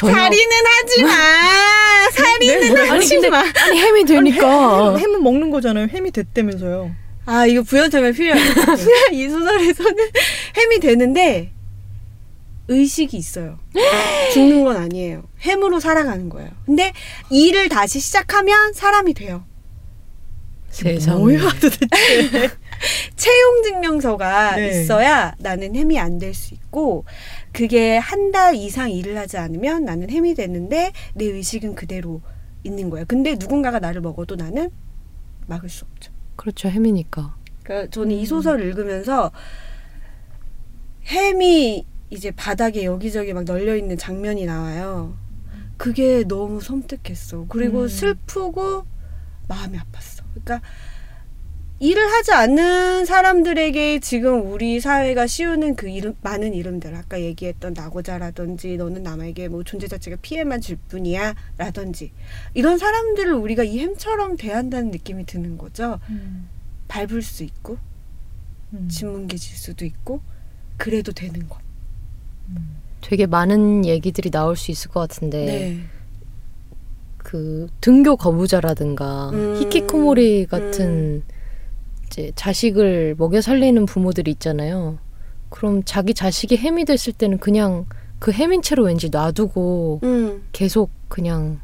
살인은 0.00 0.56
하지 0.66 1.02
마. 1.04 1.10
살인은 2.12 2.74
네? 2.74 2.80
아니 2.90 3.00
하지 3.00 3.30
마. 3.30 3.38
아니 3.40 3.80
햄이 3.80 4.04
되니까 4.04 4.96
햄, 4.96 4.98
햄은 4.98 5.22
먹는 5.22 5.50
거잖아요. 5.50 5.88
햄이 5.88 6.10
됐다면서요. 6.10 6.94
아 7.26 7.46
이거 7.46 7.62
부연점에 7.62 8.12
필요해요. 8.12 8.44
이 9.12 9.28
소설에서는 9.28 10.08
햄이 10.56 10.80
되는데 10.80 11.52
의식이 12.68 13.16
있어요. 13.16 13.58
죽는 14.32 14.64
건 14.64 14.76
아니에요. 14.76 15.24
햄으로 15.40 15.80
살아가는 15.80 16.28
거예요. 16.28 16.50
근데 16.66 16.92
일을 17.30 17.68
다시 17.68 18.00
시작하면 18.00 18.72
사람이 18.72 19.14
돼요. 19.14 19.44
세상에. 20.70 21.16
뭐야 21.18 21.38
도대체. 21.60 21.86
채용 23.16 23.62
증명서가 23.64 24.56
네. 24.56 24.68
있어야 24.82 25.34
나는 25.38 25.74
햄이 25.74 25.98
안 25.98 26.18
될 26.18 26.34
수 26.34 26.52
있고 26.54 27.06
그게 27.56 27.96
한 27.96 28.32
달 28.32 28.54
이상 28.54 28.90
일을 28.90 29.16
하지 29.16 29.38
않으면 29.38 29.84
나는 29.86 30.10
햄이 30.10 30.34
되는데 30.34 30.92
내 31.14 31.24
의식은 31.24 31.74
그대로 31.74 32.20
있는 32.64 32.90
거예요. 32.90 33.06
근데 33.08 33.34
누군가가 33.38 33.78
나를 33.78 34.02
먹어도 34.02 34.36
나는 34.36 34.68
막을 35.46 35.70
수 35.70 35.86
없죠. 35.86 36.12
그렇죠 36.36 36.68
햄이니까. 36.68 37.34
그러니까 37.62 37.90
저는 37.90 38.10
이 38.14 38.26
소설을 38.26 38.66
읽으면서 38.66 39.30
햄이 41.06 41.86
이제 42.10 42.30
바닥에 42.30 42.84
여기저기 42.84 43.32
막 43.32 43.44
널려 43.44 43.74
있는 43.76 43.96
장면이 43.96 44.44
나와요. 44.44 45.16
그게 45.78 46.24
너무 46.24 46.60
섬뜩했어. 46.60 47.46
그리고 47.48 47.82
음. 47.82 47.88
슬프고 47.88 48.84
마음이 49.48 49.78
아팠어. 49.78 50.24
그러니까 50.34 50.60
일을 51.78 52.10
하지 52.10 52.32
않는 52.32 53.04
사람들에게 53.04 54.00
지금 54.00 54.50
우리 54.50 54.80
사회가 54.80 55.26
씌우는 55.26 55.76
그 55.76 55.90
이름, 55.90 56.14
많은 56.22 56.54
이름들 56.54 56.94
아까 56.94 57.20
얘기했던 57.20 57.74
나고자라든지 57.74 58.78
너는 58.78 59.02
남에게 59.02 59.48
뭐 59.48 59.62
존재 59.62 59.86
자체가 59.86 60.16
피해만 60.22 60.62
줄 60.62 60.76
뿐이야 60.88 61.34
라든지 61.58 62.12
이런 62.54 62.78
사람들을 62.78 63.30
우리가 63.34 63.62
이 63.62 63.78
햄처럼 63.80 64.38
대한다는 64.38 64.90
느낌이 64.90 65.26
드는 65.26 65.58
거죠. 65.58 65.98
밟을 66.88 67.20
수 67.20 67.44
있고 67.44 67.76
음. 68.72 68.88
신문기 68.90 69.38
질 69.38 69.56
수도 69.58 69.84
있고 69.84 70.22
그래도 70.78 71.12
되는 71.12 71.46
것. 71.46 71.58
되게 73.02 73.26
많은 73.26 73.84
얘기들이 73.84 74.30
나올 74.30 74.56
수 74.56 74.70
있을 74.70 74.90
것 74.90 75.00
같은데 75.00 75.44
네. 75.44 75.80
그 77.18 77.68
등교 77.80 78.16
거부자라든가 78.16 79.30
음. 79.30 79.56
히키코모리 79.60 80.46
같은 80.46 81.22
이제 82.16 82.32
자식을 82.34 83.14
먹여 83.18 83.42
살리는 83.42 83.84
부모들이 83.84 84.30
있잖아요. 84.32 84.98
그럼 85.50 85.82
자기 85.84 86.14
자식이 86.14 86.56
햄이 86.56 86.86
됐을 86.86 87.12
때는 87.12 87.38
그냥 87.38 87.84
그 88.18 88.32
햄인 88.32 88.62
채로 88.62 88.84
왠지 88.84 89.10
놔두고 89.10 90.00
음. 90.02 90.42
계속 90.52 90.90
그냥 91.08 91.60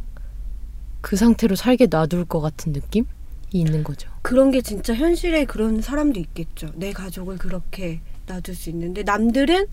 그 1.01 1.17
상태로 1.17 1.57
살게 1.57 1.87
놔둘 1.87 2.27
것 2.27 2.41
같은 2.41 2.73
느낌이 2.73 3.07
있는 3.51 3.83
거죠. 3.83 4.11
그런 4.21 4.51
게 4.51 4.61
진짜 4.61 4.95
현실에 4.95 5.47
그런 5.47 5.81
사람도 5.81 6.21
있겠죠. 6.21 6.69
내 6.75 6.93
가족을 6.93 7.39
그렇게 7.39 8.01
놔둘 8.27 8.55
수 8.55 8.69
있는데 8.71 9.03
남들은 9.03 9.67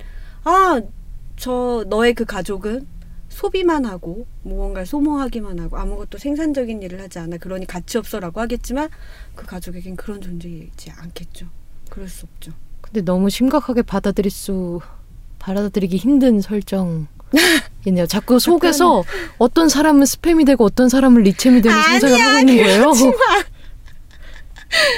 아, 0.45 0.81
저 1.35 1.85
너의 1.89 2.13
그 2.13 2.23
가족은 2.23 2.87
소비만 3.29 3.85
하고 3.85 4.25
무언가를 4.43 4.85
소모하기만 4.85 5.59
하고 5.59 5.77
아무것도 5.77 6.17
생산적인 6.17 6.81
일을 6.81 6.99
하지 7.01 7.19
않아. 7.19 7.37
그러니 7.37 7.65
가치 7.65 7.97
없어라고 7.97 8.41
하겠지만 8.41 8.89
그 9.35 9.45
가족에겐 9.45 9.95
그런 9.95 10.19
존재이지 10.19 10.91
않겠죠. 10.91 11.47
그럴 11.89 12.09
수 12.09 12.25
없죠. 12.25 12.51
근데 12.81 13.01
너무 13.01 13.29
심각하게 13.29 13.83
받아들일 13.83 14.31
수 14.31 14.81
받아들이기 15.37 15.97
힘든 15.97 16.41
설정 16.41 17.07
이네요. 17.85 18.05
자꾸 18.07 18.39
속에서 18.39 19.03
어떤 19.37 19.69
사람은 19.69 20.03
스팸이 20.03 20.45
되고 20.45 20.65
어떤 20.65 20.89
사람은 20.89 21.23
리챔이 21.23 21.61
되는 21.61 21.81
상상을 21.81 22.19
하고 22.19 22.39
있는 22.39 22.63
거예요. 22.63 22.91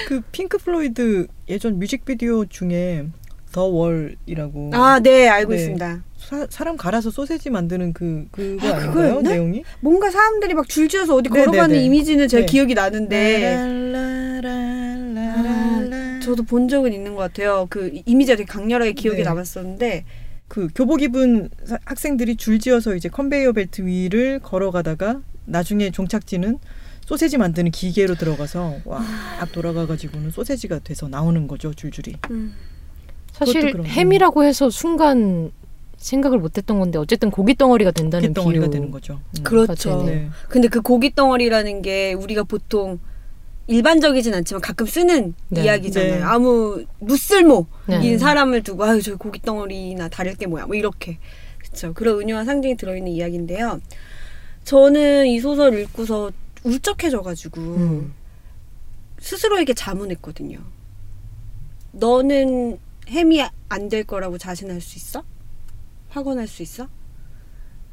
그 0.08 0.22
핑크 0.32 0.58
플로이드 0.58 1.28
예전 1.48 1.80
뮤직비디오 1.80 2.46
중에 2.46 3.08
더 3.52 3.66
월이라고 3.66 4.72
아, 4.74 5.00
네, 5.00 5.28
알고 5.28 5.52
네. 5.52 5.58
있습니다. 5.58 6.04
사, 6.18 6.48
사람 6.50 6.78
갈아서 6.78 7.10
소세지 7.12 7.50
만드는 7.50 7.94
그 7.94 8.28
그거 8.32 8.68
아, 8.68 8.76
아닌가요? 8.76 8.92
그거였나? 8.94 9.30
내용이? 9.32 9.64
뭔가 9.82 10.10
사람들이 10.12 10.54
막 10.54 10.68
줄지어서 10.70 11.16
어디 11.16 11.30
네, 11.30 11.40
걸어가는 11.42 11.74
네, 11.76 11.80
네. 11.80 11.86
이미지는 11.86 12.28
제가 12.28 12.42
네. 12.42 12.46
기억이 12.46 12.74
나는데 12.74 13.56
라라라라라라. 14.42 16.20
저도 16.22 16.44
본 16.44 16.68
적은 16.68 16.94
있는 16.94 17.16
것 17.16 17.22
같아요. 17.22 17.68
그 17.70 17.92
이미지가 18.06 18.38
되게 18.38 18.46
강렬하게 18.48 18.94
기억에 18.94 19.18
네. 19.18 19.24
남았었는데 19.24 20.06
그 20.48 20.68
교복 20.76 21.02
입은 21.02 21.50
사- 21.66 21.80
학생들이 21.86 22.36
줄지어서 22.36 22.96
이제 22.96 23.10
컨베이어 23.10 23.54
벨트 23.54 23.86
위를 23.86 24.40
걸어가다가 24.40 25.22
나중에 25.46 25.92
종착지는 25.92 26.60
소세지 27.06 27.38
만드는 27.38 27.72
기계로 27.72 28.16
들어가서 28.16 28.76
와 28.86 29.04
돌아가가지고는 29.52 30.30
소세지가 30.32 30.80
돼서 30.80 31.08
나오는 31.10 31.48
거죠 31.48 31.74
줄줄이. 31.74 32.16
사실 33.46 33.84
햄이라고 33.84 34.44
해서 34.44 34.70
순간 34.70 35.52
생각을 35.98 36.40
못했던 36.40 36.80
건데 36.80 36.98
어쨌든 36.98 37.30
고기 37.30 37.56
덩어리가 37.56 37.92
된다는 37.92 38.34
덩어리가 38.34 38.66
비유. 38.66 38.72
되는 38.72 38.92
거죠. 38.92 39.20
음. 39.38 39.44
그렇죠. 39.44 40.04
네. 40.04 40.16
네. 40.16 40.30
근데 40.50 40.68
그 40.68 40.82
고기 40.82 41.14
덩어리라는 41.14 41.82
게 41.82 42.14
우리가 42.14 42.44
보통 42.44 43.00
일반적이진 43.68 44.34
않지만 44.34 44.62
가끔 44.62 44.86
쓰는 44.86 45.34
네. 45.50 45.64
이야기잖아요. 45.64 46.16
네. 46.16 46.22
아무 46.22 46.84
무쓸모인 47.00 47.66
네. 47.88 48.18
사람을 48.18 48.64
두고 48.64 48.84
아유 48.84 49.02
저 49.02 49.16
고기 49.16 49.42
덩어리나 49.42 50.10
다를 50.10 50.36
게 50.36 50.48
뭐야 50.48 50.66
뭐 50.66 50.76
이렇게 50.76 51.20
그렇죠. 51.60 51.94
그런 51.94 52.20
은유와 52.22 52.46
상징이 52.46 52.76
들어있는 52.78 53.12
이야기인데요. 53.12 53.80
저는 54.64 55.28
이 55.28 55.40
소설 55.40 55.80
읽고서 55.80 56.32
울적해져가지고 56.64 57.62
음. 57.62 58.14
스스로에게 59.20 59.74
자문했거든요. 59.74 60.60
너는 61.92 62.80
햄이 63.10 63.42
안 63.70 63.90
될 63.90 64.04
거라고 64.04 64.38
자신할 64.38 64.82
수 64.82 64.98
있어? 64.98 65.24
확언할 66.10 66.48
수 66.48 66.62
있어? 66.64 66.88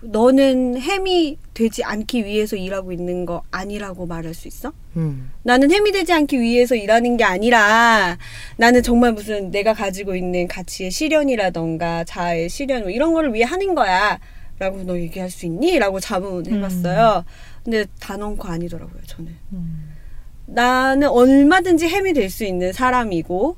너는 0.01 0.81
햄이 0.81 1.39
되지 1.55 1.83
않기 1.83 2.25
위해서 2.25 2.55
일하고 2.55 2.93
있는 2.93 3.27
거 3.27 3.43
아니라고 3.51 4.07
말할 4.07 4.33
수 4.33 4.47
있어? 4.47 4.73
음. 4.97 5.33
나는 5.43 5.73
햄이 5.73 5.91
되지 5.91 6.13
않기 6.13 6.41
위해서 6.41 6.77
일하는 6.77 7.17
게 7.17 7.25
아니라 7.25 8.17
나는 8.57 8.83
정말 8.85 9.13
무슨 9.13 9.51
내가 9.51 9.75
가지고 9.75 10.15
있는 10.15 10.47
가치의 10.47 10.93
실현이라던가 10.93 12.05
자아의 12.05 12.49
실현 12.49 12.83
뭐 12.83 12.91
이런 12.91 13.13
거를 13.13 13.35
위해 13.35 13.45
하는 13.45 13.75
거야. 13.75 14.21
라고 14.61 14.83
너 14.85 14.97
얘기할 14.99 15.31
수 15.31 15.47
있니? 15.47 15.79
라고 15.79 16.01
자문해봤어요. 16.01 17.25
근데 17.65 17.85
단언코 18.01 18.49
아니더라고요, 18.49 19.03
저는. 19.07 19.37
음. 19.53 19.95
나는 20.47 21.09
얼마든지 21.09 21.87
햄이 21.89 22.13
될 22.13 22.31
수 22.31 22.45
있는 22.45 22.73
사람이고 22.73 23.57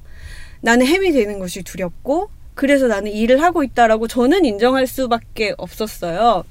나는 0.61 0.87
햄이 0.87 1.13
되는 1.13 1.39
것이 1.39 1.63
두렵고 1.63 2.31
그래서 2.55 2.87
나는 2.87 3.11
일을 3.13 3.43
하고 3.43 3.63
있다라고 3.63 4.07
저는 4.09 4.45
인정할 4.45 4.87
수밖에 4.87 5.55
없었어요. 5.57 6.45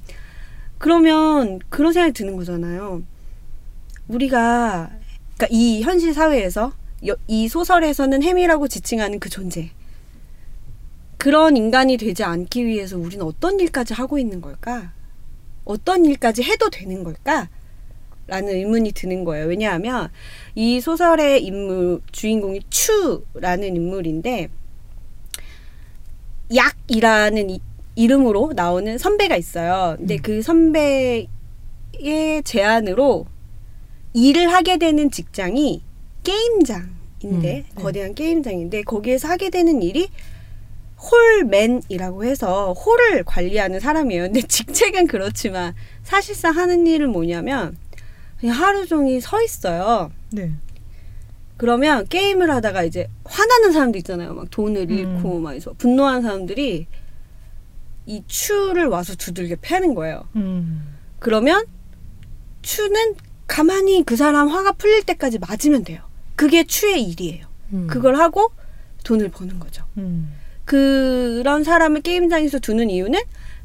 그러면 0.78 1.60
그런 1.70 1.93
생각이 1.93 2.14
드는 2.14 2.36
거잖아요. 2.38 3.03
우리가 4.07 4.89
그러니까 5.38 5.47
이 5.51 5.82
현실 5.84 6.14
사회에서 6.14 6.74
여- 7.07 7.16
이 7.28 7.47
소설에서는 7.47 8.24
햄이라고 8.24 8.68
지칭하는 8.68 9.20
그 9.20 9.30
존재 9.30 9.72
그런 11.18 11.57
인간이 11.57 11.97
되지 11.97 12.24
않기 12.24 12.66
위해서 12.66 12.97
우리는 12.97 13.24
어떤 13.26 13.60
일까지 13.60 13.93
하고 13.93 14.18
있는 14.18 14.41
걸까? 14.41 14.93
어떤 15.66 16.05
일까지 16.05 16.43
해도 16.43 16.70
되는 16.70 17.03
걸까? 17.03 17.49
라는 18.30 18.53
의문이 18.53 18.93
드는 18.93 19.23
거예요. 19.23 19.47
왜냐하면 19.47 20.09
이 20.55 20.80
소설의 20.80 21.43
인물 21.43 22.01
주인공이 22.11 22.61
추라는 22.69 23.75
인물인데 23.75 24.49
약이라는 26.55 27.49
이, 27.49 27.61
이름으로 27.95 28.53
나오는 28.55 28.97
선배가 28.97 29.36
있어요. 29.36 29.95
근데 29.97 30.17
그 30.17 30.41
선배의 30.41 31.27
제안으로 32.43 33.25
일을 34.13 34.51
하게 34.51 34.77
되는 34.77 35.11
직장이 35.11 35.84
게임장인데 36.23 37.65
음, 37.69 37.75
거대한 37.75 38.15
게임장인데 38.15 38.84
거기에서 38.84 39.27
하게 39.27 39.49
되는 39.49 39.82
일이 39.82 40.09
홀맨이라고 40.99 42.25
해서 42.25 42.73
홀을 42.73 43.23
관리하는 43.23 43.80
사람이에요. 43.80 44.23
근데 44.23 44.41
직책은 44.47 45.07
그렇지만 45.07 45.73
사실상 46.03 46.55
하는 46.55 46.88
일은 46.88 47.11
뭐냐면 47.11 47.77
그냥 48.40 48.56
하루 48.56 48.86
종일 48.86 49.22
서 49.22 49.42
있어요. 49.42 50.12
네. 50.32 50.54
그러면 51.58 52.08
게임을 52.08 52.50
하다가 52.52 52.84
이제 52.84 53.08
화나는 53.26 53.74
사람도 53.74 53.98
있잖아요. 53.98 54.34
막 54.34 54.50
돈을 54.50 54.90
음. 54.90 54.92
잃고 54.92 55.40
막 55.40 55.52
해서 55.52 55.74
분노한 55.78 56.22
사람들이 56.22 56.88
이 58.06 58.24
추를 58.28 58.88
와서 58.88 59.14
두들겨 59.16 59.58
패는 59.62 59.94
거예요. 59.94 60.24
음. 60.38 60.96
그러면 61.20 61.66
추는 62.62 63.16
가만히 63.46 64.04
그 64.06 64.16
사람 64.16 64.48
화가 64.48 64.74
풀릴 64.74 65.04
때까지 65.04 65.40
맞으면 65.40 65.84
돼요. 65.84 66.02
그게 66.36 66.64
추의 66.64 67.04
일이에요. 67.04 67.46
음. 67.74 67.88
그걸 67.88 68.16
하고 68.16 68.52
돈을 69.04 69.30
버는 69.30 69.60
거죠. 69.60 69.84
음. 69.98 70.34
그런 70.64 71.64
사람을 71.64 72.02
게임장에서 72.02 72.60
두는 72.60 72.90
이유는 72.90 73.20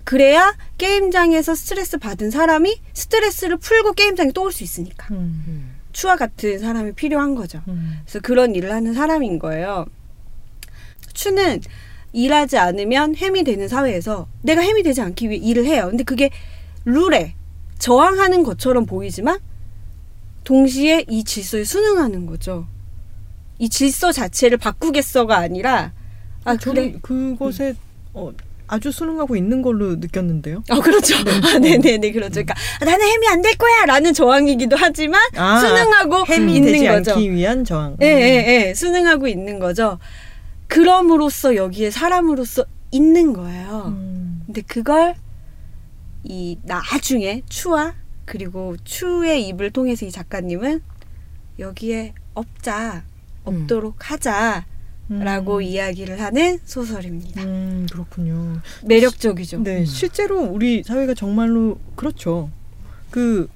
그래야 0.05 0.55
게임장에서 0.79 1.55
스트레스 1.55 1.99
받은 1.99 2.31
사람이 2.31 2.81
스트레스를 2.93 3.57
풀고 3.57 3.93
게임장에 3.95 4.33
또 4.33 4.43
올 4.45 4.53
수 4.53 4.63
있으니까. 4.63 5.09
음. 5.13 5.75
추와 5.93 6.17
같은 6.17 6.59
사람이 6.59 6.93
필요한 6.93 7.35
거죠. 7.35 7.63
음. 7.69 8.01
그래서 8.05 8.21
그런 8.21 8.55
일을 8.55 8.73
하는 8.73 8.93
사람인 8.95 9.39
거예요. 9.39 9.87
추는 11.15 11.61
일하지 12.13 12.59
않으면 12.59 13.15
햄이 13.17 13.45
되는 13.45 13.67
사회에서 13.69 14.29
내가 14.43 14.61
햄이 14.61 14.83
되지 14.83 15.01
않기 15.01 15.31
위해 15.31 15.41
일을 15.41 15.65
해요. 15.67 15.87
근데 15.89 16.05
그게 16.05 16.31
룰에 16.85 17.35
저항하는 17.79 18.43
것처럼 18.43 18.87
보이지만 18.87 19.39
동시에 20.45 21.05
이 21.09 21.25
질서에 21.25 21.65
순응하는 21.65 22.27
거죠. 22.27 22.67
이 23.59 23.69
질서 23.69 24.13
자체를 24.13 24.59
바꾸겠어가 24.59 25.37
아니라 25.37 25.93
아 26.45 26.57
그래 26.57 26.93
그것에 27.03 27.75
어, 28.13 28.33
아주 28.67 28.91
순응하고 28.91 29.37
있는 29.37 29.61
걸로 29.63 29.97
느꼈는데요. 29.97 30.63
아 30.71 30.81
그렇죠. 30.81 31.15
아, 31.17 31.59
네네네 31.59 32.13
그렇죠. 32.13 32.33
그러니까 32.33 32.55
아, 32.81 32.85
나는 32.85 33.07
햄이 33.07 33.29
안 33.29 33.43
될 33.43 33.57
거야 33.57 33.85
라는 33.87 34.13
저항이기도 34.15 34.77
하지만 34.79 35.21
아, 35.37 35.61
순응하고 35.61 36.25
햄이 36.27 36.57
있는 36.57 36.73
되지 36.73 36.87
거죠. 36.87 37.13
않기 37.13 37.31
위한 37.33 37.65
저항. 37.65 37.97
예, 38.01 38.07
예, 38.07 38.69
예. 38.69 38.75
순응하고 38.75 39.29
있는 39.29 39.59
거죠. 39.59 39.99
그럼으로써 40.69 41.57
여기에 41.57 41.91
사람으로서 41.91 42.65
있는 42.91 43.33
거예요. 43.35 43.93
음. 43.97 44.43
근데 44.47 44.63
그걸 44.63 45.15
이 46.23 46.57
나중에 46.63 47.43
추와 47.49 47.95
그리고 48.25 48.77
추의 48.85 49.47
입을 49.49 49.71
통해서 49.73 50.07
이 50.07 50.11
작가님은 50.11 50.81
여기에 51.59 52.15
없자 52.33 53.05
없도록 53.45 54.11
하자 54.11 54.65
라고 55.09 55.57
음. 55.57 55.63
이야기를 55.63 56.21
하는 56.21 56.59
소설입니다. 56.65 57.43
음, 57.43 57.87
그렇군요. 57.91 58.61
매력적이죠. 58.85 59.63
네, 59.63 59.85
실제로 59.85 60.41
우리 60.43 60.83
사회가 60.83 61.13
정말로 61.15 61.79
그렇죠. 61.95 62.51
그 63.11 63.49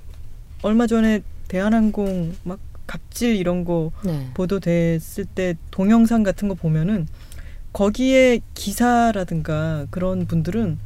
얼마 0.63 0.87
전에 0.87 1.23
대한항공 1.49 2.35
막 2.45 2.59
갑질 2.87 3.37
이런 3.37 3.65
거 3.65 3.93
네. 4.05 4.29
보도됐을 4.35 5.25
때 5.25 5.55
동영상 5.71 6.23
같은 6.23 6.49
거 6.49 6.55
보면은 6.55 7.07
거기에 7.73 8.41
기사라든가 8.55 9.87
그런 9.91 10.27
분들은 10.27 10.79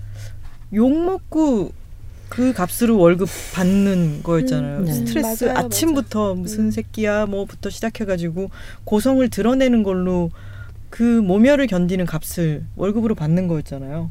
욕 0.74 1.04
먹고 1.04 1.72
그 2.28 2.52
값으로 2.52 2.98
월급 2.98 3.28
받는 3.54 4.22
거였잖아요. 4.22 4.78
음, 4.78 4.84
네. 4.86 4.92
스트레스 4.92 5.44
맞아요, 5.44 5.58
아침부터 5.58 6.34
무슨 6.34 6.66
음. 6.66 6.70
새끼야 6.70 7.26
뭐부터 7.26 7.68
시작해가지고 7.68 8.50
고성을 8.84 9.28
드러내는 9.28 9.82
걸로 9.82 10.30
그 10.93 11.03
모멸을 11.03 11.66
견디는 11.68 12.05
값을 12.05 12.66
월급으로 12.76 13.14
받는 13.14 13.49
거였잖아요. 13.49 14.11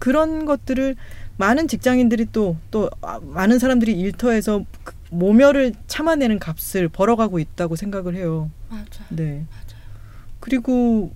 그런 0.00 0.44
것들을 0.44 0.96
많은 1.36 1.68
직장인들이 1.68 2.26
또 2.32 2.56
또 2.72 2.90
많은 3.22 3.60
사람들이 3.60 3.92
일터에서 3.92 4.64
그 4.82 4.94
모멸을 5.10 5.74
참아내는 5.86 6.40
값을 6.40 6.88
벌어가고 6.88 7.38
있다고 7.38 7.76
생각을 7.76 8.16
해요. 8.16 8.50
맞아요. 8.68 8.84
네. 9.10 9.44
그리고 10.40 11.12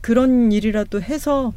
그런 0.00 0.50
일이라도 0.50 1.00
해서 1.00 1.54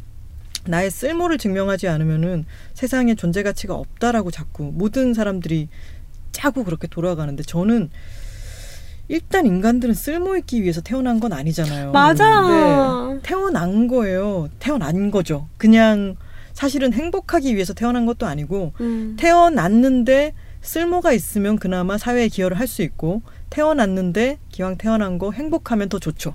나의 0.66 0.92
쓸모를 0.92 1.40
증명하지 1.40 1.88
않으면은 1.88 2.46
세상에 2.76 3.16
존재 3.16 3.42
가치가 3.42 3.74
없다라고 3.74 4.30
자꾸 4.30 4.72
모든 4.72 5.16
사람들이 5.16 5.68
짜고 6.32 6.64
그렇게 6.64 6.86
돌아가는데 6.86 7.42
저는 7.42 7.90
일단 9.08 9.46
인간들은 9.46 9.94
쓸모 9.94 10.38
있기 10.38 10.64
위해서 10.64 10.82
태어난 10.82 11.20
건 11.20 11.34
아니잖아요. 11.34 11.92
맞아. 11.92 12.42
네. 13.14 13.20
태어난 13.24 13.88
거예요. 13.88 14.50
태어난 14.60 15.12
거죠. 15.12 15.48
그냥 15.58 16.16
사실은 16.54 16.94
행복하기 16.94 17.54
위해서 17.56 17.74
태어난 17.74 18.06
것도 18.06 18.26
아니고 18.26 18.74
음. 18.80 19.16
태어났는데 19.20 20.34
쓸모가 20.62 21.12
있으면 21.12 21.58
그나마 21.58 21.98
사회에 21.98 22.30
기여를 22.30 22.58
할 22.58 22.68
수 22.68 22.82
있고 22.84 23.22
태어났는데 23.50 24.40
기왕 24.50 24.78
태어난 24.78 25.18
거 25.20 25.32
행복하면 25.32 25.90
더 25.90 26.00
좋죠. 26.00 26.34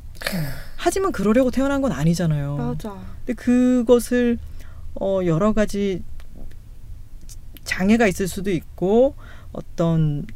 하지만 0.76 1.10
그러려고 1.12 1.50
태어난 1.50 1.80
건 1.80 1.92
아니잖아요. 1.92 2.56
맞아. 2.56 2.96
근데 3.24 3.32
그것을 3.34 4.38
어 5.00 5.20
여러 5.24 5.52
가지 5.52 6.02
장애가 7.64 8.06
있을 8.06 8.28
수도 8.28 8.50
있고 8.50 9.14
어떤 9.52 10.26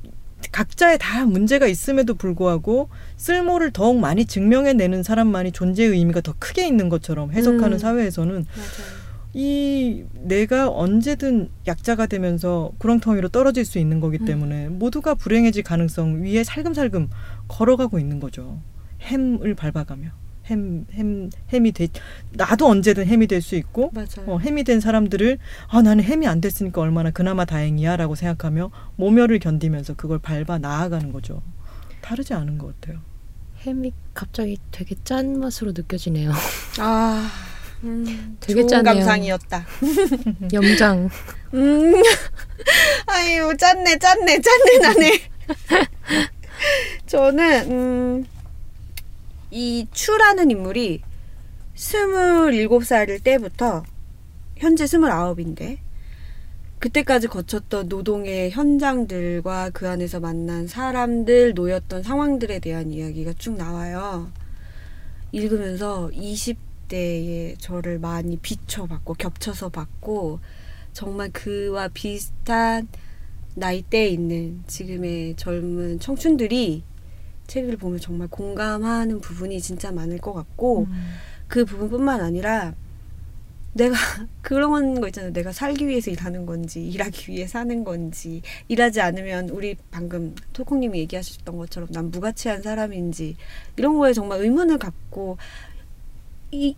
각자의 0.53 0.99
다 1.01 1.25
문제가 1.25 1.67
있음에도 1.67 2.15
불구하고 2.15 2.89
쓸모를 3.17 3.73
더욱 3.73 3.99
많이 3.99 4.25
증명해내는 4.27 5.03
사람만이 5.03 5.53
존재의 5.53 5.91
의미가 5.91 6.21
더 6.21 6.35
크게 6.39 6.67
있는 6.67 6.89
것처럼 6.89 7.33
해석하는 7.33 7.73
음. 7.73 7.79
사회에서는 7.79 8.35
맞아요. 8.35 9.03
이 9.35 10.05
내가 10.13 10.69
언제든 10.71 11.49
약자가 11.67 12.07
되면서 12.07 12.71
구렁텅이로 12.79 13.31
떨어질 13.31 13.65
수 13.65 13.79
있는 13.79 13.99
거기 13.99 14.19
음. 14.21 14.27
때문에 14.27 14.69
모두가 14.69 15.15
불행해질 15.15 15.63
가능성 15.63 16.23
위에 16.23 16.45
살금살금 16.45 17.09
걸어가고 17.49 17.99
있는 17.99 18.21
거죠. 18.21 18.61
햄을 19.01 19.55
밟아가며 19.55 20.22
햄, 20.47 20.87
햄, 20.93 21.31
햄이 21.53 21.73
돼 21.73 21.89
나도 22.33 22.67
언제든 22.69 23.07
햄이 23.07 23.27
될 23.29 23.41
수 23.43 23.55
있고 23.57 23.91
맞아요. 23.95 24.09
어, 24.27 24.39
햄이 24.39 24.65
된 24.65 24.81
사람들을 24.81 25.39
아 25.69 25.83
나는 25.83 26.03
햄이 26.05 26.27
안 26.27 26.41
됐으니까 26.41 26.81
얼마나 26.81 27.11
그나마 27.11 27.45
다행이야라고 27.45 28.15
생각하며 28.15 28.71
모멸을 28.97 29.39
견디면서 29.39 29.95
그걸 29.95 30.19
밟아 30.19 30.59
나아가는 30.59 31.13
거죠. 31.13 31.43
다르지 32.01 32.35
않은 32.35 32.59
것 32.59 32.81
같아요. 32.81 33.01
햄이 33.67 33.93
갑자기 34.15 34.59
되게 34.73 34.97
짠 35.05 35.39
맛으로 35.39 35.71
느껴지네요. 35.73 36.33
아, 36.81 37.31
음, 37.85 38.37
되게 38.41 38.61
좋은 38.63 38.69
짜네요. 38.69 38.95
감상이었다. 38.95 39.65
염장. 40.53 41.09
음, 41.55 41.93
아유, 43.07 43.57
짠네, 43.57 43.99
짠네, 43.99 44.41
짠네, 44.41 44.79
나네. 44.81 45.21
저는, 47.07 47.71
음, 47.71 48.27
이 49.55 49.87
추라는 49.93 50.51
인물이 50.51 51.03
스물일곱 51.75 52.87
살일 52.87 53.21
때부터 53.21 53.83
현재 54.57 54.87
스물아홉인데, 54.87 55.79
그때까지 56.79 57.29
거쳤던 57.29 57.89
노동의 57.89 58.51
현장들과 58.51 59.71
그 59.71 59.91
안에서 59.91 60.21
만난 60.21 60.67
사람들, 60.67 61.53
놓였던 61.53 62.03
상황들에 62.03 62.61
대한 62.61 62.93
이야기가 62.93 63.35
쭉 63.35 63.57
나와요. 63.57 64.33
읽으면서 65.33 66.11
20대의 66.15 67.57
저를 67.59 67.99
많이 67.99 68.39
비춰봤고, 68.39 69.15
겹쳐서 69.15 69.69
봤고, 69.69 70.41
정말 70.95 71.31
그와 71.31 71.89
비슷한 71.89 72.89
나이대에 73.55 74.09
있는 74.09 74.63
지금의 74.67 75.35
젊은 75.37 76.01
청춘들이 76.01 76.85
책을 77.53 77.77
보면 77.77 78.01
정말 78.01 78.29
공감하는 78.29 79.21
부분이 79.21 79.61
진짜 79.61 79.93
많을 79.93 80.17
것 80.19 80.33
같고, 80.33 80.87
그 81.49 81.67
부분뿐만 81.67 82.23
아니라 82.23 82.75
내가 83.75 83.95
그런 84.43 85.01
거 85.01 85.07
있잖아요. 85.09 85.33
내가 85.35 85.53
살기 85.53 85.87
위해서 85.87 86.11
일하는 86.11 86.47
건지 86.47 86.87
일하기 86.89 87.31
위해 87.31 87.47
사는 87.47 87.85
건지 87.85 88.41
일하지 88.69 89.01
않으면 89.03 89.51
우리 89.51 89.77
방금 89.91 90.35
토콩님이 90.55 90.99
얘기하셨던 91.01 91.57
것처럼 91.59 91.89
난 91.93 92.11
무가치한 92.11 92.63
사람인지 92.63 93.37
이런 93.77 93.99
거에 93.99 94.13
정말 94.15 94.41
의문을 94.41 94.79
갖고 94.79 95.37
이 96.51 96.75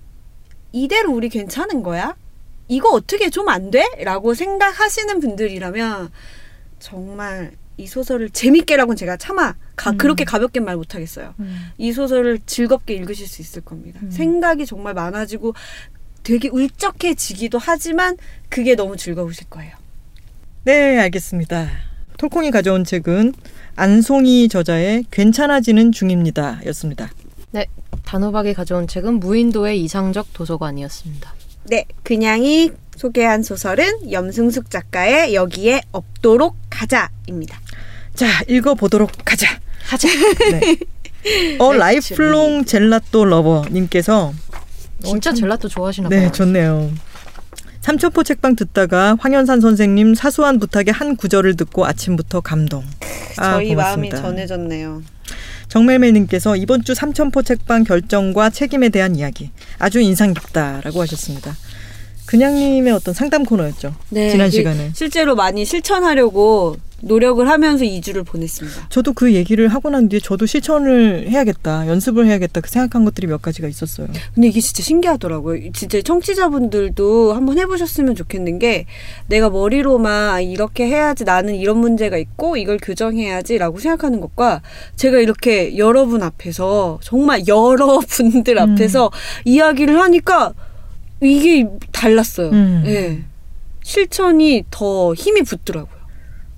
이대로 0.73 1.13
우리 1.13 1.29
괜찮은 1.29 1.83
거야? 1.85 2.17
이거 2.69 2.91
어떻게 2.91 3.31
좀 3.31 3.49
안 3.49 3.71
돼? 3.71 3.85
라고 4.03 4.35
생각하시는 4.35 5.21
분들이라면 5.21 6.11
정말 6.81 7.53
이 7.77 7.87
소설을 7.87 8.31
재밌게라고는 8.31 8.97
제가 8.97 9.17
차마 9.17 9.55
가, 9.77 9.91
음. 9.91 9.99
그렇게 9.99 10.25
가볍게 10.25 10.61
말 10.61 10.77
못하겠어요. 10.77 11.35
이 11.79 11.93
소설을 11.93 12.39
즐겁게 12.47 12.95
읽으실 12.95 13.27
수 13.27 13.43
있을 13.43 13.63
겁니다. 13.63 14.01
음. 14.03 14.11
생각이 14.11 14.67
정말 14.67 14.95
많아지고 14.95 15.55
되게 16.23 16.49
울적해지기도 16.49 17.59
하지만 17.59 18.17
그게 18.49 18.75
너무 18.77 18.97
즐거우실 18.97 19.49
거예요. 19.51 19.75
네, 20.65 20.99
알겠습니다. 20.99 21.69
톨콩이 22.17 22.51
가져온 22.51 22.85
책은 22.85 23.35
안송이 23.77 24.49
저자의 24.49 25.05
괜찮아지는 25.11 25.93
중입니다. 25.93 26.61
였습니다. 26.67 27.11
단호박이 28.05 28.55
가져온 28.55 28.87
책은 28.87 29.21
무인도의 29.21 29.81
이상적 29.83 30.33
도서관이었습니다. 30.33 31.35
네, 31.65 31.85
그냥이 32.03 32.71
소개한 32.97 33.43
소설은 33.43 34.13
염승숙 34.13 34.71
작가의 34.71 35.35
여기에 35.35 35.83
없도록 35.93 36.57
가자입니다. 36.71 37.61
자, 38.15 38.27
읽어보도록 38.49 39.11
하자. 39.31 39.47
하자. 39.87 40.09
네. 40.51 40.77
어, 41.59 41.73
라이플롱 41.73 42.65
젤라또 42.65 43.25
러버님께서 43.25 44.33
진짜 45.03 45.31
참- 45.31 45.37
젤라또 45.41 45.69
좋아하시나 45.69 46.09
봐요. 46.09 46.21
네, 46.21 46.31
좋네요. 46.33 46.91
삼천포 47.81 48.23
책방 48.23 48.57
듣다가 48.57 49.17
황현산 49.21 49.61
선생님 49.61 50.15
사소한 50.15 50.59
부탁의 50.59 50.93
한 50.95 51.17
구절을 51.17 51.57
듣고 51.57 51.85
아침부터 51.85 52.41
감동. 52.41 52.83
아, 53.37 53.55
저희 53.55 53.75
마음이 53.75 54.09
고맙습니다. 54.09 54.23
전해졌네요. 54.23 55.03
정멜멜님께서 55.69 56.57
이번 56.57 56.83
주 56.85 56.95
삼천포 56.95 57.43
책방 57.43 57.85
결정과 57.85 58.49
책임에 58.49 58.89
대한 58.89 59.17
이야기 59.17 59.51
아주 59.79 60.01
인상 60.01 60.33
깊다라고 60.33 61.03
하셨습니다. 61.03 61.55
그냥님의 62.27 62.93
어떤 62.93 63.13
상담 63.13 63.45
코너였죠. 63.45 63.95
네, 64.11 64.31
지난 64.31 64.51
시간에. 64.51 64.91
실제로 64.95 65.35
많이 65.35 65.65
실천하려고 65.67 66.77
노력을 67.07 67.49
하면서 67.49 67.85
2주를 67.85 68.25
보냈습니다. 68.27 68.89
저도 68.89 69.13
그 69.13 69.35
얘기를 69.35 69.69
하고 69.69 69.91
난 69.91 70.09
뒤에 70.09 70.21
저도 70.21 70.47
실천을 70.47 71.29
해야겠다, 71.29 71.87
연습을 71.89 72.27
해야겠다 72.27 72.61
그 72.61 72.71
생각한 72.71 73.05
것들이 73.05 73.27
몇 73.27 73.43
가지가 73.43 73.69
있었어요. 73.69 74.09
근데 74.35 74.49
이게 74.49 74.61
진짜 74.61 74.83
신기하더라고요. 74.83 75.73
진짜 75.73 76.01
청취자분들도 76.03 77.33
한번 77.33 77.59
해보셨으면 77.59 78.15
좋겠는 78.15 78.59
게 78.59 78.87
내가 79.27 79.51
머리로만 79.51 80.35
아, 80.35 80.41
이렇게 80.41 80.87
해야지 80.87 81.25
나는 81.25 81.55
이런 81.55 81.79
문제가 81.79 82.17
있고 82.17 82.57
이걸 82.57 82.79
교정해야지라고 82.83 83.79
생각하는 83.79 84.21
것과 84.21 84.63
제가 84.97 85.19
이렇게 85.19 85.77
여러분 85.77 86.23
앞에서 86.23 86.99
정말 87.03 87.47
여러분들 87.47 88.57
음. 88.59 88.73
앞에서 88.73 89.11
이야기를 89.45 90.01
하니까 90.01 90.55
이게 91.23 91.69
달랐어요. 91.93 92.51
음. 92.51 92.83
예. 92.87 93.23
실천이 93.83 94.65
더 94.71 95.15
힘이 95.15 95.43
붙더라고요. 95.43 96.04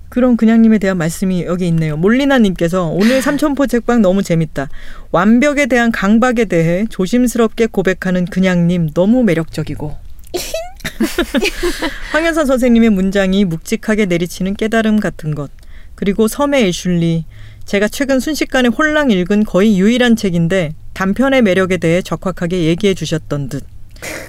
그런 0.09 0.37
그냥님에 0.37 0.77
대한 0.77 0.97
말씀이 0.97 1.43
여기 1.43 1.67
있네요. 1.67 1.97
몰리나님께서 1.97 2.85
오늘 2.85 3.21
삼천포 3.21 3.67
책방 3.67 4.01
너무 4.01 4.23
재밌다. 4.23 4.69
완벽에 5.11 5.65
대한 5.65 5.91
강박에 5.91 6.45
대해 6.45 6.85
조심스럽게 6.89 7.67
고백하는 7.67 8.25
그냥님 8.25 8.91
너무 8.93 9.23
매력적이고. 9.23 9.95
황현선 12.11 12.45
선생님의 12.45 12.89
문장이 12.91 13.45
묵직하게 13.45 14.05
내리치는 14.05 14.55
깨달음 14.55 14.99
같은 14.99 15.35
것. 15.35 15.51
그리고 15.95 16.27
섬의 16.27 16.65
애슐리. 16.67 17.25
제가 17.65 17.89
최근 17.89 18.19
순식간에 18.19 18.69
홀랑 18.69 19.11
읽은 19.11 19.43
거의 19.43 19.77
유일한 19.77 20.15
책인데 20.15 20.73
단편의 20.93 21.41
매력에 21.41 21.77
대해 21.77 22.01
적확하게 22.01 22.63
얘기해 22.63 22.93
주셨던 22.93 23.49
듯. 23.49 23.63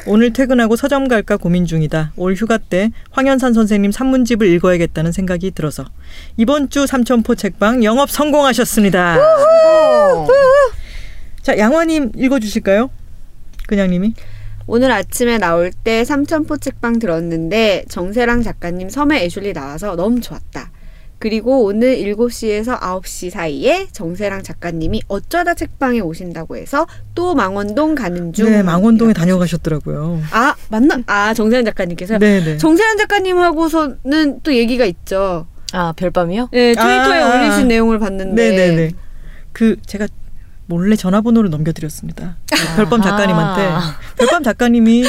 오늘 0.07 0.33
퇴근하고 0.33 0.77
서점 0.77 1.09
갈까 1.09 1.37
고민 1.37 1.67
중이다. 1.67 2.13
올 2.17 2.35
휴가 2.35 2.57
때 2.59 2.91
황현산 3.11 3.53
선생님 3.53 3.93
산문집을 3.93 4.47
읽어야겠다는 4.47 5.13
생각이 5.13 5.51
들어서 5.51 5.85
이번 6.37 6.71
주 6.71 6.87
삼천포 6.87 7.35
책방 7.35 7.85
영업 7.85 8.11
성공하셨습니다. 8.11 9.19
자, 11.43 11.59
양화님 11.59 12.13
읽어주실까요? 12.17 12.91
그냥님이. 13.67 14.15
오늘 14.67 14.91
아침에 14.93 15.39
나올 15.39 15.73
때 15.73 16.05
삼천포 16.05 16.59
책방 16.59 16.99
들었는데 16.99 17.85
정세랑 17.89 18.43
작가님 18.43 18.91
섬의 18.91 19.25
애슐리 19.25 19.53
나와서 19.55 19.97
너무 19.97 20.21
좋았다. 20.21 20.71
그리고 21.19 21.65
오늘 21.65 21.97
7시에서 21.97 22.79
9시 22.81 23.31
사이에 23.31 23.89
정세랑 23.91 24.43
작가님이 24.43 25.03
어쩌다 25.09 25.55
책방에 25.55 26.01
오신다고 26.01 26.57
해서 26.57 26.87
또 27.15 27.35
망원동 27.35 27.95
가는 27.95 28.33
중. 28.33 28.51
네, 28.51 28.63
망원동에 28.63 29.13
다녀가셨더라고요. 29.13 30.23
아, 30.31 30.55
맞나? 30.69 31.01
아, 31.07 31.35
정세랑 31.35 31.65
작가님께서요? 31.65 32.19
네네. 32.19 32.59
정세란 32.59 32.99
작가님하고서는 32.99 34.41
또 34.43 34.55
얘기가 34.55 34.85
있죠. 34.87 35.47
아 35.73 35.93
별밤이요? 35.97 36.49
네, 36.53 36.75
트위터에 36.75 37.21
아, 37.21 37.35
올리신 37.35 37.69
내용을 37.69 37.99
봤는데. 37.99 38.51
네네네. 38.51 38.91
그 39.53 39.77
제가 39.85 40.07
몰래 40.67 40.97
전화번호를 40.97 41.51
넘겨드렸습니다. 41.51 42.37
별밤 42.77 43.03
작가님한테. 43.03 43.63
아하. 43.63 43.97
별밤 44.17 44.43
작가님이 44.45 45.05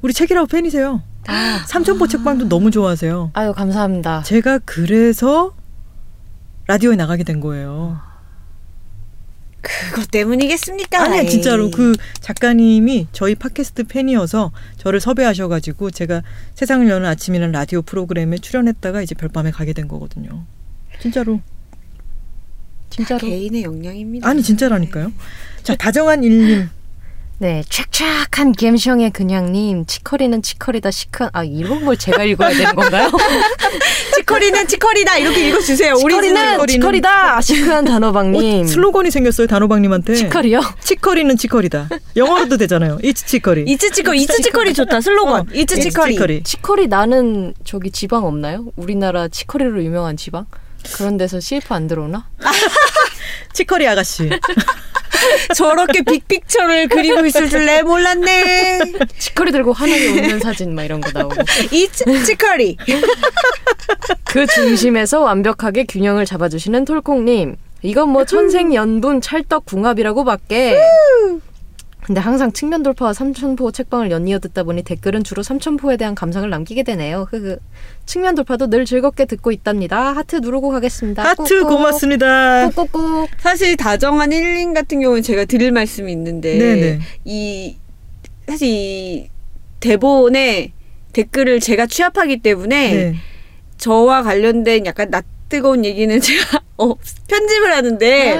우리 0.00 0.12
책이라고 0.12 0.46
팬이세요. 0.48 1.02
아, 1.26 1.64
삼천포 1.66 2.08
책방도 2.08 2.48
너무 2.48 2.70
좋아하세요. 2.70 3.30
아유 3.34 3.52
감사합니다. 3.52 4.22
제가 4.22 4.58
그래서 4.64 5.54
라디오에 6.66 6.96
나가게 6.96 7.24
된 7.24 7.40
거예요. 7.40 8.00
그것 9.60 10.10
때문이겠습니까? 10.10 11.16
에이. 11.20 11.28
진짜로 11.30 11.70
그 11.70 11.94
작가님이 12.20 13.06
저희 13.12 13.36
팟캐스트 13.36 13.84
팬이어서 13.84 14.50
저를 14.76 14.98
섭외하셔가지고 15.00 15.92
제가 15.92 16.22
세상을 16.54 16.88
여는 16.88 17.06
아침이라는 17.08 17.52
라디오 17.52 17.82
프로그램에 17.82 18.38
출연했다가 18.38 19.02
이제 19.02 19.14
별밤에 19.14 19.52
가게 19.52 19.72
된 19.72 19.86
거거든요. 19.86 20.44
진짜로. 21.00 21.40
진짜로. 22.90 23.20
개인의 23.20 23.62
역량입니다. 23.62 24.28
아니 24.28 24.42
진짜라니까요. 24.42 25.12
자 25.62 25.76
다정한 25.76 26.24
일님. 26.24 26.68
네, 27.42 27.64
착착한 27.68 28.52
갬성의 28.52 29.10
그냥님, 29.10 29.86
치커리는 29.86 30.42
치커리다 30.42 30.92
시큰 30.92 31.28
아 31.32 31.42
이런 31.42 31.84
걸 31.84 31.96
제가 31.96 32.22
읽어야 32.22 32.50
되는 32.50 32.72
건가요? 32.72 33.10
치커리는 34.14 34.68
치커리다 34.68 35.18
이렇게 35.18 35.48
읽어주세요. 35.48 35.96
치커리는 35.96 36.66
치커리다 36.68 37.40
시크한 37.40 37.84
단호박님. 37.84 38.62
어, 38.62 38.64
슬로건이 38.64 39.10
생겼어요 39.10 39.48
단호박님한테. 39.48 40.14
치커리요? 40.14 40.60
치커리는 40.84 41.36
치커리다. 41.36 41.88
영어로도 42.14 42.58
되잖아요. 42.58 43.00
이츠 43.02 43.26
치커리. 43.26 43.64
이츠 43.66 43.90
치커리, 43.90 44.22
이츠 44.22 44.40
치커리 44.40 44.72
좋다. 44.72 45.00
슬로건. 45.00 45.40
어, 45.40 45.46
이츠. 45.52 45.80
치커리. 45.80 46.44
치커리 46.44 46.86
나는 46.86 47.54
저기 47.64 47.90
지방 47.90 48.24
없나요? 48.24 48.66
우리나라 48.76 49.26
치커리로 49.26 49.82
유명한 49.82 50.16
지방? 50.16 50.46
그런 50.94 51.16
데서 51.16 51.40
CF 51.40 51.74
안 51.74 51.88
들어오나? 51.88 52.28
치커리 53.52 53.86
아가씨. 53.86 54.30
저렇게 55.54 56.02
빅픽처를 56.02 56.88
그리고 56.88 57.24
있을 57.24 57.48
줄내 57.48 57.82
몰랐네. 57.82 58.80
치커리 59.18 59.52
들고 59.52 59.72
하늘에 59.72 60.08
웃는 60.08 60.40
사진 60.40 60.74
막 60.74 60.84
이런 60.84 61.00
거 61.00 61.10
나오고. 61.12 61.36
이츠 61.70 62.24
치커리. 62.24 62.76
그 64.24 64.46
중심에서 64.46 65.20
완벽하게 65.20 65.84
균형을 65.84 66.26
잡아주시는 66.26 66.84
톨콩님. 66.84 67.56
이건 67.82 68.08
뭐 68.10 68.24
천생연분 68.24 69.20
찰떡궁합이라고 69.20 70.24
밖에. 70.24 70.78
근데 72.04 72.20
항상 72.20 72.52
측면 72.52 72.82
돌파와 72.82 73.12
삼천포 73.12 73.70
책방을 73.70 74.10
연이어 74.10 74.40
듣다 74.40 74.64
보니 74.64 74.82
댓글은 74.82 75.22
주로 75.22 75.42
삼천포에 75.42 75.96
대한 75.96 76.14
감상을 76.14 76.48
남기게 76.50 76.82
되네요. 76.82 77.28
그 77.30 77.58
측면 78.06 78.34
돌파도 78.34 78.68
늘 78.68 78.84
즐겁게 78.84 79.24
듣고 79.24 79.52
있답니다. 79.52 80.12
하트 80.12 80.36
누르고 80.36 80.70
가겠습니다. 80.70 81.22
하트 81.22 81.60
꾹꾹. 81.60 81.68
고맙습니다. 81.68 82.70
꾹꾹꾹. 82.70 83.28
사실 83.38 83.76
다정한 83.76 84.32
힐링 84.32 84.74
같은 84.74 85.00
경우는 85.00 85.22
제가 85.22 85.44
드릴 85.44 85.70
말씀이 85.70 86.10
있는데 86.10 86.58
네네. 86.58 87.00
이 87.24 87.76
사실 88.48 88.68
이 88.68 89.28
대본에 89.78 90.72
댓글을 91.12 91.60
제가 91.60 91.86
취합하기 91.86 92.38
때문에 92.38 92.94
네. 92.94 93.14
저와 93.78 94.22
관련된 94.22 94.86
약간 94.86 95.10
낯 95.10 95.24
뜨거운 95.48 95.84
얘기는 95.84 96.18
제가 96.20 96.62
어, 96.78 96.94
편집을 97.28 97.72
하는데 97.72 98.38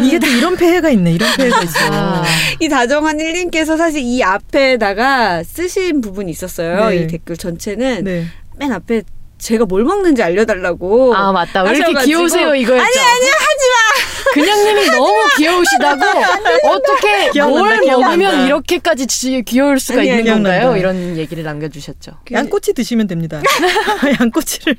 이게 0.00 0.18
다 0.18 0.26
이런 0.28 0.56
폐해가 0.56 0.90
있네. 0.90 1.12
이런 1.12 1.36
폐해가 1.36 1.62
있어. 1.62 1.78
아, 1.92 2.24
이 2.60 2.68
다정한 2.68 3.20
힐링께서 3.20 3.76
사실 3.76 4.00
이 4.02 4.22
앞에다가 4.22 5.42
쓰신 5.42 6.00
부분이 6.00 6.30
있었어요. 6.30 6.90
네. 6.90 6.96
이 6.96 7.06
댓글 7.06 7.36
전체는 7.36 8.04
네. 8.04 8.26
맨 8.58 8.72
앞에 8.72 9.02
제가 9.42 9.64
뭘 9.64 9.82
먹는지 9.84 10.22
알려달라고. 10.22 11.14
아 11.16 11.32
맞다. 11.32 11.62
왜 11.62 11.70
이렇게 11.70 11.82
하셔가지고. 11.82 12.06
귀여우세요 12.06 12.54
이거였죠? 12.54 12.82
아니 12.84 12.98
아니 12.98 13.26
하지 13.28 13.62
그냥님이 14.34 14.86
너무 14.90 15.12
귀여우시다고 15.36 16.00
어떻게 16.68 17.30
기억난다, 17.30 17.60
뭘 17.60 17.80
기억난다. 17.80 18.16
먹으면 18.16 18.46
이렇게까지 18.46 19.06
지- 19.06 19.42
귀여울 19.46 19.78
수가 19.78 20.00
아니야, 20.00 20.16
있는 20.18 20.32
건가요? 20.34 20.60
기억난다. 20.72 20.78
이런 20.78 21.16
얘기를 21.18 21.42
남겨주셨죠. 21.44 22.12
마. 22.30 22.38
양꼬치 22.38 22.72
드시면 22.72 23.08
됩니다. 23.08 23.42
양꼬치를 24.20 24.76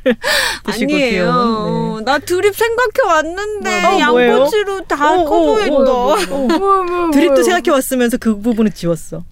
드시고. 0.66 0.94
아니에요. 0.94 2.02
나 2.06 2.18
드립 2.20 2.56
생각해 2.56 2.92
왔는데 3.06 3.82
뭐, 3.82 4.06
뭐예요? 4.12 4.32
양꼬치로 4.34 4.82
다 4.86 5.12
어, 5.12 5.22
어, 5.22 5.26
커버했다. 5.26 5.76
어, 5.76 6.16
어. 6.32 7.12
드립도 7.14 7.44
생각해 7.44 7.70
왔으면서 7.70 8.18
그 8.18 8.40
부분을 8.40 8.72
지웠어. 8.72 9.24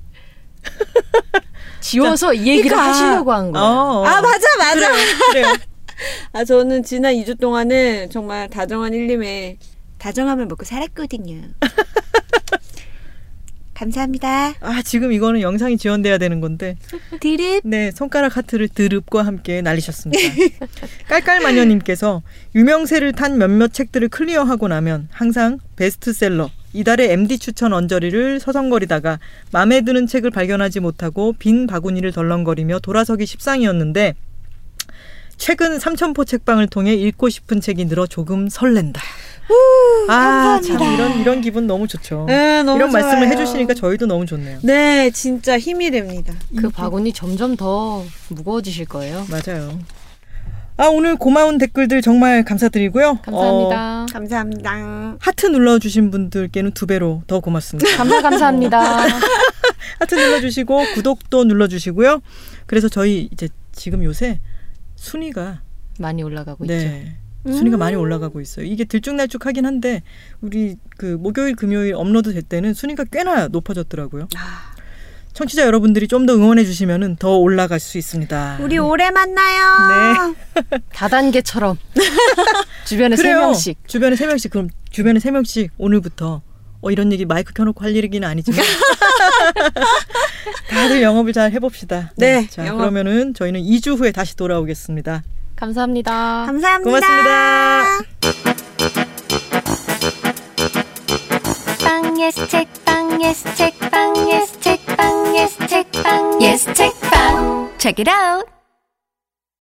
지워서 1.82 2.34
이 2.34 2.48
얘기를 2.48 2.70
그러니까. 2.70 2.90
하시려고 2.90 3.34
한 3.34 3.52
거예요. 3.52 3.66
어. 3.66 4.06
아 4.06 4.22
맞아 4.22 4.48
맞아. 4.58 4.92
그래요. 5.32 5.56
아 6.34 6.44
저는 6.44 6.84
지난 6.84 7.14
2주 7.16 7.40
동안은 7.40 8.10
정말 8.10 8.50
다정한 8.50 8.94
일님의 8.94 9.58
다정함을 9.98 10.46
먹고 10.48 10.66
살았거든요. 10.66 11.42
감사합니다. 13.74 14.54
아 14.60 14.82
지금 14.84 15.12
이거는 15.12 15.42
영상이 15.42 15.78
지원돼야 15.78 16.20
되는 16.20 16.40
건데 16.40 16.78
드립. 17.20 17.62
네 17.64 17.90
손가락 17.92 18.38
하트를 18.38 18.68
드릅과 18.68 19.26
함께 19.26 19.62
날리셨습니다. 19.62 20.20
깔깔마녀님께서 21.10 22.22
유명세를 22.54 23.14
탄 23.14 23.40
몇몇 23.40 23.74
책들을 23.74 24.10
클리어하고 24.10 24.68
나면 24.68 25.08
항상 25.12 25.58
베스트셀러 25.78 26.52
이달의 26.74 27.12
MD 27.12 27.38
추천 27.40 27.74
언저리를 27.74 28.40
서성거리다가 28.40 29.20
마음에 29.52 29.82
드는 29.82 30.08
책을 30.08 30.32
발견하지 30.32 30.80
못하고 30.80 31.34
빈 31.38 31.68
바구니를 31.68 32.12
덜렁거리며 32.12 32.80
돌아서기 32.80 33.26
십상이었는데 33.26 34.16
최근 35.38 35.80
삼천포 35.80 36.26
책방을 36.26 36.68
통해 36.68 36.94
읽고 36.94 37.30
싶은 37.30 37.62
책이 37.62 37.86
늘어 37.86 38.06
조금 38.06 38.48
설렌다. 38.48 39.02
아, 40.08 40.62
참 40.64 40.76
이런 40.94 41.20
이런 41.20 41.42
기분 41.42 41.68
너무 41.68 41.88
좋죠. 41.88 42.26
네, 42.28 42.64
너무 42.64 42.78
이런 42.78 42.92
말씀을 42.92 43.28
좋아요. 43.28 43.32
해주시니까 43.32 43.74
저희도 43.74 44.06
너무 44.06 44.26
좋네요. 44.26 44.60
네, 44.62 45.10
진짜 45.12 45.58
힘이 45.60 45.92
됩니다. 45.92 46.34
그 46.56 46.70
바구니 46.70 47.12
점점 47.14 47.56
더 47.56 48.06
무거워지실 48.30 48.86
거예요. 48.86 49.26
맞아요. 49.30 49.80
아 50.82 50.88
오늘 50.88 51.16
고마운 51.16 51.60
댓글들 51.60 52.02
정말 52.02 52.44
감사드리고요. 52.44 53.20
어, 53.28 53.70
감사합니다. 53.70 54.06
감사합니다. 54.12 55.18
하트 55.20 55.46
눌러주신 55.46 56.10
분들께는 56.10 56.72
두 56.72 56.88
배로 56.88 57.22
더 57.28 57.40
고맙습니다. 57.40 57.98
감사 57.98 58.20
감사합니다. 58.20 58.80
하트 60.00 60.16
눌러주시고 60.16 60.96
구독도 60.96 61.44
눌러주시고요. 61.44 62.24
그래서 62.66 62.90
저희 62.90 63.30
이제 63.32 63.48
지금 63.72 64.04
요새 64.04 64.40
순위가 64.96 65.62
많이 66.00 66.24
올라가고 66.24 66.66
있죠. 66.66 66.74
네 66.74 67.16
순위가 67.46 67.78
많이 67.78 67.96
올라가고 67.96 68.42
있어요. 68.42 68.66
이게 68.66 68.84
들쭉날쭉하긴 68.84 69.68
한데 69.68 70.02
우리 70.42 70.78
그 70.98 71.06
목요일 71.06 71.56
금요일 71.56 71.94
업로드 71.94 72.34
될 72.34 72.42
때는 72.42 72.74
순위가 72.74 73.04
꽤나 73.04 73.50
높아졌더라고요. 73.50 74.30
아, 74.36 74.74
청취자 75.34 75.66
여러분들이 75.66 76.08
좀 76.08 76.26
더 76.26 76.34
응원해 76.36 76.66
주시면 76.66 77.18
더 77.18 77.38
올라갈 77.38 77.80
수 77.80 77.98
있습니다. 77.98 78.58
우리 78.62 78.78
오래 78.78 79.10
만나요. 79.12 80.36
네. 80.54 80.80
다단계처럼 80.94 81.78
주변에 82.86 83.16
세 83.16 83.34
명씩. 83.34 83.78
주변에 83.88 84.16
세 84.16 84.28
명씩 84.28 84.52
그럼 84.52 84.70
주변에 84.92 85.20
세 85.20 85.32
명씩 85.32 85.72
오늘부터 85.78 86.42
어 86.84 86.92
이런 86.92 87.12
얘기 87.12 87.26
마이크 87.26 87.54
켜놓고 87.54 87.84
할 87.84 87.96
일이긴 87.96 88.24
아니지만 88.24 88.60
다들 90.70 91.02
영업을 91.02 91.34
잘 91.34 91.52
해봅시다. 91.52 92.12
네. 92.18 92.42
네. 92.42 92.48
자 92.50 92.66
영업. 92.66 92.80
그러면은 92.80 93.34
저희는 93.34 93.62
2주 93.62 93.98
후에 93.98 94.12
다시 94.12 94.36
돌아오겠습니다. 94.36 95.24
감사합니다. 95.56 96.44
감사합니다. 96.48 96.84
고맙습니다. 96.84 98.51
Yes, 102.22 102.36
check, 102.52 102.68
bang! 102.86 103.20
yes, 103.20 103.42
책방, 103.58 104.14
yes, 104.30 104.54
책방, 104.62 105.34
yes, 105.34 105.58
yes, 106.40 106.66
check, 106.78 106.94
bang! 107.10 107.68
Check 107.80 107.98
it 107.98 108.08
out. 108.08 108.61